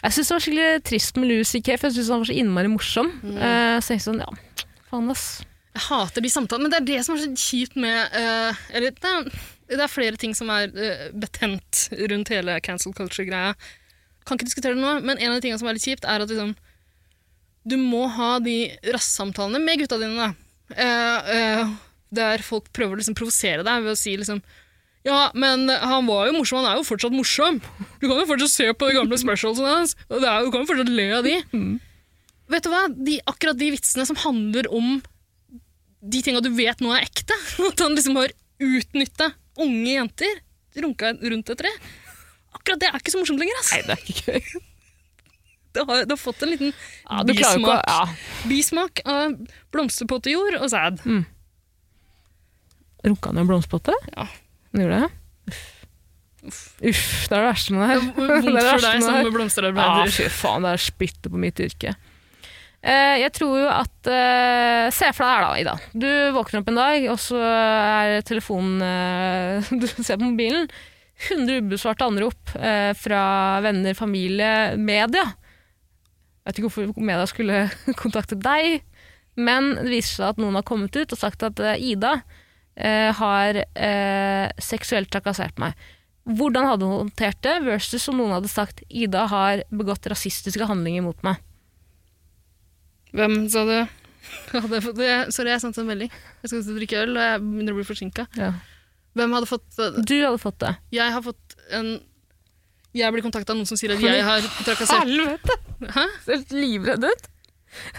Jeg 0.04 0.16
syns 0.16 0.30
det 0.30 0.36
var 0.36 0.44
skikkelig 0.44 0.84
trist 0.86 1.18
med 1.18 1.30
Louis 1.30 1.50
C.K., 1.50 1.74
for 1.74 1.88
jeg 1.88 1.98
syns 1.98 2.12
han 2.14 2.22
var 2.22 2.30
så 2.30 2.38
innmari 2.38 2.70
morsom. 2.70 3.10
Mm. 3.24 3.36
Eh, 3.48 3.76
så 3.82 3.96
jeg 3.96 4.04
sånn, 4.06 4.22
ja, 4.22 4.64
faen 4.90 5.10
ass. 5.14 5.28
Jeg 5.74 5.86
hater 5.88 6.22
de 6.22 6.30
samtalene, 6.30 6.68
men 6.68 6.74
det 6.74 6.80
er 6.82 6.90
det 6.92 7.06
som 7.06 7.16
er 7.16 7.24
så 7.24 7.30
kjipt 7.34 7.74
med 7.82 8.12
uh, 8.14 8.58
Eller 8.70 8.92
det 8.94 9.10
er, 9.10 9.24
det 9.72 9.80
er 9.82 9.90
flere 9.90 10.20
ting 10.22 10.36
som 10.38 10.52
er 10.54 10.70
uh, 10.70 11.08
betent 11.18 11.88
rundt 12.12 12.30
hele 12.30 12.60
cancel 12.62 12.94
culture-greia. 12.94 13.56
Kan 14.24 14.38
ikke 14.38 14.48
diskutere 14.48 14.76
det 14.76 14.82
nå, 14.82 14.98
men 15.04 15.18
en 15.18 15.32
av 15.32 15.38
de 15.38 15.44
tingene 15.44 15.60
som 15.60 15.68
er 15.68 15.76
litt 15.76 15.86
kjipt, 15.86 16.06
er 16.08 16.24
at 16.24 16.30
liksom, 16.30 16.54
du 17.68 17.76
må 17.80 18.06
ha 18.16 18.36
de 18.44 18.58
rassamtalene 18.94 19.60
med 19.62 19.82
gutta 19.82 19.98
dine. 20.00 20.32
Uh, 20.74 21.32
eh, 21.34 21.72
der 22.14 22.44
folk 22.44 22.70
prøver 22.72 22.96
å 22.96 23.00
liksom 23.00 23.16
provosere 23.18 23.64
deg 23.66 23.84
ved 23.84 23.92
å 23.92 23.98
si 24.00 24.14
liksom 24.16 24.40
ja, 25.04 25.26
men 25.36 25.68
han 25.68 26.06
var 26.08 26.30
jo 26.30 26.38
morsom, 26.38 26.62
han 26.62 26.70
er 26.70 26.78
jo 26.78 26.86
fortsatt 26.88 27.12
morsom. 27.12 27.58
Du 28.00 28.06
kan 28.06 28.22
jo 28.22 28.28
fortsatt 28.30 28.54
se 28.54 28.70
på 28.72 28.86
de 28.88 28.94
gamle 28.96 29.18
specialsene 29.20 29.74
hans, 29.74 29.92
og 30.08 30.22
det 30.22 30.30
er, 30.30 30.46
du 30.46 30.48
kan 30.48 30.62
jo 30.62 30.68
fortsatt 30.70 30.92
le 30.96 31.04
av 31.12 31.26
de. 31.26 31.34
Vet 32.54 32.64
du 32.64 32.70
hva? 32.72 32.86
De, 32.88 33.18
akkurat 33.28 33.58
de 33.60 33.68
vitsene 33.74 34.06
som 34.08 34.16
handler 34.22 34.70
om 34.72 35.02
de 36.04 36.22
tinga 36.24 36.40
du 36.44 36.48
vet 36.56 36.80
nå 36.80 36.94
er 36.96 37.04
ekte. 37.04 37.36
At 37.68 37.84
han 37.84 37.96
liksom 37.96 38.16
har 38.16 38.32
utnytta 38.64 39.28
unge 39.60 39.92
jenter, 39.92 40.40
runka 40.80 41.12
rundt 41.20 41.52
et 41.52 41.60
tre. 41.60 41.74
Akkurat 42.54 42.80
det 42.82 42.88
er 42.90 43.00
ikke 43.00 43.14
så 43.14 43.20
morsomt 43.20 43.42
lenger. 43.42 43.60
Altså. 43.60 43.76
Nei, 43.76 43.82
det 43.88 43.96
er 43.96 44.14
ikke 44.14 44.38
gøy. 44.38 44.62
Det, 45.74 45.82
har, 45.88 46.04
det 46.06 46.14
har 46.14 46.18
fått 46.22 46.42
en 46.46 46.52
liten 46.52 46.68
Ja, 46.70 47.24
bismak, 47.26 47.64
å 47.66 47.72
ja. 47.82 48.02
bismak 48.46 49.00
av 49.10 49.32
blomsterpottejord 49.74 50.60
og 50.60 50.68
sæd. 50.70 51.00
Runka 53.02 53.32
han 53.32 53.40
i 53.40 53.42
en 53.42 53.48
blomsterpotte? 53.48 53.96
Ja. 54.12 54.28
Han 54.70 54.84
gjorde 54.84 55.00
det? 55.02 55.08
Uff. 55.50 55.64
Uff, 56.84 57.28
det 57.28 57.36
er 57.36 57.40
det 57.40 57.44
verste 57.48 57.74
med 57.74 57.82
det 57.82 57.90
her. 57.90 58.02
Vondt 58.04 58.44
for 58.46 58.84
deg 58.84 58.84
det 58.84 59.04
som 59.04 59.30
blomsterarbeider. 59.34 60.08
Ja, 60.10 60.14
fy 60.14 60.26
faen, 60.32 60.66
det 60.66 60.74
er 60.74 60.82
spyttet 60.84 61.30
på 61.32 61.40
mitt 61.40 61.62
yrke. 61.64 61.94
Uh, 62.84 63.16
jeg 63.16 63.32
tror 63.32 63.54
jo 63.62 63.68
at 63.72 64.08
uh, 64.12 64.90
Se 64.92 65.08
for 65.16 65.24
deg 65.24 65.30
her, 65.32 65.44
da, 65.46 65.52
Ida. 65.62 65.74
Du 65.96 66.08
våkner 66.36 66.60
opp 66.60 66.68
en 66.68 66.80
dag, 66.82 67.06
og 67.14 67.20
så 67.22 67.40
er 67.40 68.18
telefonen 68.28 68.82
uh, 68.84 69.70
Du 69.80 69.86
ser 69.88 70.20
på 70.20 70.26
mobilen. 70.26 70.68
100 71.30 71.62
ubesvarte 71.64 72.06
anrop 72.06 72.54
eh, 72.58 72.92
fra 72.98 73.22
venner, 73.64 73.96
familie, 73.96 74.76
media. 74.76 75.24
Jeg 76.44 76.50
vet 76.50 76.58
ikke 76.60 76.68
hvorfor 76.68 77.04
media 77.08 77.26
skulle 77.30 77.64
kontakte 78.02 78.38
deg, 78.38 78.82
men 79.40 79.72
det 79.80 79.90
viser 79.90 80.20
seg 80.20 80.34
at 80.34 80.42
noen 80.42 80.58
har 80.58 80.66
kommet 80.66 80.94
ut 80.96 81.14
og 81.14 81.20
sagt 81.20 81.44
at 81.46 81.60
eh, 81.62 81.80
Ida 81.94 82.18
eh, 82.76 83.10
har 83.16 83.62
eh, 83.64 84.46
seksuelt 84.62 85.10
trakassert 85.14 85.58
meg. 85.62 85.78
Hvordan 86.24 86.68
hadde 86.70 86.88
hun 86.88 87.02
håndtert 87.04 87.40
det, 87.44 87.58
versus 87.66 88.06
om 88.08 88.20
noen 88.20 88.36
hadde 88.36 88.52
sagt 88.52 88.84
Ida 88.88 89.26
har 89.32 89.64
begått 89.72 90.08
rasistiske 90.08 90.68
handlinger 90.68 91.04
mot 91.04 91.18
meg. 91.26 91.40
Hvem 93.14 93.44
sa 93.52 93.64
du? 93.68 93.76
Sorry, 95.34 95.50
jeg 95.52 95.60
sendte 95.60 95.82
en 95.82 95.90
melding. 95.90 96.12
Jeg 96.42 96.50
skal 96.50 96.62
ut 96.62 96.70
og 96.72 96.78
drikke 96.80 97.02
øl, 97.04 97.12
og 97.12 97.26
jeg 97.26 97.42
begynner 97.44 97.74
å 97.74 97.78
bli 97.78 97.86
forsinka. 97.86 98.24
Hvem 99.14 99.34
hadde 99.36 99.46
fått 99.46 99.76
Du 100.08 100.14
hadde 100.24 100.38
fått 100.42 100.58
det. 100.64 100.72
Jeg 100.96 101.12
har 101.14 101.22
fått 101.22 101.54
en 101.78 101.92
Jeg 102.94 103.12
blir 103.14 103.22
kontakta 103.26 103.54
av 103.54 103.58
noen 103.60 103.68
som 103.68 103.78
sier 103.78 103.94
at 103.94 104.02
jeg 104.02 104.24
har 104.26 104.42
trakassert 104.64 105.04
Helvete! 105.04 105.56
Hæ? 105.94 106.04
Ser 106.26 106.42
livredd 106.54 107.04
ut. 107.06 107.28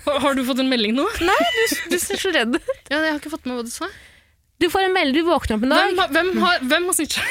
Har, 0.06 0.20
har 0.24 0.36
du 0.38 0.44
fått 0.48 0.60
en 0.64 0.70
melding 0.72 0.94
nå? 0.96 1.04
Nei, 1.28 1.38
du, 1.56 1.64
du 1.92 1.98
ser 2.00 2.20
så 2.22 2.32
redd 2.36 2.56
ut. 2.56 2.70
Ja, 2.92 3.02
jeg 3.04 3.12
har 3.12 3.18
ikke 3.20 3.32
fått 3.34 3.48
med 3.50 3.58
hva 3.60 3.66
du 3.68 3.72
sa. 3.74 3.90
Du 4.64 4.70
får 4.72 4.86
en 4.88 4.94
melding, 4.96 5.18
du 5.20 5.28
våkner 5.28 5.58
opp 5.58 5.66
en 5.68 5.74
dag. 5.74 5.90
Hvem, 5.90 6.00
har- 6.00 6.14
hvem 6.16 6.30
har, 6.46 6.62
hvem 6.72 6.86
har 6.88 6.96
snitcha? 6.96 7.26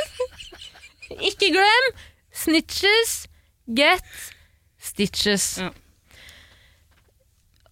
Ikke 1.30 1.50
glem! 1.54 1.86
Snitches 2.40 3.12
get 3.66 4.04
stitches. 4.80 5.46
Ja. 5.62 5.70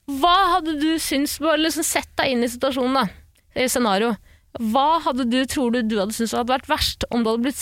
Hva 0.09 0.33
hadde 0.55 0.75
du 0.81 0.89
syntes 1.03 1.37
Bare 1.43 1.61
liksom 1.61 1.85
Sett 1.87 2.09
deg 2.19 2.33
inn 2.33 2.43
i 2.47 2.49
situasjonen, 2.51 2.97
da. 2.97 3.05
Eller 3.55 3.71
scenario. 3.73 4.15
Hva 4.59 4.99
hadde 5.05 5.29
du, 5.31 5.39
tror 5.47 5.71
du 5.75 5.83
du 5.87 5.97
hadde 6.01 6.15
syntes 6.17 6.35
hadde 6.35 6.51
vært 6.51 6.69
verst? 6.71 7.05
Om 7.15 7.23
du 7.23 7.31
hadde 7.31 7.45
blitt, 7.47 7.61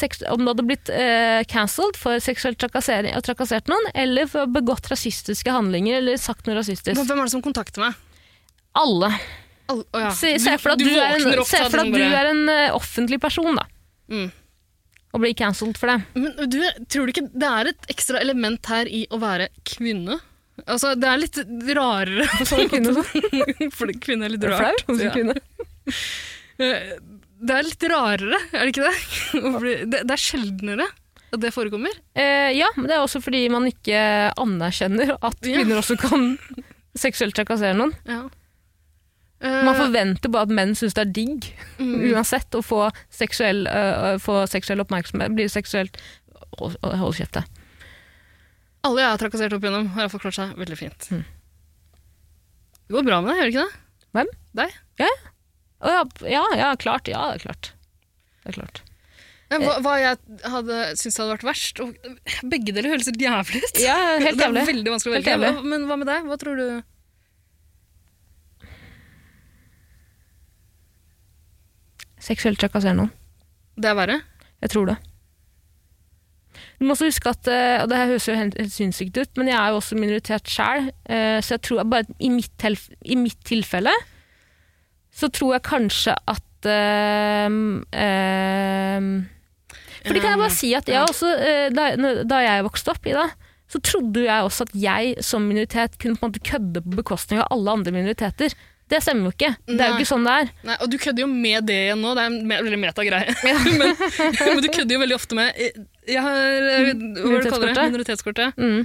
du 0.57 0.63
blitt 0.71 0.91
eh, 0.93 1.43
cancelled 1.51 1.99
for 2.01 2.23
seksuelt 2.25 2.57
trakassering 2.63 3.13
og 3.19 3.25
trakassert 3.27 3.69
noen, 3.69 3.91
eller 3.93 4.29
for 4.31 4.43
å 4.43 4.47
ha 4.47 4.53
begått 4.55 4.89
rasistiske 4.93 5.53
handlinger 5.53 6.01
eller 6.01 6.21
sagt 6.21 6.49
noe 6.49 6.57
rasistisk? 6.57 6.97
Hvem 6.97 7.21
er 7.21 7.29
det 7.29 7.35
som 7.35 7.45
kontakter 7.45 7.85
meg? 7.85 7.99
Alle. 8.77 9.11
All, 9.69 9.83
oh 9.93 10.01
ja. 10.07 10.13
Se, 10.17 10.33
se 10.41 10.57
for 10.63 10.73
at 10.73 10.81
du, 10.81 10.89
er 10.89 11.19
en, 11.19 11.45
se 11.45 11.61
for 11.67 11.83
at 11.83 11.93
du 11.93 12.01
er 12.03 12.31
en 12.33 12.43
eh, 12.53 12.69
offentlig 12.77 13.21
person, 13.21 13.53
da. 13.59 13.67
Mm. 14.13 14.31
Og 15.17 15.23
blir 15.23 15.37
cancelled 15.37 15.77
for 15.81 15.93
det. 15.93 15.99
Men 16.17 16.49
du, 16.53 16.59
tror 16.93 17.09
du 17.09 17.13
ikke 17.13 17.27
det 17.33 17.51
er 17.51 17.71
et 17.73 17.91
ekstra 17.93 18.21
element 18.25 18.73
her 18.73 18.89
i 18.89 19.05
å 19.13 19.21
være 19.21 19.51
kvinne? 19.69 20.19
Altså, 20.65 20.95
det 20.97 21.09
er 21.09 21.21
litt 21.21 21.39
rarere. 21.77 22.25
for 22.49 22.65
kvinne, 22.73 22.95
så. 22.97 23.05
Fordi 23.79 23.99
kvinne 24.01 24.29
er 24.29 24.33
litt 24.37 24.45
Er 24.45 24.55
du 24.55 24.57
rart. 24.57 24.87
flau 24.87 24.97
som 24.97 25.05
Ja. 25.05 25.13
kvinne? 25.13 25.37
Eh, 26.63 26.95
det 27.47 27.53
er 27.59 27.67
litt 27.67 27.85
rarere, 27.93 28.39
er 28.53 28.65
det 28.65 28.73
ikke 28.73 28.87
det? 28.89 29.75
Det, 29.93 30.15
er 30.15 30.23
sjeldnere 30.23 30.87
at 31.35 31.43
det 31.43 31.53
forekommer. 31.53 31.93
Eh, 32.17 32.53
ja, 32.57 32.71
men 32.79 32.89
det 32.89 32.97
er 32.97 33.05
også 33.05 33.21
fordi 33.25 33.45
man 33.53 33.69
ikke 33.69 33.99
anerkjenner 34.41 35.17
at 35.19 35.37
Ja. 35.45 35.59
kvinner 35.61 35.83
også 35.83 35.99
kan 36.01 36.35
seksuelt 37.07 37.37
trakassere 37.37 37.77
noen. 37.77 37.95
Ja. 38.09 38.25
Man 39.45 39.75
Eh, 39.75 39.77
forventer 39.77 40.33
bare 40.33 40.47
at 40.49 40.53
menn 40.57 40.73
syns 40.79 40.95
det 40.97 41.03
er 41.03 41.11
digg, 41.13 41.51
mm, 41.77 42.07
uansett, 42.15 42.57
å 42.57 42.63
få 42.65 42.87
seksuell, 43.13 43.67
uh, 43.69 44.17
få 44.17 44.39
seksuell 44.49 44.81
oppmerksomhet. 44.81 45.35
Bli 45.37 45.45
seksuelt 45.53 46.01
Hold, 46.57 46.79
hold 46.81 47.13
kjeft, 47.19 47.37
alle 48.87 49.03
jeg 49.03 49.11
har 49.13 49.19
trakassert 49.21 49.53
opp 49.53 49.65
igjennom, 49.67 49.89
har 49.93 50.07
iallfall 50.07 50.23
klart 50.23 50.37
seg 50.39 50.55
veldig 50.57 50.77
fint. 50.79 51.09
Mm. 51.13 51.25
Det 52.87 52.95
går 52.97 53.05
bra 53.05 53.19
med 53.21 53.33
deg, 53.33 53.37
gjør 53.41 53.49
det 53.51 53.53
ikke 53.53 53.65
det? 53.67 54.07
Hvem? 54.17 54.31
Deg? 54.61 54.79
Å, 55.81 55.93
ja, 55.93 56.05
ja, 56.31 56.45
ja, 56.57 56.69
klart. 56.81 57.09
Ja, 57.11 57.27
det 57.33 57.41
er 57.41 57.47
klart. 57.49 57.73
Det 58.45 58.53
er 58.55 58.59
klart. 58.61 58.83
Men 59.51 59.63
Hva, 59.63 59.77
hva 59.85 59.93
jeg 60.01 60.17
hadde 60.51 60.77
syntes 60.99 61.19
hadde 61.21 61.35
vært 61.37 61.45
verst 61.47 61.79
og 61.85 61.93
Begge 62.51 62.73
deler 62.75 62.89
høres 62.91 63.07
helt 63.07 63.21
jævlig 63.23 63.61
ut. 63.63 63.79
Ja, 63.79 63.95
helt 64.19 64.37
det 64.41 64.43
er 64.43 64.49
jævlig. 64.49 64.65
veldig 64.73 64.95
vanskelig 64.97 65.13
å 65.13 65.17
velge. 65.21 65.35
jævlig. 65.37 65.51
Men 65.71 65.85
hva 65.87 65.99
med 66.01 66.11
deg? 66.11 66.27
Hva 66.27 66.39
tror 66.41 66.59
du? 66.59 66.67
Seksuelt 72.27 72.59
trakassere 72.61 72.97
noen. 72.97 73.13
Det 73.77 73.91
er 73.91 73.99
verre? 73.99 74.17
Jeg 74.65 74.73
tror 74.73 74.89
det. 74.91 74.97
Du 76.81 76.87
må 76.89 76.95
også 76.97 77.09
huske 77.11 77.31
at, 77.31 77.49
eh, 77.53 77.79
og 77.83 77.91
det 77.93 77.99
her 78.01 78.11
høres 78.11 78.27
jo 78.29 78.37
helt, 78.37 78.57
helt 78.59 78.73
sinnssykt 78.73 79.17
ut, 79.21 79.33
men 79.39 79.51
jeg 79.53 79.57
er 79.61 79.73
jo 79.73 79.79
også 79.81 79.97
minoritet 80.01 80.49
sjæl, 80.51 80.89
så 81.45 81.55
jeg 81.57 81.63
tror 81.65 81.85
bare 81.89 82.09
i 82.21 82.29
mitt, 82.33 82.65
i 83.05 83.17
mitt 83.21 83.39
tilfelle 83.49 83.93
så 85.17 85.31
tror 85.33 85.57
jeg 85.57 85.65
kanskje 85.67 86.15
at 86.29 86.69
ehm, 86.69 87.81
ehm, 87.97 89.11
For 90.05 90.13
det 90.13 90.23
kan 90.23 90.35
jeg 90.35 90.43
bare 90.43 90.55
si 90.55 90.71
at 90.77 90.89
jeg 90.93 91.03
også, 91.03 91.33
eh, 91.41 91.67
da, 91.75 91.91
da 92.29 92.41
jeg 92.45 92.67
vokste 92.69 92.93
opp 92.93 93.09
i 93.09 93.17
det, 93.17 93.27
så 93.67 93.81
trodde 93.83 94.23
jeg 94.27 94.47
også 94.47 94.69
at 94.69 94.75
jeg 94.79 95.25
som 95.27 95.49
minoritet 95.49 95.97
kunne 95.99 96.19
på 96.19 96.27
en 96.27 96.35
måte 96.35 96.45
kødde 96.47 96.83
på 96.85 96.99
bekostning 97.01 97.41
av 97.43 97.49
alle 97.57 97.79
andre 97.81 97.95
minoriteter. 97.97 98.55
Det 98.87 99.01
stemmer 99.03 99.27
jo 99.27 99.35
ikke. 99.35 99.51
Det 99.67 99.81
er 99.83 99.89
jo 99.91 99.97
ikke 99.99 100.07
sånn 100.13 100.27
det 100.29 100.35
er. 100.45 100.51
Nei, 100.69 100.77
og 100.85 100.91
du 100.93 100.95
kødder 101.03 101.25
jo 101.25 101.31
med 101.31 101.67
det 101.67 101.79
igjen 101.89 102.05
nå. 102.05 102.13
Det 102.15 102.23
er 102.23 102.29
en 102.31 102.53
veldig 102.53 102.79
meta-greie. 102.85 103.35
men, 103.47 103.97
men 104.39 104.63
du 104.63 104.69
kødder 104.71 104.95
jo 104.95 105.01
veldig 105.03 105.17
ofte 105.17 105.39
med 105.39 105.59
Jeg 106.07 106.23
har 106.23 106.39
eh, 106.71 106.93
Hva 106.95 107.41
kaller 107.49 107.73
du 107.73 107.81
det? 107.81 107.87
Minoritetskortet. 107.97 108.61
Mm. 108.61 108.85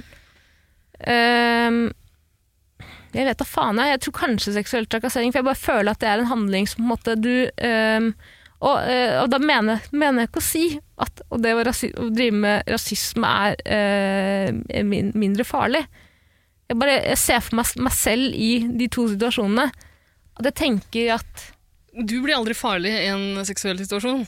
Ehm, 1.12 1.84
jeg 3.12 3.28
vet 3.28 3.40
da 3.40 3.46
faen 3.46 3.80
jeg. 3.80 3.92
Jeg 3.92 4.02
tror 4.04 4.14
kanskje 4.16 4.54
seksuell 4.54 4.86
trakassering, 4.88 5.32
for 5.32 5.42
jeg 5.42 5.48
bare 5.50 5.60
føler 5.60 5.92
at 5.92 6.00
det 6.00 6.08
er 6.08 6.22
en 6.22 6.30
handling 6.30 6.68
som 6.70 6.80
på 6.80 6.86
en 6.86 6.92
måte 6.94 7.16
du 7.20 7.34
ehm, 7.60 8.12
og, 8.62 8.76
eh, 8.86 9.16
og 9.18 9.26
da 9.32 9.40
mener, 9.42 9.82
mener 9.90 10.22
jeg 10.22 10.30
ikke 10.30 10.40
å 10.40 10.46
si 10.46 10.66
at 11.02 11.22
og 11.34 11.42
det 11.42 11.54
å, 11.58 11.62
å 11.66 12.08
drive 12.14 12.42
med 12.44 12.68
rasisme 12.70 13.32
er 13.48 13.56
eh, 13.66 14.82
min 14.86 15.10
mindre 15.18 15.46
farlig. 15.46 15.82
Jeg 16.70 16.78
bare 16.78 17.00
jeg 17.00 17.18
ser 17.20 17.42
for 17.42 17.58
meg, 17.58 17.72
meg 17.82 17.96
selv 17.96 18.36
i 18.38 18.52
de 18.78 18.86
to 18.92 19.08
situasjonene. 19.10 19.66
At 20.38 20.48
jeg 20.48 20.58
tenker 20.62 21.16
at 21.18 21.48
Du 21.92 22.22
blir 22.22 22.38
aldri 22.38 22.54
farlig 22.56 22.94
i 23.02 23.10
en 23.12 23.42
seksuell 23.44 23.76
situasjon. 23.82 24.22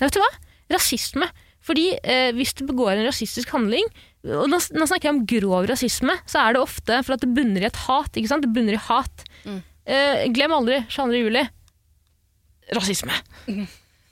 vet 0.00 0.16
du 0.16 0.22
hva? 0.24 0.32
Rasisme. 0.72 1.28
Fordi 1.66 1.84
eh, 2.00 2.32
hvis 2.34 2.56
du 2.58 2.64
begår 2.66 2.96
en 2.96 3.06
rasistisk 3.06 3.52
handling, 3.54 3.86
og 4.26 4.48
nå, 4.50 4.58
nå 4.58 4.86
snakker 4.88 5.08
jeg 5.10 5.14
om 5.14 5.24
grov 5.28 5.66
rasisme, 5.70 6.14
så 6.26 6.40
er 6.42 6.56
det 6.56 6.62
ofte 6.64 7.00
for 7.06 7.14
at 7.14 7.22
det 7.22 7.30
bunner 7.36 7.62
i 7.62 7.68
et 7.68 7.80
hat. 7.86 8.16
ikke 8.16 8.30
sant? 8.32 8.42
Det 8.46 8.50
bunner 8.56 8.74
i 8.74 8.84
hat. 8.88 9.26
Mm. 9.46 9.60
Eh, 9.86 10.22
glem 10.34 10.54
aldri 10.56 10.80
22. 10.90 11.20
juli. 11.20 11.44
Rasisme. 12.74 13.14
Mm. 13.46 13.66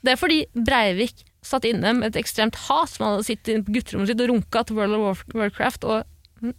Det 0.05 0.13
er 0.13 0.19
fordi 0.21 0.43
Breivik 0.55 1.25
satt 1.45 1.65
inne 1.67 1.91
med 1.97 2.11
et 2.13 2.19
ekstremt 2.21 2.55
hat 2.67 2.89
som 2.93 3.05
han 3.05 3.17
hadde 3.17 3.27
sittet 3.27 3.65
på 3.67 3.75
gutterommet 3.75 4.09
sitt 4.09 4.21
og 4.23 4.31
runka 4.31 4.63
til 4.65 4.77
World 4.79 4.95
of 4.97 5.03
War- 5.03 5.35
Warcraft 5.41 5.85
og 5.89 6.41
mm, 6.41 6.53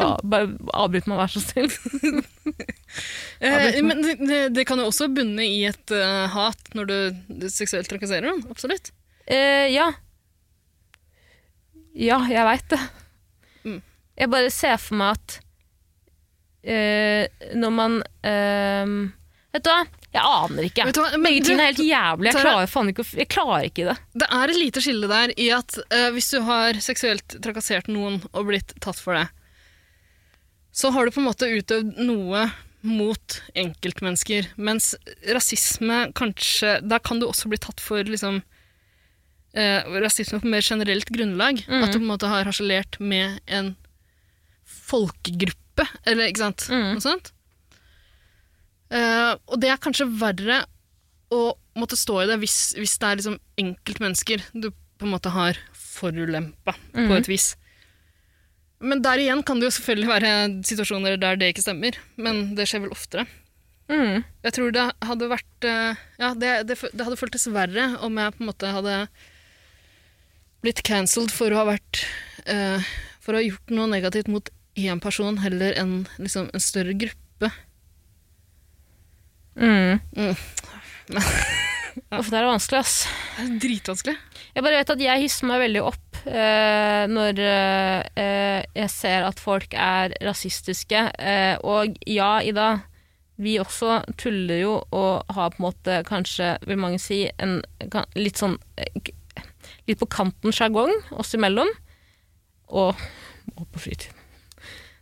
ba, 0.00 0.08
Bare 0.24 0.50
avbryt 0.76 1.06
meg, 1.08 1.20
vær 1.22 1.32
så 1.36 1.44
snill. 1.44 1.70
Eh, 3.44 3.82
men 3.84 3.98
det, 4.00 4.12
det, 4.22 4.36
det 4.56 4.62
kan 4.64 4.80
jo 4.80 4.86
også 4.88 5.10
bunne 5.12 5.44
i 5.44 5.66
et 5.68 5.92
uh, 5.92 6.24
hat 6.32 6.70
når 6.78 6.86
du, 6.88 6.94
du 7.42 7.44
seksuelt 7.52 7.84
trakasserer 7.90 8.24
noen. 8.24 8.40
Absolutt. 8.48 8.88
Eh, 9.28 9.66
ja. 9.74 9.90
Ja, 11.96 12.18
jeg 12.28 12.44
veit 12.44 12.66
det. 12.72 12.80
Mm. 13.64 13.78
Jeg 14.20 14.30
bare 14.32 14.50
ser 14.52 14.76
for 14.82 14.98
meg 15.00 15.16
at 15.16 15.36
eh, 16.66 17.26
når 17.56 17.72
man 17.76 18.00
eh, 18.26 18.90
Vet 19.56 19.64
du 19.64 19.70
hva? 19.72 19.78
Jeg 20.16 20.20
aner 20.24 20.66
ikke. 20.68 20.84
Vet 20.88 20.96
du 20.96 21.00
hva? 21.02 21.10
Men 21.16 21.24
Begge 21.30 21.40
du- 21.40 21.46
tingene 21.50 21.64
er 21.64 21.72
helt 21.72 21.84
jævlig. 21.86 22.28
Jeg 22.32 22.42
klarer 22.44 22.68
faen 22.72 22.90
ikke 22.92 23.04
Jeg 23.20 23.28
klarer 23.32 23.66
ikke 23.70 23.86
det. 23.90 23.96
Det 24.22 24.28
er 24.38 24.52
et 24.52 24.60
lite 24.60 24.82
skille 24.84 25.08
der 25.10 25.32
i 25.40 25.48
at 25.56 25.78
eh, 25.90 26.08
hvis 26.16 26.30
du 26.34 26.38
har 26.46 26.78
seksuelt 26.84 27.36
trakassert 27.44 27.88
noen 27.92 28.20
og 28.32 28.46
blitt 28.50 28.74
tatt 28.84 29.00
for 29.00 29.16
det, 29.16 29.26
så 30.76 30.90
har 30.92 31.06
du 31.08 31.14
på 31.14 31.22
en 31.22 31.28
måte 31.30 31.48
utøvd 31.48 31.96
noe 32.04 32.44
mot 32.86 33.38
enkeltmennesker. 33.56 34.50
Mens 34.60 34.92
rasisme 35.32 36.02
kanskje 36.14 36.76
Der 36.84 37.00
kan 37.02 37.18
du 37.18 37.26
også 37.26 37.48
bli 37.50 37.58
tatt 37.58 37.80
for 37.82 38.04
liksom 38.04 38.42
eh, 39.56 39.98
rasisme 40.04 40.40
på 40.42 40.50
mer 40.52 40.64
generelt 40.64 41.10
grunnlag. 41.12 41.62
Mm. 41.66 41.82
At 41.82 41.92
du 41.92 41.98
på 41.98 42.04
en 42.04 42.12
måte 42.12 42.30
har 42.30 42.48
harselert 42.48 43.00
med 43.00 43.40
en 43.46 43.74
folkegruppe, 44.86 45.86
eller 46.06 46.30
ikke 46.30 46.44
sant? 46.44 46.68
Mm. 46.72 46.88
Noe 46.96 47.04
sånt. 47.04 47.32
Eh, 48.94 49.32
og 49.34 49.60
det 49.62 49.72
er 49.72 49.82
kanskje 49.82 50.08
verre 50.20 50.62
å 51.34 51.56
måtte 51.76 51.98
stå 51.98 52.20
i 52.22 52.26
det 52.30 52.38
hvis, 52.38 52.76
hvis 52.78 52.98
det 53.02 53.08
er 53.08 53.18
liksom 53.18 53.38
enkeltmennesker 53.58 54.44
du 54.54 54.70
på 54.70 55.08
en 55.08 55.12
måte 55.12 55.32
har 55.34 55.58
forulempa 55.74 56.76
mm. 56.94 57.08
på 57.08 57.16
et 57.18 57.30
vis. 57.30 57.48
Men 58.84 59.00
der 59.04 59.20
igjen 59.20 59.42
kan 59.46 59.58
det 59.58 59.70
jo 59.70 59.74
selvfølgelig 59.78 60.10
være 60.10 60.30
situasjoner 60.68 61.18
der 61.20 61.38
det 61.40 61.50
ikke 61.52 61.64
stemmer, 61.64 61.96
men 62.20 62.54
det 62.56 62.68
skjer 62.68 62.84
vel 62.84 62.94
oftere. 62.94 63.24
Mm. 63.90 64.22
Jeg 64.46 64.54
tror 64.56 64.72
det 64.74 64.84
hadde 65.06 65.28
vært 65.30 65.66
eh, 65.68 65.98
Ja, 66.18 66.32
det, 66.34 66.48
det, 66.66 66.74
det 66.90 67.04
hadde 67.06 67.18
føltes 67.20 67.46
verre 67.54 67.92
om 68.02 68.16
jeg 68.18 68.34
på 68.34 68.42
en 68.42 68.48
måte 68.48 68.72
hadde 68.74 68.96
blitt 70.64 70.82
cancelled 70.86 71.32
for 71.34 71.52
å 71.52 71.60
ha 71.62 71.66
vært 71.74 72.00
uh, 72.48 72.80
For 73.20 73.34
å 73.34 73.40
ha 73.40 73.44
gjort 73.46 73.74
noe 73.74 73.88
negativt 73.90 74.28
mot 74.32 74.48
én 74.76 75.00
person 75.00 75.38
heller 75.40 75.72
enn 75.80 76.02
liksom, 76.20 76.50
en 76.52 76.60
større 76.62 76.92
gruppe. 77.00 77.48
Mm. 79.56 79.98
Mm. 80.16 80.34
Uff, 82.12 82.28
det 82.28 82.36
er 82.36 82.44
vanskelig, 82.44 82.82
ass. 82.82 82.96
Det 83.38 83.44
er 83.46 83.54
dritvanskelig. 83.62 84.16
Jeg 84.52 84.64
bare 84.66 84.80
vet 84.82 84.90
at 84.92 85.00
jeg 85.06 85.22
hisser 85.22 85.48
meg 85.48 85.62
veldig 85.64 85.82
opp 85.88 86.18
eh, 86.28 87.06
når 87.08 87.40
eh, 87.40 88.66
jeg 88.76 88.92
ser 88.92 89.24
at 89.30 89.40
folk 89.40 89.72
er 89.80 90.12
rasistiske. 90.26 91.06
Eh, 91.16 91.54
og 91.64 91.96
ja, 92.04 92.34
Ida, 92.44 92.68
vi 93.40 93.56
også 93.60 94.02
tuller 94.20 94.60
jo 94.60 94.74
og 94.92 95.32
har 95.36 95.54
på 95.56 95.60
en 95.62 95.66
måte 95.70 95.98
kanskje, 96.08 96.52
vil 96.68 96.80
mange 96.84 97.00
si, 97.00 97.22
en 97.40 97.62
kan- 97.92 98.12
litt 98.16 98.40
sånn 98.44 98.58
eh, 98.76 99.12
Litt 99.86 100.00
på 100.02 100.08
kanten 100.10 100.52
sjargong 100.54 100.92
oss 101.14 101.34
imellom. 101.38 101.68
Og, 102.68 102.94
og 103.56 103.66
på 103.72 103.78
fritiden. 103.84 104.14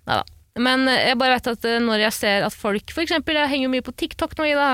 Nei 0.04 0.18
da. 0.20 0.24
Men 0.54 0.84
jeg 0.86 1.16
bare 1.18 1.34
vet 1.34 1.48
at 1.50 1.64
eh, 1.66 1.80
når 1.82 1.98
jeg 2.04 2.14
ser 2.14 2.44
at 2.46 2.54
folk 2.54 2.92
For 2.94 3.02
eksempel, 3.02 3.34
jeg 3.40 3.50
henger 3.50 3.64
jo 3.66 3.70
mye 3.72 3.82
på 3.82 3.94
TikTok 3.98 4.36
nå, 4.38 4.44
Ida. 4.52 4.66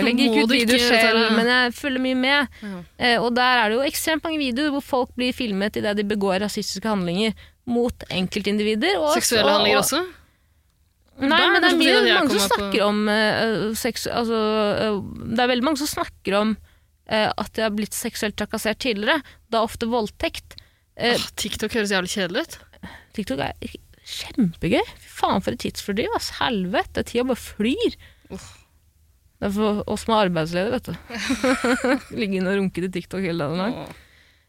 Jeg 0.00 0.06
legger 0.08 0.24
ikke 0.32 0.42
ut 0.48 0.54
videoer 0.56 0.82
selv, 1.04 1.20
men 1.36 1.50
jeg 1.52 1.74
følger 1.76 2.02
mye 2.02 2.18
med. 2.18 2.56
Ja. 2.64 2.80
Eh, 2.98 3.18
og 3.22 3.28
der 3.36 3.60
er 3.60 3.70
det 3.70 3.76
jo 3.78 3.84
ekstremt 3.86 4.24
mange 4.26 4.40
videoer 4.42 4.72
hvor 4.74 4.82
folk 4.82 5.12
blir 5.14 5.36
filmet 5.36 5.78
idet 5.78 5.92
de 6.00 6.06
begår 6.08 6.40
rasistiske 6.42 6.88
handlinger 6.90 7.36
mot 7.70 8.08
enkeltindivider. 8.10 8.96
Og, 8.98 9.12
Seksuelle 9.20 9.46
og- 9.52 9.60
handlinger 9.60 9.84
også? 9.84 10.02
Nei, 11.18 11.44
men 11.50 11.62
det 11.62 11.70
er 11.72 11.78
mye 11.78 11.94
at 11.98 12.04
jeg 12.08 12.14
mange 12.18 12.34
som 12.34 12.42
på- 12.42 12.56
snakker 12.56 12.82
om 12.86 12.98
uh, 13.10 13.74
sex, 13.78 14.04
altså, 14.06 14.36
uh, 14.38 14.98
Det 15.34 15.40
er 15.42 15.48
veldig 15.50 15.66
mange 15.66 15.80
som 15.80 15.90
snakker 15.90 16.36
om 16.40 16.52
at 17.08 17.52
de 17.56 17.64
har 17.64 17.72
blitt 17.72 17.96
seksuelt 17.96 18.36
trakassert 18.36 18.80
tidligere. 18.84 19.22
Da 19.48 19.62
ofte 19.64 19.88
voldtekt. 19.88 20.58
Eh, 20.98 21.16
Åh, 21.16 21.28
TikTok 21.40 21.72
høres 21.78 21.92
jævlig 21.94 22.12
kjedelig 22.12 22.44
ut. 22.44 22.58
TikTok 23.16 23.42
er 23.46 23.76
kjempegøy. 24.08 24.82
Fy 25.00 25.12
faen, 25.20 25.44
for 25.44 25.54
et 25.54 25.62
tidsfordriv. 25.64 26.10
ass. 26.16 26.32
Helvete. 26.40 27.04
Tida 27.06 27.26
bare 27.28 27.40
flyr. 27.40 27.98
Uh. 28.32 28.48
Det 29.38 29.46
er 29.46 29.54
for 29.54 29.84
oss 29.86 30.02
som 30.02 30.16
er 30.16 30.26
arbeidsledige, 30.26 30.74
vet 30.74 30.88
du. 30.88 30.94
Ligge 32.18 32.40
inne 32.40 32.50
og 32.50 32.58
runke 32.58 32.82
til 32.82 32.90
TikTok 32.96 33.22
hele 33.22 33.46
dagen 33.46 33.60
lang. 33.62 33.76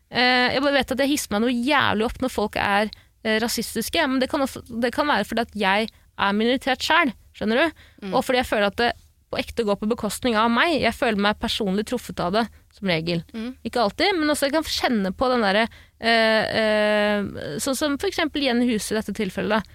Eh, 0.10 0.56
jeg 0.56 0.64
bare 0.66 0.78
vet 0.80 0.94
at 0.96 1.04
jeg 1.04 1.12
hisser 1.12 1.36
meg 1.36 1.44
noe 1.44 1.54
jævlig 1.54 2.08
opp 2.08 2.24
når 2.24 2.32
folk 2.34 2.58
er 2.58 2.90
eh, 2.90 3.38
rasistiske, 3.44 4.08
men 4.10 4.18
det 4.24 4.32
kan, 4.32 4.42
også, 4.42 4.64
det 4.82 4.90
kan 4.96 5.06
være 5.12 5.28
fordi 5.30 5.46
at 5.46 5.54
jeg 5.62 5.92
er 5.94 6.34
minoritert 6.34 6.82
sjøl, 6.82 7.14
skjønner 7.38 7.62
du? 7.62 7.84
Mm. 8.08 8.16
Og 8.18 8.26
fordi 8.26 8.42
jeg 8.42 8.50
føler 8.50 8.72
at 8.72 8.80
det 8.82 8.90
på 9.30 9.40
ekte 9.40 9.66
går 9.68 9.78
på 9.80 9.90
bekostning 9.90 10.38
av 10.40 10.50
meg. 10.54 10.80
Jeg 10.82 10.96
føler 10.98 11.22
meg 11.22 11.40
personlig 11.42 11.86
truffet 11.90 12.22
av 12.24 12.34
det, 12.36 12.46
som 12.76 12.90
regel. 12.90 13.22
Mm. 13.34 13.52
Ikke 13.68 13.84
alltid, 13.84 14.16
men 14.18 14.32
også 14.34 14.50
jeg 14.50 14.56
kan 14.56 14.70
kjenne 14.70 15.12
på 15.16 15.30
den 15.32 15.46
derre 15.46 15.66
øh, 15.68 16.46
øh, 16.62 17.60
Sånn 17.62 17.78
som 17.78 17.98
for 18.02 18.10
eksempel 18.10 18.46
Jenny 18.46 18.70
Huse 18.70 18.94
i 18.94 18.98
dette 18.98 19.16
tilfellet. 19.18 19.68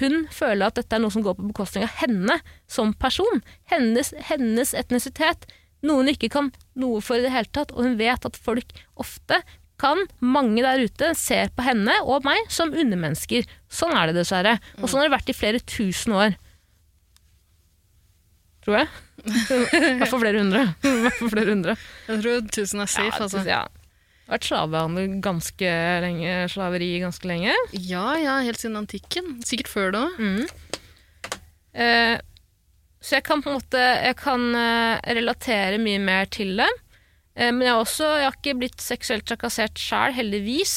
hun 0.00 0.26
føler 0.34 0.66
at 0.66 0.74
dette 0.74 0.96
er 0.96 1.00
noe 1.02 1.14
som 1.14 1.22
går 1.22 1.36
på 1.38 1.46
bekostning 1.46 1.86
av 1.86 1.94
henne 2.02 2.40
som 2.66 2.92
person. 2.92 3.42
Hennes, 3.70 4.12
hennes 4.30 4.74
etnisitet. 4.74 5.46
Noe 5.86 6.02
hun 6.02 6.10
ikke 6.10 6.32
kan 6.32 6.50
noe 6.74 7.00
for 7.00 7.20
i 7.20 7.22
det 7.22 7.30
hele 7.34 7.52
tatt. 7.52 7.72
Og 7.72 7.86
hun 7.86 7.98
vet 8.00 8.26
at 8.26 8.36
folk 8.36 8.74
ofte 8.98 9.42
kan, 9.80 10.00
mange 10.24 10.64
der 10.64 10.82
ute, 10.88 11.12
ser 11.14 11.52
på 11.54 11.64
henne 11.66 11.92
og 12.04 12.24
meg 12.26 12.48
som 12.52 12.72
undermennesker. 12.72 13.46
Sånn 13.68 13.94
er 13.96 14.10
det 14.10 14.22
dessverre. 14.22 14.56
Og 14.80 14.88
sånn 14.88 15.02
har 15.02 15.10
det 15.10 15.16
vært 15.18 15.32
i 15.32 15.36
flere 15.36 15.62
tusen 15.62 16.16
år. 16.16 16.36
Tror 18.66 18.80
jeg. 18.80 18.88
I 19.22 19.96
hvert 20.00 20.10
fall 20.10 20.22
flere 20.24 20.40
hundre. 20.42 20.62
Flere 21.22 21.50
hundre. 21.52 21.74
Jeg 22.08 22.22
tror 22.24 22.46
tusen 22.50 22.82
er 22.82 22.90
safe, 22.90 23.12
ja, 23.14 23.20
altså. 23.22 23.42
Ja. 23.46 23.64
Vært 24.26 24.48
slavehandel 24.48 25.20
ganske 25.22 25.74
lenge, 26.02 26.32
slaveri 26.50 26.88
ganske 26.98 27.28
lenge. 27.30 27.54
Ja, 27.78 28.08
ja, 28.18 28.40
helt 28.42 28.58
siden 28.58 28.80
antikken. 28.80 29.36
Sikkert 29.46 29.70
før 29.70 29.94
det 29.94 30.00
òg. 30.02 30.16
Mm. 30.18 31.36
Eh, 31.76 32.16
så 32.98 33.20
jeg 33.20 33.26
kan 33.28 33.44
på 33.44 33.52
en 33.52 33.58
måte 33.60 33.78
jeg 33.78 34.16
kan 34.18 34.48
eh, 34.58 34.98
relatere 35.14 35.78
mye 35.78 36.02
mer 36.02 36.26
til 36.34 36.56
det. 36.58 36.68
Eh, 37.38 37.52
men 37.52 37.62
jeg 37.68 37.70
har 37.70 37.84
også 37.84 38.08
jeg 38.16 38.26
har 38.26 38.38
ikke 38.40 38.58
blitt 38.64 38.82
seksuelt 38.82 39.28
trakassert 39.30 39.78
sjæl, 39.78 40.16
heldigvis. 40.16 40.74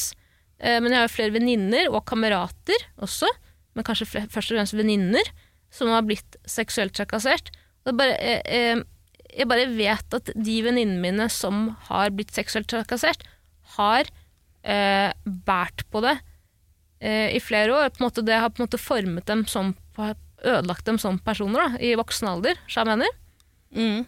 Eh, 0.62 0.78
men 0.78 0.94
jeg 0.94 1.02
har 1.02 1.10
jo 1.10 1.16
flere 1.16 1.34
venninner 1.40 1.90
og 1.90 2.06
kamerater 2.10 2.86
også, 3.02 3.34
men 3.74 3.88
kanskje 3.88 4.12
først 4.14 4.54
og 4.54 4.60
fremst 4.60 4.78
venninner, 4.78 5.34
som 5.74 5.90
har 5.90 6.06
blitt 6.06 6.38
seksuelt 6.46 6.94
trakassert. 6.98 7.50
Bare, 7.88 8.15
eh, 8.19 8.41
eh, 8.45 8.82
jeg 9.30 9.47
bare 9.49 9.69
vet 9.71 10.17
at 10.17 10.32
de 10.36 10.55
venninnene 10.65 11.01
mine 11.03 11.30
som 11.32 11.69
har 11.88 12.11
blitt 12.15 12.34
seksuelt 12.36 12.69
trakassert, 12.71 13.23
har 13.77 14.09
eh, 14.63 15.11
båret 15.23 15.86
på 15.93 16.01
det 16.03 16.17
eh, 16.99 17.36
i 17.38 17.41
flere 17.43 17.75
år. 17.75 17.91
På 17.93 18.03
en 18.03 18.09
måte, 18.09 18.25
det 18.25 18.39
har 18.41 18.51
på 18.51 18.61
en 18.61 18.67
måte 18.67 18.82
formet 18.82 19.27
dem 19.30 19.45
som 19.49 19.75
ødelagt 19.99 20.88
dem 20.88 20.99
som 21.01 21.19
personer 21.19 21.65
da, 21.65 21.84
i 21.84 21.95
voksen 21.99 22.30
alder, 22.32 22.59
så 22.67 22.82
jeg 22.82 22.91
mener. 22.93 23.15
Mm. 23.75 24.07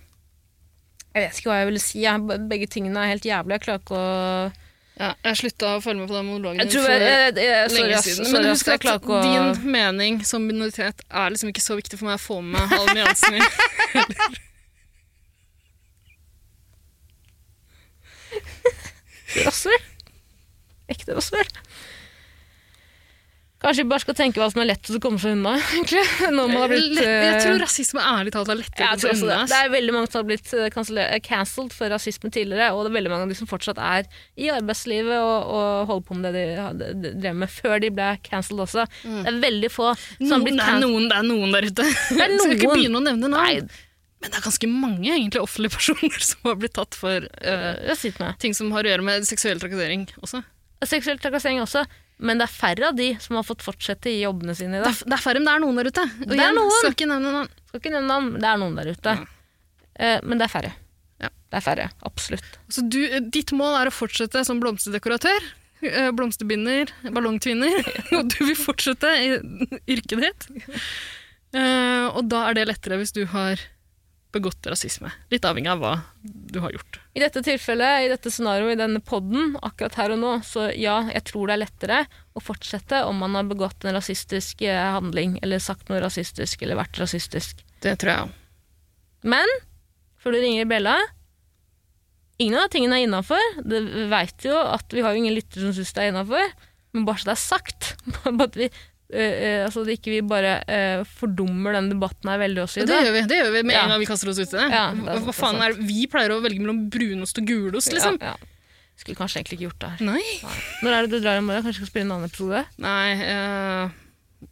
Jeg 1.11 1.25
vet 1.25 1.39
ikke 1.39 1.51
hva 1.51 1.59
jeg 1.59 1.69
ville 1.69 1.83
si. 1.83 2.03
Jeg, 2.05 2.41
begge 2.49 2.69
tingene 2.71 3.03
er 3.03 3.13
helt 3.13 3.27
jævlig. 3.27 3.57
Jeg 3.57 3.65
klarer 3.65 3.83
ikke 3.83 3.99
å 3.99 4.60
Ja, 5.01 5.15
jeg 5.25 5.37
slutta 5.39 5.69
å 5.77 5.81
følge 5.81 6.03
med 6.03 6.11
på 6.11 6.13
den 6.13 6.27
monologen 6.29 6.61
Jeg 6.61 6.69
tror 6.75 6.91
jeg, 6.91 7.01
jeg, 7.01 7.33
jeg, 7.41 7.69
sorry, 7.71 7.81
lenge 7.87 8.01
siden. 8.05 8.27
Men 8.35 8.43
husk 8.51 8.67
at 8.69 8.85
å 8.85 9.21
din 9.25 9.71
mening 9.73 10.19
som 10.29 10.45
minoritet 10.45 11.01
er 11.09 11.33
liksom 11.33 11.49
ikke 11.49 11.63
så 11.63 11.77
viktig 11.79 11.97
for 11.97 12.11
meg 12.11 12.19
å 12.19 12.21
få 12.21 12.37
med 12.45 12.75
alle 12.77 12.93
nyansene 12.99 13.41
i. 13.41 13.43
Rasshøl. 19.41 19.89
Ekte 20.91 21.15
rasshøl. 21.17 21.49
Kanskje 23.61 23.83
vi 23.83 23.89
bare 23.91 24.01
skal 24.01 24.15
tenke 24.17 24.41
hva 24.41 24.47
som 24.49 24.63
er 24.63 24.71
lettest 24.71 24.97
å 24.97 24.99
komme 25.03 25.21
seg 25.21 25.35
unna, 25.35 25.53
egentlig. 25.75 26.01
Når 26.33 26.47
man 26.49 26.57
har 26.63 26.71
blitt 26.71 26.97
jeg 26.97 27.27
eh, 27.27 27.41
tror 27.43 27.59
rasisme 27.61 28.01
ærlig 28.01 28.33
talt 28.33 28.49
er 28.49 28.57
lettere 28.57 28.87
å 28.87 28.89
komme 28.89 29.03
seg 29.03 29.27
unna. 29.27 29.37
det 29.45 29.51
det 29.51 29.59
er 29.59 29.73
veldig 29.75 29.95
mange 29.95 30.09
som 30.09 30.19
har 30.19 30.27
blitt 30.31 30.53
eh, 30.57 31.03
eh, 31.03 31.19
cancelled 31.25 31.75
for 31.77 31.93
rasisme 31.93 32.31
tidligere, 32.33 32.71
og 32.73 32.87
det 32.87 32.91
er 32.91 32.97
veldig 32.97 33.13
mange 33.13 33.27
av 33.27 33.33
de 33.33 33.37
som 33.37 33.49
fortsatt 33.51 33.81
er 33.85 34.09
i 34.41 34.49
arbeidslivet 34.53 35.13
og, 35.19 35.53
og 35.53 35.91
holder 35.91 36.07
på 36.09 36.17
med 36.17 36.37
det 36.39 36.47
de 36.81 37.13
drev 37.21 37.37
med 37.43 37.53
før 37.53 37.77
de 37.83 37.93
ble 37.93 38.09
cancelled 38.25 38.65
også. 38.65 38.87
Det 39.05 39.29
er 39.29 39.39
veldig 39.45 39.71
få 39.73 39.93
som 39.93 40.35
har 40.37 40.45
blitt 40.47 40.57
cancelled. 40.57 40.87
noen, 40.87 41.07
det 41.11 41.21
er 41.21 41.29
noen 41.29 41.55
der 41.57 41.69
ute. 41.69 41.85
er 41.85 42.21
Jeg 42.25 42.41
skal 42.41 42.57
ikke 42.57 42.73
begynne 42.73 43.01
å 43.01 43.05
nevne 43.11 43.33
navn. 43.35 43.71
Men 44.21 44.29
det 44.29 44.37
er 44.37 44.45
ganske 44.45 44.69
mange 44.69 45.09
egentlig 45.09 45.41
offentlige 45.41 45.75
personer 45.77 46.25
som 46.25 46.49
har 46.49 46.57
blitt 46.61 46.75
tatt 46.77 46.97
for 46.97 47.29
uh, 47.45 48.33
ting 48.41 48.57
som 48.57 48.73
har 48.73 48.85
å 48.85 48.95
gjøre 48.95 49.05
med 49.05 49.29
seksuell 49.29 49.61
trakassering 49.61 50.09
også. 50.21 50.41
Seksuell 50.81 51.21
trakassering 51.21 51.61
også, 51.61 51.85
men 52.21 52.39
det 52.41 52.45
er 52.47 52.53
færre 52.53 52.89
av 52.91 52.97
de 52.97 53.07
som 53.23 53.35
har 53.39 53.45
fått 53.47 53.63
fortsette 53.65 54.11
i 54.11 54.19
jobbene 54.21 54.53
sine 54.57 54.77
i 54.77 54.81
Det 54.81 54.85
dag. 54.87 54.97
er, 55.01 55.09
det 55.11 55.17
er 55.17 55.23
færre, 55.23 55.41
men 55.41 55.49
det 55.49 55.53
er 55.57 55.63
noen 55.65 55.79
der 55.81 55.89
ute. 55.91 56.03
Og 56.21 56.31
Det 56.35 56.43
er 56.45 56.53
noen. 56.57 56.73
Skal 56.79 56.93
ikke 56.95 57.07
nevne 57.09 57.31
navn. 57.35 57.49
Skal 57.71 57.81
ikke 57.81 57.93
nevne 57.95 58.09
navn, 58.11 58.27
det 58.41 58.49
er 58.51 58.59
noen 58.61 58.75
der 58.79 58.91
ute. 58.93 59.15
Eh, 60.01 60.19
men 60.23 60.41
det 60.41 60.45
er 60.47 60.53
færre. 60.53 60.73
Ja. 61.21 61.29
Det 61.51 61.57
er 61.59 61.65
færre, 61.65 61.87
absolutt. 62.07 62.51
Så 62.73 62.83
du, 62.89 62.99
ditt 63.33 63.51
mål 63.57 63.79
er 63.81 63.89
å 63.91 63.93
fortsette 63.95 64.45
som 64.47 64.61
blomsterdekoratør, 64.63 65.49
eh, 65.85 66.11
blomsterbinder, 66.17 66.93
ballongtvinner, 67.11 67.81
og 68.17 68.29
du 68.31 68.37
vil 68.45 68.57
fortsette 68.59 69.11
i 69.21 69.33
yrket 69.97 70.27
ditt. 70.27 70.47
Eh, 71.51 72.05
og 72.15 72.29
da 72.31 72.45
er 72.47 72.55
det 72.55 72.61
lettere 72.69 72.95
hvis 73.01 73.11
du 73.11 73.25
har 73.27 73.59
begått 74.31 74.67
rasisme. 74.67 75.11
Litt 75.31 75.45
avhengig 75.47 75.71
av 75.71 75.81
hva 75.81 75.93
du 76.23 76.59
har 76.63 76.73
gjort. 76.73 76.99
I 77.13 77.23
dette 77.23 77.43
tilfellet, 77.45 78.05
i 78.05 78.11
dette 78.11 78.31
scenarioet, 78.31 78.75
i 78.75 78.81
denne 78.81 79.01
podden, 79.03 79.55
akkurat 79.61 79.97
her 79.99 80.15
og 80.15 80.21
nå, 80.21 80.33
så 80.47 80.69
ja, 80.77 81.01
jeg 81.11 81.25
tror 81.27 81.49
det 81.49 81.55
er 81.55 81.63
lettere 81.65 82.01
å 82.37 82.43
fortsette 82.43 83.03
om 83.07 83.19
man 83.23 83.35
har 83.37 83.49
begått 83.49 83.85
en 83.85 83.97
rasistisk 83.97 84.63
eh, 84.65 84.83
handling, 84.95 85.37
eller 85.43 85.63
sagt 85.63 85.91
noe 85.91 86.01
rasistisk, 86.03 86.63
eller 86.63 86.79
vært 86.79 87.01
rasistisk. 87.01 87.65
Det 87.83 87.97
tror 87.99 88.13
jeg 88.13 88.27
òg. 88.27 88.37
Men, 89.35 89.55
før 90.21 90.35
du 90.37 90.41
ringer 90.41 90.69
bjella, 90.69 90.95
ingen 92.41 92.61
av 92.61 92.71
tingene 92.73 92.99
er 92.99 93.07
innafor. 93.07 93.61
Vi 93.61 94.07
veit 94.11 94.47
jo 94.47 94.57
at 94.57 94.93
vi 94.95 95.03
har 95.05 95.13
jo 95.13 95.21
ingen 95.21 95.35
lyttere 95.37 95.67
som 95.67 95.75
syns 95.75 95.93
det 95.97 96.05
er 96.05 96.13
innafor, 96.13 96.55
men 96.95 97.05
bare 97.07 97.21
så 97.21 97.29
det 97.29 97.35
er 97.35 97.43
sagt. 97.43 97.91
Bare 98.25 98.47
at 98.49 98.57
vi, 98.59 98.67
eh, 99.13 99.33
eh, 99.47 99.63
altså 99.65 99.83
at 99.85 99.91
ikke 99.95 100.13
vi 100.15 100.21
bare 100.25 100.57
eh, 100.67 101.01
fordummer 101.19 101.75
den 101.77 101.89
debatten 101.93 102.31
her 102.31 102.39
veldig 102.41 102.63
også 102.65 102.81
i 102.81 102.85
Det 102.85 102.91
dag. 102.93 103.05
gjør 103.07 103.15
vi 103.17 103.23
det 103.31 103.41
gjør 103.41 103.51
vi 103.57 103.63
med 103.69 103.75
en 103.79 103.93
gang 103.93 104.01
vi 104.03 104.09
kaster 104.09 104.31
oss 104.31 104.39
ut 104.41 104.47
i 104.47 104.57
det. 104.57 104.67
Ja, 104.71 104.85
det 104.95 105.15
er 105.17 105.25
hva, 105.27 105.35
faen 105.35 105.59
det 105.61 105.67
er 105.71 105.77
Vi 105.91 106.07
pleier 106.11 106.35
å 106.35 106.41
velge 106.43 106.63
mellom 106.63 106.85
brunost 106.93 107.41
og 107.41 107.47
gulost, 107.51 107.91
liksom. 107.95 108.17
Ja, 108.21 108.35
ja. 108.35 108.47
Skulle 109.01 109.17
kanskje 109.17 109.39
egentlig 109.41 109.57
ikke 109.57 109.69
gjort 109.69 109.81
det 109.81 109.89
her. 109.95 110.05
Nei. 110.11 110.53
Når 110.83 110.93
er 110.93 111.07
det 111.07 111.15
du 111.15 111.23
drar 111.25 111.39
i 111.39 111.41
morgen? 111.41 111.63
Kanskje 111.65 111.81
vi 111.81 111.87
skal 111.87 111.89
spille 111.89 112.05
en 112.05 112.11
annen 112.17 112.29
episode? 112.29 112.59
Nei, 112.83 113.07
uh, 113.25 114.49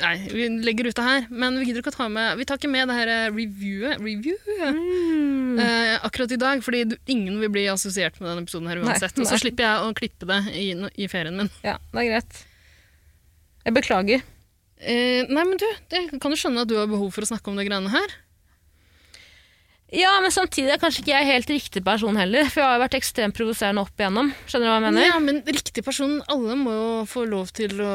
nei, 0.00 0.12
vi 0.32 0.46
legger 0.64 0.88
ut 0.88 0.96
det 0.96 1.04
her. 1.04 1.26
Men 1.28 1.58
vi 1.60 1.66
gidder 1.68 1.82
ikke 1.82 1.92
å 1.92 1.96
ta 1.98 2.06
med 2.08 2.38
Vi 2.40 2.46
tar 2.48 2.56
ikke 2.60 2.70
med 2.72 2.88
det 2.88 2.96
her 2.96 3.12
eh, 3.12 3.26
reviewet 3.34 4.00
review, 4.00 4.38
eh, 5.60 5.98
akkurat 6.08 6.32
i 6.32 6.40
dag, 6.40 6.62
fordi 6.64 6.84
du, 6.94 6.96
ingen 7.12 7.36
vil 7.42 7.52
bli 7.52 7.66
assosiert 7.72 8.16
med 8.20 8.30
denne 8.30 8.46
episoden 8.46 8.70
her 8.70 8.80
Nei, 8.80 8.96
nei. 8.96 9.10
Og 9.12 9.28
så 9.28 9.40
slipper 9.42 9.66
jeg 9.66 9.84
å 9.84 9.92
klippe 9.98 10.30
det 10.30 10.40
i, 10.56 10.70
i 10.96 11.10
ferien 11.12 11.36
min. 11.42 11.52
Ja, 11.66 11.76
det 11.92 12.06
er 12.06 12.08
greit. 12.14 12.40
Jeg 13.62 13.76
beklager. 13.76 14.26
Eh, 14.82 15.22
nei, 15.30 15.44
men 15.46 15.56
du, 15.60 15.66
det 15.92 16.06
kan 16.18 16.32
du 16.32 16.38
skjønne 16.38 16.64
at 16.64 16.70
du 16.70 16.76
har 16.80 16.90
behov 16.90 17.12
for 17.14 17.22
å 17.22 17.30
snakke 17.30 17.52
om 17.52 17.58
det 17.58 17.68
greiene 17.68 17.92
her? 17.92 18.18
Ja, 19.92 20.14
men 20.24 20.32
samtidig 20.32 20.72
er 20.72 20.80
kanskje 20.80 21.02
ikke 21.02 21.12
jeg 21.12 21.28
helt 21.28 21.50
riktig 21.52 21.82
person 21.84 22.16
heller, 22.16 22.46
for 22.48 22.62
jeg 22.62 22.64
har 22.64 22.78
jo 22.78 22.82
vært 22.86 22.96
ekstremt 22.96 23.36
provoserende 23.36 23.82
opp 23.84 24.00
igjennom. 24.00 24.30
Skjønner 24.48 24.64
du 24.64 24.70
hva 24.70 24.78
jeg 24.78 24.84
mener? 24.86 25.04
Ja, 25.04 25.18
men 25.20 25.40
riktig 25.44 25.84
person, 25.84 26.14
alle 26.32 26.56
må 26.56 26.72
jo 26.72 26.86
få 27.10 27.26
lov 27.28 27.52
til 27.52 27.76
å 27.84 27.92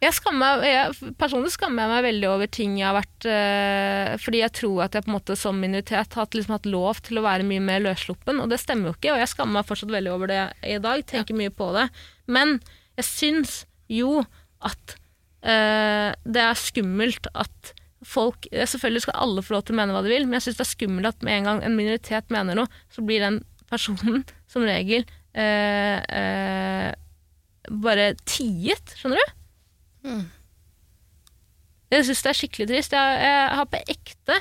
Jeg 0.00 0.16
skammer, 0.16 0.64
jeg, 0.64 1.12
personlig 1.20 1.52
skammer 1.52 1.84
jeg 1.84 1.92
meg 1.92 2.06
veldig 2.06 2.30
over 2.30 2.50
ting 2.54 2.78
jeg 2.78 2.86
har 2.86 2.96
vært 2.96 3.26
øh, 3.26 4.12
Fordi 4.22 4.40
jeg 4.44 4.54
tror 4.54 4.82
at 4.84 4.94
jeg 4.94 5.04
på 5.04 5.10
en 5.10 5.16
måte 5.16 5.36
som 5.36 5.58
minoritet 5.58 6.14
har 6.14 6.28
liksom 6.32 6.54
hatt 6.54 6.68
lov 6.70 7.02
til 7.04 7.20
å 7.20 7.26
være 7.26 7.46
mye 7.50 7.64
mer 7.68 7.84
løssluppen, 7.84 8.40
og 8.40 8.48
det 8.48 8.62
stemmer 8.62 8.88
jo 8.88 8.96
ikke. 8.96 9.12
Og 9.12 9.20
jeg 9.20 9.32
skammer 9.34 9.58
meg 9.60 9.68
fortsatt 9.68 9.92
veldig 9.92 10.14
over 10.16 10.32
det 10.32 10.42
i 10.64 10.80
dag, 10.80 11.04
tenker 11.04 11.36
mye 11.36 11.52
på 11.52 11.68
det. 11.76 11.90
Men 12.32 12.62
jeg 12.96 13.10
syns 13.12 13.58
jo 13.92 14.22
at 14.66 14.94
uh, 15.46 16.10
det 16.24 16.44
er 16.44 16.58
skummelt 16.58 17.30
at 17.34 17.74
folk 18.06 18.46
Selvfølgelig 18.54 19.02
skal 19.02 19.16
alle 19.18 19.42
få 19.42 19.56
lov 19.56 19.64
til 19.66 19.74
å 19.74 19.78
mene 19.80 19.94
hva 19.94 20.04
de 20.06 20.12
vil, 20.12 20.28
men 20.28 20.38
jeg 20.38 20.44
syns 20.46 20.60
det 20.60 20.64
er 20.64 20.70
skummelt 20.70 21.08
at 21.10 21.24
med 21.26 21.34
en 21.34 21.48
gang 21.48 21.62
en 21.66 21.74
minoritet 21.74 22.30
mener 22.30 22.54
noe, 22.54 22.70
så 22.94 23.02
blir 23.04 23.24
den 23.24 23.40
personen 23.68 24.22
som 24.52 24.62
regel 24.64 25.02
uh, 25.02 25.98
uh, 26.06 26.90
bare 27.82 28.12
tiet, 28.22 28.94
skjønner 28.96 29.18
du? 29.18 29.34
Jeg 31.90 32.06
syns 32.06 32.22
det 32.22 32.30
er 32.30 32.38
skikkelig 32.38 32.68
trist. 32.70 32.94
Jeg, 32.94 33.18
jeg 33.24 33.58
har 33.58 33.68
på 33.68 33.82
ekte 33.90 34.38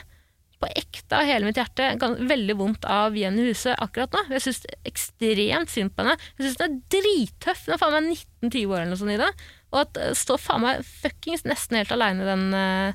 på 0.57 0.70
ekte 0.74 1.20
av 1.20 1.28
hele 1.28 1.45
mitt 1.45 1.59
hjerte 1.59 1.91
veldig 2.01 2.55
vondt 2.57 2.88
av 2.89 3.18
Jenny 3.18 3.45
Huse 3.45 3.76
akkurat 3.78 4.13
nå. 4.15 4.24
Jeg 4.34 4.45
syns 4.47 4.63
ekstremt 4.89 5.72
synd 5.72 5.93
på 5.93 6.03
henne. 6.03 6.18
Jeg 6.38 6.47
syns 6.47 6.57
hun 6.57 6.65
er 6.65 6.80
drittøff. 6.95 7.65
Hun 7.68 7.76
er 7.76 7.82
faen 7.82 7.95
meg 7.97 8.24
19-20 8.41 8.72
år 8.72 8.80
eller 8.80 8.93
noe 8.93 9.01
sånt 9.01 9.13
i 9.13 9.20
det. 9.22 9.30
Og 9.74 9.80
at 9.84 9.93
uh, 9.99 10.13
står 10.15 10.39
faen 10.41 10.63
meg 10.63 10.74
fuckings 10.88 11.43
nesten 11.47 11.78
helt 11.80 11.91
aleine 11.93 12.24
i 12.24 12.30
den, 12.30 12.43
eh, 12.55 12.89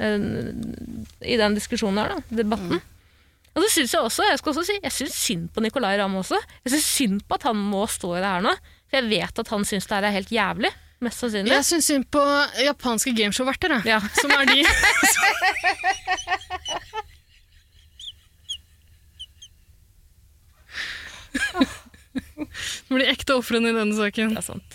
eh, 0.00 0.18
i 1.28 1.36
den 1.40 1.52
diskusjonen 1.58 1.98
her, 2.00 2.08
da. 2.14 2.18
Debatten. 2.42 2.76
Og 3.54 3.58
så 3.62 3.68
syns 3.70 3.92
jeg 3.94 4.02
også, 4.02 4.22
jeg 4.26 4.38
skal 4.40 4.50
også 4.50 4.64
si, 4.66 4.76
jeg 4.82 4.94
syns 4.94 5.16
synd 5.20 5.44
på 5.54 5.60
Nicolay 5.62 5.94
Ramm 6.00 6.16
også. 6.18 6.38
Jeg 6.64 6.70
syns 6.74 6.88
synd 6.96 7.18
på 7.28 7.32
at 7.38 7.44
han 7.46 7.56
må 7.60 7.82
stå 7.90 8.08
i 8.16 8.22
det 8.24 8.30
her 8.32 8.42
nå. 8.42 8.52
For 8.90 8.96
jeg 8.98 9.10
vet 9.12 9.34
at 9.44 9.50
han 9.52 9.62
syns 9.68 9.86
det 9.86 9.94
her 9.94 10.06
er 10.08 10.16
helt 10.16 10.32
jævlig. 10.34 10.72
Mest 11.04 11.18
sannsynlig. 11.22 11.52
Jeg 11.52 11.64
syns 11.68 11.86
synd 11.90 12.04
på 12.14 12.22
japanske 12.64 13.10
gameshow-verter, 13.14 13.70
jeg. 13.76 13.82
Ja. 13.92 13.98
Som 14.18 14.30
er 14.34 14.44
de 14.48 14.58
Nå 22.34 22.96
blir 22.96 23.10
ekte 23.10 23.36
ofrene 23.38 23.70
i 23.70 23.76
denne 23.76 23.94
saken. 23.96 24.34
Det 24.34 24.42
er 24.42 24.46
sant. 24.46 24.73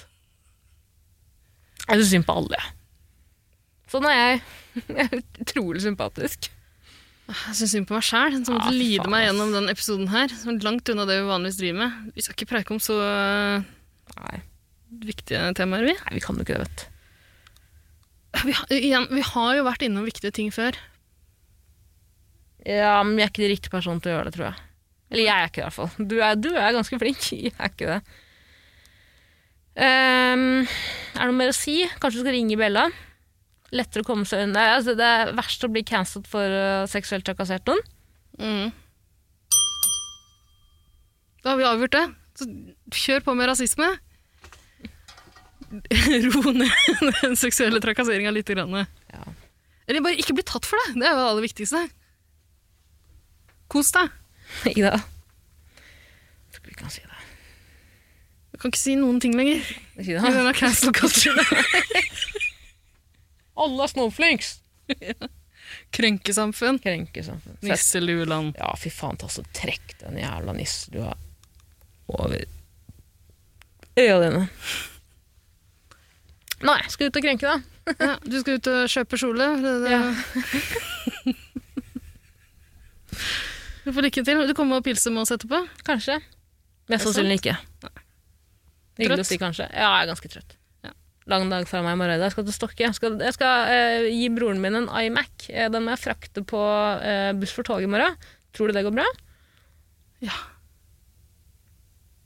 Jeg 1.89 1.99
syns 2.03 2.11
synd 2.13 2.25
på 2.29 2.35
alle. 2.41 2.59
Sånn 3.89 4.05
er 4.09 4.17
jeg. 4.19 4.41
Jeg 4.99 5.05
er 5.09 5.21
utrolig 5.43 5.81
sympatisk. 5.83 6.49
Jeg 7.29 7.55
syns 7.57 7.73
synd 7.75 7.87
på 7.89 7.95
meg 7.97 8.05
sjæl, 8.05 8.35
som 8.45 8.55
måtte 8.57 8.69
Ah, 8.71 8.75
lide 8.77 9.01
faen, 9.03 9.11
meg 9.13 9.25
gjennom 9.27 9.51
den 9.55 9.71
episoden 9.73 10.07
her. 10.13 10.31
Som 10.33 10.53
er 10.55 10.65
langt 10.65 10.89
unna 10.93 11.05
det 11.09 11.17
vi 11.19 11.27
vanligvis 11.29 11.57
driver 11.61 11.79
med. 11.83 12.13
Vi 12.15 12.25
skal 12.25 12.37
ikke 12.37 12.49
preike 12.53 12.73
om 12.75 12.79
så 12.81 12.95
Nei, 14.19 14.39
viktige 15.09 15.41
temaer, 15.57 15.85
vi. 15.89 15.93
nei 15.97 16.15
vi 16.17 16.23
kan 16.25 16.37
jo 16.39 16.45
ikke 16.45 16.57
det, 16.57 16.63
vet 16.65 16.79
du. 16.81 16.87
vi, 18.47 18.53
har- 18.57 18.71
igjen, 18.77 19.05
vi 19.13 19.21
har 19.33 19.51
jo 19.59 19.65
vært 19.67 19.85
innom 19.85 20.05
viktige 20.09 20.33
ting 20.33 20.49
før. 20.53 20.77
Ja, 22.65 22.97
men 23.05 23.17
jeg 23.17 23.25
er 23.27 23.31
ikke 23.31 23.43
den 23.45 23.53
riktige 23.53 23.73
personen 23.73 24.01
til 24.03 24.11
å 24.11 24.17
gjøre 24.17 24.29
det, 24.29 24.33
tror 24.35 24.47
jeg. 24.49 24.65
Eller 25.09 25.23
jeg 25.25 25.35
er 25.43 25.47
ikke 25.49 25.59
det, 25.59 25.61
i 25.61 25.67
hvert 25.69 25.77
fall. 25.79 26.07
Du 26.11 26.15
er, 26.21 26.35
du 26.37 26.49
er 26.53 26.75
ganske 26.75 26.99
flink. 27.01 27.29
Jeg 27.49 27.53
er 27.57 27.71
ikke 27.71 27.87
det. 27.89 28.01
Ehm, 29.79 30.65
er 31.15 31.21
det 31.21 31.29
noe 31.29 31.37
mer 31.37 31.53
å 31.53 31.55
si? 31.55 31.81
Kanskje 32.01 32.19
du 32.19 32.25
skal 32.25 32.35
ringe 32.35 32.57
Bella? 32.59 32.89
Lettere 33.75 34.03
å 34.03 34.07
komme 34.07 34.27
seg 34.27 34.47
unna. 34.47 34.65
Altså, 34.75 34.95
det 34.97 35.05
er 35.05 35.33
verst 35.37 35.63
å 35.63 35.71
bli 35.71 35.85
cancelled 35.87 36.27
for 36.29 36.43
uh, 36.43 36.89
seksuelt 36.89 37.25
trakassert 37.27 37.69
noen. 37.69 37.83
Mm. 38.39 38.71
Da 41.43 41.53
har 41.53 41.59
vi 41.59 41.67
avgjort 41.69 41.95
det. 41.95 42.05
Så 42.39 42.47
kjør 43.05 43.23
på 43.27 43.35
med 43.37 43.51
rasisme. 43.51 43.89
Ro 46.25 46.41
ned 46.55 47.13
den 47.21 47.37
seksuelle 47.37 47.81
trakasseringa 47.83 48.33
litt. 48.33 48.49
Grann. 48.49 48.73
Ja. 49.13 49.23
Eller 49.89 50.03
bare 50.05 50.19
ikke 50.19 50.35
bli 50.37 50.47
tatt 50.47 50.67
for 50.67 50.81
det. 50.81 50.97
Det 50.97 51.05
er 51.05 51.13
jo 51.13 51.21
det 51.21 51.29
aller 51.29 51.45
viktigste. 51.45 51.85
Kos 53.69 53.93
deg. 53.95 54.11
Ida. 54.75 54.97
Tror 56.49 56.63
ikke 56.63 56.73
vi 56.73 56.81
kan 56.81 56.93
si 56.93 57.05
det. 57.05 57.18
Du 58.59 58.65
kan 58.65 58.73
ikke 58.73 58.81
si 58.81 58.93
noen 58.99 59.21
ting 59.23 59.37
lenger. 59.39 59.61
I 60.03 60.17
denne 60.19 60.51
cancel 60.51 60.91
culture. 60.91 61.39
Alle 63.63 63.85
er 63.85 63.91
snowflakes! 63.93 64.49
Krenkesamfunn. 65.95 66.81
Krenkesamfunn. 66.83 67.55
Fest. 67.61 67.69
Nisselueland. 67.69 68.57
Ja, 68.59 68.73
fy 68.75 68.91
faen, 68.91 69.15
ta 69.21 69.29
så 69.31 69.45
trekk 69.55 69.95
den 70.01 70.19
jævla 70.19 70.57
nisselua 70.57 71.13
over 72.11 72.43
øya 73.95 74.17
dine. 74.25 74.43
Nei, 76.67 76.81
skal 76.91 77.07
ut 77.07 77.21
og 77.21 77.23
krenke, 77.29 77.47
da. 77.47 77.61
Ja, 78.09 78.17
du 78.27 78.35
skal 78.41 78.59
ut 78.59 78.67
og 78.73 78.91
kjøpe 78.91 79.21
kjole. 79.23 79.47
Det, 79.63 79.73
det. 79.85 79.93
Ja. 79.95 80.03
Du 83.87 83.95
får 83.95 84.09
lykke 84.09 84.27
til. 84.27 84.43
Du 84.51 84.53
kommer 84.57 84.83
og 84.83 84.85
pilser 84.91 85.15
med 85.15 85.23
oss 85.23 85.31
etterpå. 85.31 85.63
Kanskje. 85.87 86.19
Mest 86.91 87.07
sannsynlig 87.07 87.39
ikke. 87.39 87.55
Hyggelig 88.99 89.23
å 89.25 89.29
si 89.29 89.37
kanskje. 89.41 89.65
Ja, 89.71 89.89
jeg 89.95 90.05
er 90.05 90.09
ganske 90.11 90.31
trøtt. 90.33 90.55
Ja. 90.85 90.91
Lang 91.31 91.47
dag 91.51 91.67
fra 91.69 91.81
meg 91.85 91.95
i 91.95 91.99
morgen. 92.01 92.19
Jeg 92.25 92.33
skal 92.35 92.45
til 92.47 92.55
Stokke. 92.57 92.83
Jeg 92.83 92.97
skal, 92.97 93.15
jeg 93.23 93.35
skal 93.37 93.71
eh, 93.73 94.07
gi 94.11 94.27
broren 94.35 94.59
min 94.63 94.75
en 94.81 94.89
iMac. 94.91 95.47
Eh, 95.53 95.69
Den 95.71 95.85
må 95.85 95.93
jeg 95.95 96.03
frakte 96.03 96.43
på 96.47 96.59
eh, 96.99 97.31
buss 97.39 97.53
for 97.55 97.67
tog 97.67 97.83
i 97.85 97.89
morgen. 97.91 98.17
Tror 98.55 98.69
du 98.71 98.75
det 98.75 98.83
går 98.87 98.95
bra? 98.97 99.05
Ja. 100.25 100.35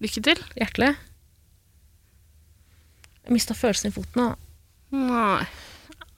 Lykke 0.04 0.24
til. 0.26 0.42
Hjertelig. 0.58 0.94
Jeg 3.24 3.38
mista 3.38 3.56
følelsen 3.56 3.92
i 3.92 3.96
foten. 3.96 4.20
da. 4.20 4.34
Nei. 4.94 5.46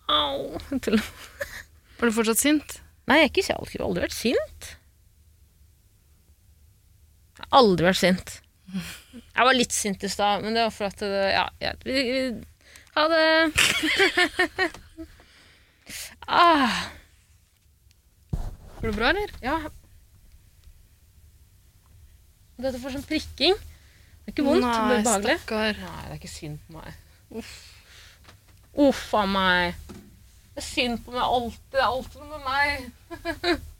Au. 0.09 0.57
Er 1.95 2.09
du 2.09 2.13
fortsatt 2.13 2.41
sint? 2.41 2.79
Nei, 3.09 3.19
jeg, 3.21 3.29
ikke, 3.31 3.43
jeg 3.45 3.79
har 3.79 3.85
aldri 3.85 4.03
vært 4.03 4.15
sint. 4.17 4.71
Jeg 7.35 7.45
har 7.45 7.59
aldri 7.59 7.85
vært 7.87 7.99
sint. 8.01 8.33
Jeg 8.75 9.45
var 9.47 9.55
litt 9.55 9.71
sint 9.75 10.03
i 10.03 10.09
stad, 10.11 10.43
men 10.43 10.55
det 10.57 10.63
var 10.65 10.73
for 10.75 10.89
at 10.89 10.99
det, 11.03 11.23
Ja, 11.33 11.45
ja 11.63 11.71
vi, 11.85 11.93
vi, 12.11 12.23
Ha 12.95 13.05
det. 13.11 13.25
ah, 16.27 16.75
Går 18.81 18.87
det 18.89 18.95
bra, 18.97 19.09
eller? 19.13 19.31
ja. 19.43 19.57
Dette 22.55 22.79
får 22.79 22.93
sånn 22.95 23.03
prikking. 23.07 23.55
Det 23.59 24.31
er 24.31 24.33
ikke 24.33 24.45
vondt, 24.47 24.63
det 24.63 24.69
Nei, 24.69 24.97
er 24.99 25.03
behagelig. 25.03 25.37
stakkar. 25.41 25.79
Nei, 25.81 26.01
det 26.05 26.13
er 26.13 26.19
ikke 26.21 26.31
synd 26.31 26.59
på 26.67 26.77
meg. 26.77 26.99
Uff. 27.35 27.53
Uff 28.85 29.01
a 29.19 29.23
meg. 29.27 29.75
Det 30.55 30.61
er 30.63 30.67
synd 30.69 31.01
på 31.03 31.11
meg 31.15 31.25
alltid. 31.25 31.65
Det 31.75 31.81
er 31.81 31.89
alltid 31.89 32.21
noe 32.21 32.31
med 32.31 32.41
meg. 32.47 32.69